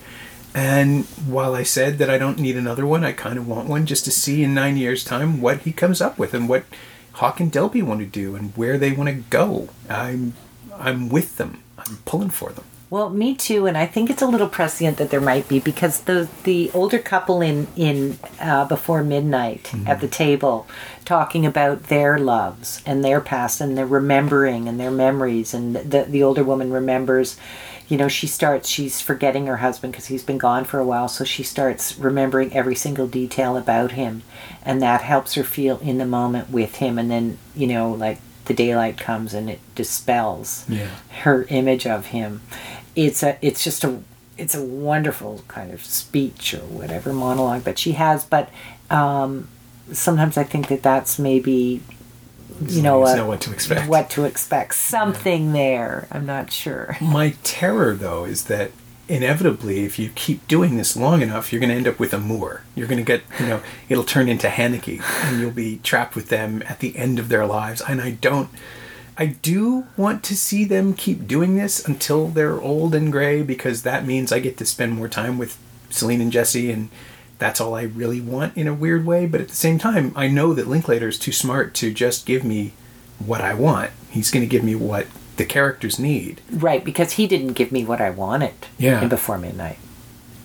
And 0.55 1.05
while 1.27 1.55
I 1.55 1.63
said 1.63 1.99
that 1.99 2.11
I 2.11 2.19
don't 2.19 2.39
need 2.39 2.57
another 2.57 2.85
one, 2.85 3.05
I 3.05 3.13
kind 3.13 3.39
of 3.39 3.47
want 3.47 3.69
one 3.69 3.87
just 3.87 4.05
to 4.07 4.11
see 4.11 4.43
in 4.43 4.53
nine 4.53 4.77
years' 4.77 5.05
time 5.05 5.41
what 5.41 5.61
he 5.61 5.73
comes 5.73 6.01
up 6.01 6.19
with 6.19 6.35
and 6.35 6.49
what 6.49 6.65
Hawke 7.13 7.41
and 7.41 7.53
Delpy 7.53 7.83
want 7.83 8.01
to 8.01 8.07
do 8.07 8.35
and 8.35 8.57
where 8.57 8.77
they 8.77 8.91
want 8.91 9.09
to 9.09 9.15
go. 9.31 9.69
I'm 9.89 10.35
I'm 10.77 11.09
with 11.09 11.37
them. 11.37 11.63
I'm 11.79 11.99
pulling 12.05 12.31
for 12.31 12.51
them. 12.51 12.65
Well, 12.91 13.09
me 13.09 13.37
too, 13.37 13.67
and 13.67 13.79
I 13.79 13.87
think 13.87 14.11
it's 14.11 14.21
a 14.21 14.27
little 14.27 14.49
prescient 14.49 14.97
that 14.97 15.11
there 15.11 15.21
might 15.21 15.49
be 15.49 15.61
because 15.61 16.01
the 16.01 16.29
the 16.43 16.73
older 16.75 16.99
couple 16.99 17.41
in 17.41 17.69
in 17.77 18.19
uh, 18.41 18.65
before 18.65 19.05
midnight 19.05 19.73
at 19.87 20.01
the 20.01 20.09
table, 20.09 20.67
talking 21.05 21.47
about 21.47 21.85
their 21.85 22.19
loves 22.19 22.83
and 22.85 23.05
their 23.05 23.21
past 23.21 23.61
and 23.61 23.79
their 23.79 23.87
remembering 23.87 24.67
and 24.69 24.81
their 24.81 24.91
memories, 24.91 25.55
and 25.55 25.77
the 25.77 26.03
the 26.03 26.21
older 26.25 26.43
woman 26.43 26.73
remembers, 26.73 27.37
you 27.87 27.97
know, 27.97 28.09
she 28.09 28.27
starts 28.27 28.69
she's 28.69 29.01
forgetting 29.01 29.47
her 29.47 29.59
husband 29.59 29.93
because 29.93 30.07
he's 30.07 30.25
been 30.25 30.39
gone 30.39 30.65
for 30.65 30.81
a 30.81 30.85
while, 30.85 31.07
so 31.07 31.23
she 31.23 31.45
starts 31.45 31.97
remembering 31.97 32.53
every 32.53 32.75
single 32.75 33.07
detail 33.07 33.57
about 33.57 33.93
him, 33.93 34.25
and 34.65 34.83
that 34.83 35.03
helps 35.03 35.35
her 35.35 35.45
feel 35.45 35.79
in 35.79 35.99
the 35.99 36.05
moment 36.07 36.51
with 36.51 36.75
him, 36.77 36.99
and 36.99 37.09
then 37.09 37.39
you 37.55 37.69
know 37.69 37.93
like 37.93 38.19
the 38.47 38.55
daylight 38.55 38.99
comes 38.99 39.33
and 39.33 39.49
it 39.49 39.61
dispels 39.77 40.65
Yeah. 40.69 40.89
her 41.23 41.45
image 41.51 41.87
of 41.87 42.07
him. 42.07 42.41
It's 42.97 43.23
a 43.23 43.39
it's 43.41 43.63
just 43.63 43.85
a 43.85 44.03
it's 44.37 44.55
a 44.55 44.63
wonderful 44.63 45.45
kind 45.49 45.73
of 45.73 45.85
speech 45.85 46.55
or 46.55 46.61
whatever 46.61 47.13
monologue 47.13 47.63
that 47.63 47.79
she 47.79 47.93
has, 47.93 48.25
but 48.25 48.49
um, 48.89 49.49
sometimes 49.93 50.37
I 50.37 50.45
think 50.45 50.69
that 50.69 50.83
that's 50.83 51.19
maybe 51.19 51.83
you 52.69 52.83
know, 52.83 53.05
uh, 53.07 53.15
know 53.15 53.27
what 53.27 53.41
to 53.43 53.53
expect. 53.53 53.89
what 53.89 54.11
to 54.11 54.25
expect. 54.25 54.75
Something 54.75 55.53
there. 55.53 56.07
I'm 56.11 56.27
not 56.27 56.53
sure. 56.53 56.97
My 57.01 57.35
terror, 57.43 57.95
though, 57.95 58.25
is 58.25 58.45
that 58.45 58.73
inevitably, 59.09 59.85
if 59.85 59.99
you 59.99 60.11
keep 60.15 60.47
doing 60.47 60.77
this 60.77 60.97
long 60.97 61.23
enough, 61.23 61.53
you're 61.53 61.61
going 61.61 61.71
to 61.71 61.77
end 61.77 61.89
up 61.89 61.99
with 61.99 62.13
Amour. 62.13 62.63
You're 62.75 62.87
going 62.87 62.99
to 62.99 63.05
get, 63.05 63.23
you 63.39 63.47
know, 63.47 63.63
it'll 63.89 64.05
turn 64.05 64.29
into 64.29 64.49
Haneke, 64.49 65.03
and 65.25 65.41
you'll 65.41 65.51
be 65.51 65.79
trapped 65.79 66.15
with 66.15 66.29
them 66.29 66.63
at 66.67 66.81
the 66.81 66.97
end 66.97 67.19
of 67.19 67.29
their 67.29 67.47
lives. 67.47 67.81
And 67.81 68.01
I 68.01 68.13
don't, 68.13 68.51
I 69.17 69.27
do 69.27 69.87
want 69.97 70.23
to 70.25 70.37
see 70.37 70.65
them 70.65 70.95
keep 70.95 71.27
doing 71.27 71.57
this 71.57 71.87
until 71.87 72.29
they're 72.29 72.61
old 72.61 72.95
and 72.95 73.13
gray, 73.13 73.43
because 73.43 73.83
that 73.83 74.07
means 74.07 74.33
I 74.33 74.41
get 74.41 74.57
to 74.59 74.67
spend 74.67 74.93
more 74.95 75.09
time 75.09 75.37
with 75.39 75.59
Celine 75.91 76.21
and 76.21 76.33
Jesse, 76.33 76.71
and 76.71 76.89
that's 77.39 77.61
all 77.61 77.75
I 77.75 77.83
really 77.83 78.21
want 78.21 78.57
in 78.57 78.67
a 78.69 78.75
weird 78.75 79.05
way. 79.05 79.27
But 79.27 79.41
at 79.41 79.49
the 79.49 79.57
same 79.57 79.79
time, 79.79 80.13
I 80.17 80.29
know 80.29 80.55
that 80.55 80.69
Linklater 80.69 81.09
is 81.09 81.19
too 81.19 81.33
smart 81.33 81.75
to 81.75 81.93
just 81.93 82.25
give 82.27 82.45
me 82.45 82.73
what 83.19 83.41
I 83.41 83.55
want. 83.55 83.91
He's 84.11 84.31
going 84.31 84.43
to 84.43 84.49
give 84.51 84.65
me 84.65 84.75
what 84.75 85.07
the 85.37 85.45
characters 85.45 85.99
need. 85.99 86.41
Right, 86.51 86.85
because 86.85 87.13
he 87.13 87.27
didn't 87.27 87.55
give 87.55 87.73
me 87.73 87.85
what 87.85 88.01
I 88.01 88.11
wanted 88.11 88.55
Yeah. 88.79 89.03
in 89.03 89.09
Before 89.09 89.39
Midnight. 89.39 89.79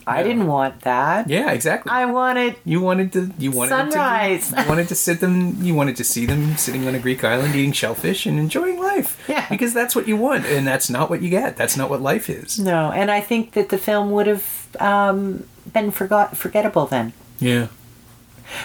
I 0.07 0.23
didn't 0.23 0.47
want 0.47 0.81
that. 0.81 1.29
Yeah, 1.29 1.51
exactly. 1.51 1.91
I 1.91 2.05
wanted 2.05 2.55
you 2.63 2.79
wanted 2.81 3.11
to. 3.13 3.31
You 3.39 3.51
wanted 3.51 3.69
Sunrise. 3.69 4.51
To, 4.51 4.61
you 4.61 4.69
wanted 4.69 4.87
to 4.89 4.95
sit 4.95 5.19
them. 5.19 5.63
You 5.63 5.73
wanted 5.73 5.95
to 5.97 6.03
see 6.03 6.25
them 6.25 6.57
sitting 6.57 6.87
on 6.87 6.95
a 6.95 6.99
Greek 6.99 7.23
island 7.23 7.55
eating 7.55 7.71
shellfish 7.71 8.25
and 8.25 8.37
enjoying 8.39 8.79
life. 8.79 9.23
Yeah. 9.27 9.47
Because 9.49 9.73
that's 9.73 9.95
what 9.95 10.07
you 10.07 10.17
want, 10.17 10.45
and 10.45 10.67
that's 10.67 10.89
not 10.89 11.09
what 11.09 11.21
you 11.21 11.29
get. 11.29 11.57
That's 11.57 11.75
not 11.75 11.89
what 11.89 12.01
life 12.01 12.29
is. 12.29 12.59
no, 12.59 12.91
and 12.91 13.09
I 13.09 13.21
think 13.21 13.53
that 13.53 13.69
the 13.69 13.77
film 13.77 14.11
would 14.11 14.27
have 14.27 14.67
um, 14.79 15.45
been 15.73 15.91
forgot 15.91 16.37
forgettable 16.37 16.85
then. 16.85 17.13
Yeah. 17.39 17.67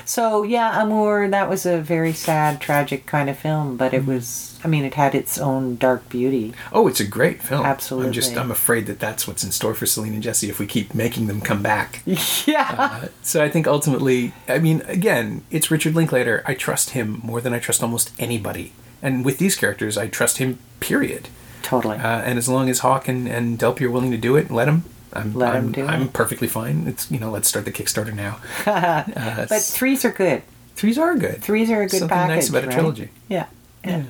So 0.04 0.42
yeah, 0.42 0.82
Amour, 0.82 1.28
that 1.28 1.48
was 1.48 1.66
a 1.66 1.80
very 1.80 2.12
sad, 2.12 2.60
tragic 2.60 3.06
kind 3.06 3.28
of 3.30 3.38
film, 3.38 3.76
but 3.76 3.92
Mm-hmm. 3.92 4.10
it 4.10 4.14
was. 4.14 4.46
I 4.62 4.68
mean, 4.68 4.84
it 4.84 4.92
had 4.94 5.14
its 5.14 5.38
own 5.38 5.76
dark 5.76 6.08
beauty. 6.10 6.52
Oh, 6.70 6.86
it's 6.86 7.00
a 7.00 7.06
great 7.06 7.42
film. 7.42 7.64
Absolutely. 7.64 8.08
I'm 8.08 8.12
just. 8.12 8.36
I'm 8.36 8.50
afraid 8.50 8.86
that 8.86 9.00
that's 9.00 9.26
what's 9.26 9.42
in 9.42 9.50
store 9.52 9.74
for 9.74 9.86
Celine 9.86 10.12
and 10.12 10.22
Jesse 10.22 10.50
if 10.50 10.58
we 10.58 10.66
keep 10.66 10.94
making 10.94 11.26
them 11.28 11.40
come 11.40 11.62
back. 11.62 12.02
Yeah. 12.46 12.74
Uh, 12.78 13.08
so 13.22 13.42
I 13.42 13.48
think 13.48 13.66
ultimately, 13.66 14.32
I 14.48 14.58
mean, 14.58 14.82
again, 14.86 15.42
it's 15.50 15.70
Richard 15.70 15.94
Linklater. 15.94 16.42
I 16.46 16.54
trust 16.54 16.90
him 16.90 17.20
more 17.24 17.40
than 17.40 17.52
I 17.54 17.58
trust 17.58 17.82
almost 17.82 18.12
anybody. 18.18 18.72
And 19.02 19.24
with 19.24 19.38
these 19.38 19.56
characters, 19.56 19.96
I 19.96 20.08
trust 20.08 20.38
him. 20.38 20.58
Period. 20.80 21.28
totally. 21.62 21.96
Uh, 21.98 22.20
and 22.22 22.38
as 22.38 22.48
long 22.48 22.68
as 22.68 22.80
Hawke 22.80 23.08
and, 23.08 23.26
and 23.28 23.58
Delpy 23.58 23.82
are 23.82 23.90
willing 23.90 24.10
to 24.10 24.16
do 24.18 24.36
it, 24.36 24.50
let 24.50 24.66
them. 24.66 24.84
I'm, 25.12 25.34
Let 25.34 25.54
I'm, 25.56 25.72
do 25.72 25.86
I'm 25.86 26.02
it. 26.02 26.12
perfectly 26.12 26.48
fine. 26.48 26.86
It's 26.86 27.11
you 27.11 27.18
know, 27.18 27.30
let's 27.30 27.48
start 27.48 27.64
the 27.64 27.72
Kickstarter 27.72 28.14
now. 28.14 28.38
but 28.64 29.52
uh, 29.52 29.58
threes 29.58 30.04
are 30.04 30.12
good. 30.12 30.42
Threes 30.76 30.98
are 30.98 31.16
good. 31.16 31.42
Threes 31.42 31.70
are 31.70 31.82
a 31.82 31.86
good 31.86 31.98
Something 31.98 32.08
package. 32.08 32.36
nice 32.36 32.48
about 32.48 32.64
a 32.64 32.66
right? 32.68 32.72
trilogy. 32.74 33.08
Yeah. 33.28 33.46
Yeah. 33.84 34.04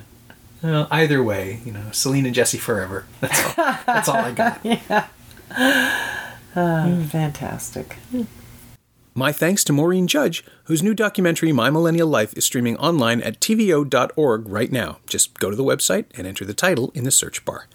Well, 0.61 0.87
either 0.91 1.23
way, 1.23 1.59
you 1.65 1.71
know, 1.71 1.85
Celine 1.91 2.25
and 2.27 2.35
Jesse 2.35 2.57
forever. 2.59 3.05
That's 3.19 3.43
all. 3.57 3.75
That's 3.85 4.09
all 4.09 4.15
I 4.17 4.31
got. 4.91 5.09
Oh, 6.53 6.83
hmm. 6.83 7.03
fantastic. 7.03 7.95
My 9.13 9.31
thanks 9.31 9.63
to 9.65 9.73
Maureen 9.73 10.05
Judge, 10.07 10.43
whose 10.65 10.83
new 10.83 10.93
documentary 10.93 11.51
My 11.53 11.69
Millennial 11.69 12.09
Life 12.09 12.33
is 12.37 12.43
streaming 12.45 12.75
online 12.77 13.21
at 13.21 13.39
tvo.org 13.39 14.47
right 14.49 14.71
now. 14.71 14.97
Just 15.07 15.39
go 15.39 15.49
to 15.49 15.55
the 15.55 15.63
website 15.63 16.05
and 16.17 16.27
enter 16.27 16.43
the 16.43 16.53
title 16.53 16.91
in 16.93 17.05
the 17.05 17.11
search 17.11 17.45
bar. 17.45 17.67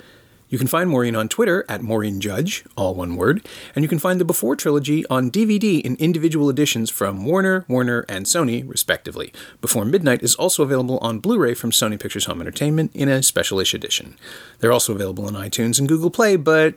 You 0.49 0.59
can 0.59 0.69
find 0.69 0.89
Maureen 0.89 1.17
on 1.17 1.29
Twitter 1.29 1.65
at 1.69 1.83
Maureen 1.83 2.21
Judge, 2.21 2.65
all 2.77 2.95
one 2.95 3.17
word, 3.17 3.45
and 3.75 3.83
you 3.83 3.89
can 3.89 3.99
find 3.99 4.21
the 4.21 4.25
Before 4.25 4.55
trilogy 4.55 5.05
on 5.07 5.31
DVD 5.31 5.81
in 5.81 5.97
individual 5.97 6.49
editions 6.49 6.89
from 6.89 7.25
Warner, 7.25 7.65
Warner, 7.67 8.05
and 8.09 8.27
Sony, 8.27 8.69
respectively. 8.69 9.33
Before 9.61 9.85
Midnight 9.85 10.23
is 10.23 10.37
also 10.37 10.63
available 10.63 10.99
on 10.99 11.19
Blu 11.19 11.39
ray 11.39 11.55
from 11.55 11.73
Sony 11.73 11.99
Pictures 11.99 12.27
Home 12.27 12.41
Entertainment 12.41 12.93
in 12.95 13.09
a 13.09 13.25
special 13.25 13.59
ish 13.59 13.75
edition. 13.75 14.17
They're 14.61 14.73
also 14.73 14.95
available 14.95 15.27
on 15.27 15.35
iTunes 15.35 15.81
and 15.81 15.89
Google 15.89 16.11
Play, 16.11 16.37
but 16.37 16.77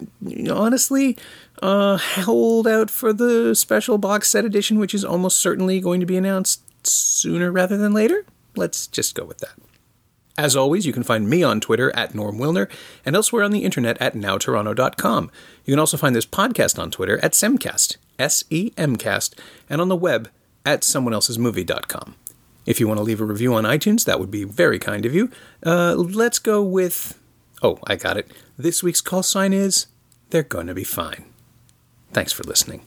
honestly, 0.50 1.16
uh, 1.62 1.98
hold 1.98 2.68
out 2.68 2.90
for 2.90 3.14
the 3.14 3.54
special 3.54 4.00
box 4.00 4.30
set 4.30 4.46
edition, 4.46 4.80
which 4.80 4.96
is 4.96 5.06
almost 5.06 5.40
certainly 5.40 5.80
going 5.80 6.00
to 6.00 6.08
be 6.08 6.18
announced 6.18 6.64
sooner 6.88 7.52
rather 7.52 7.78
than 7.78 7.94
later. 7.94 8.26
Let's 8.56 8.88
just 8.88 9.14
go 9.14 9.26
with 9.26 9.38
that. 9.40 9.54
As 10.40 10.56
always, 10.56 10.86
you 10.86 10.94
can 10.94 11.04
find 11.04 11.30
me 11.30 11.44
on 11.44 11.60
Twitter 11.60 11.94
at 11.98 12.16
Norm 12.16 12.38
Wilner 12.38 12.70
and 13.06 13.14
elsewhere 13.14 13.44
on 13.44 13.52
the 13.52 13.66
internet 13.66 14.02
at 14.02 14.14
nowtoronto.com. 14.14 15.30
You 15.66 15.74
can 15.74 15.80
also 15.80 15.98
find 15.98 16.16
this 16.16 16.26
podcast 16.26 16.80
on 16.80 16.92
Twitter 16.92 17.20
at 17.22 17.34
Semcast, 17.34 17.98
S 18.18 18.46
E 18.50 18.72
M 18.78 18.96
cast, 18.96 19.38
and 19.70 19.82
on 19.82 19.90
the 19.90 19.98
web 19.98 20.30
at 20.66 20.84
someoneelsesmovie.com. 20.84 22.16
If 22.66 22.80
you 22.80 22.88
want 22.88 23.00
to 23.00 23.04
leave 23.04 23.20
a 23.20 23.26
review 23.26 23.54
on 23.54 23.66
iTunes, 23.66 24.06
that 24.06 24.18
would 24.18 24.32
be 24.32 24.46
very 24.46 24.80
kind 24.80 25.06
of 25.06 25.14
you. 25.14 25.30
Uh, 25.66 25.96
let's 25.96 26.40
go 26.40 26.64
with. 26.64 27.20
Oh, 27.62 27.78
I 27.86 27.98
got 27.98 28.16
it. 28.16 28.32
This 28.58 28.82
week's 28.82 29.02
call 29.02 29.24
sign 29.24 29.52
is 29.52 29.88
They're 30.30 30.44
Gonna 30.44 30.74
Be 30.74 30.86
Fine. 30.86 31.26
Thanks 32.14 32.32
for 32.32 32.44
listening. 32.44 32.84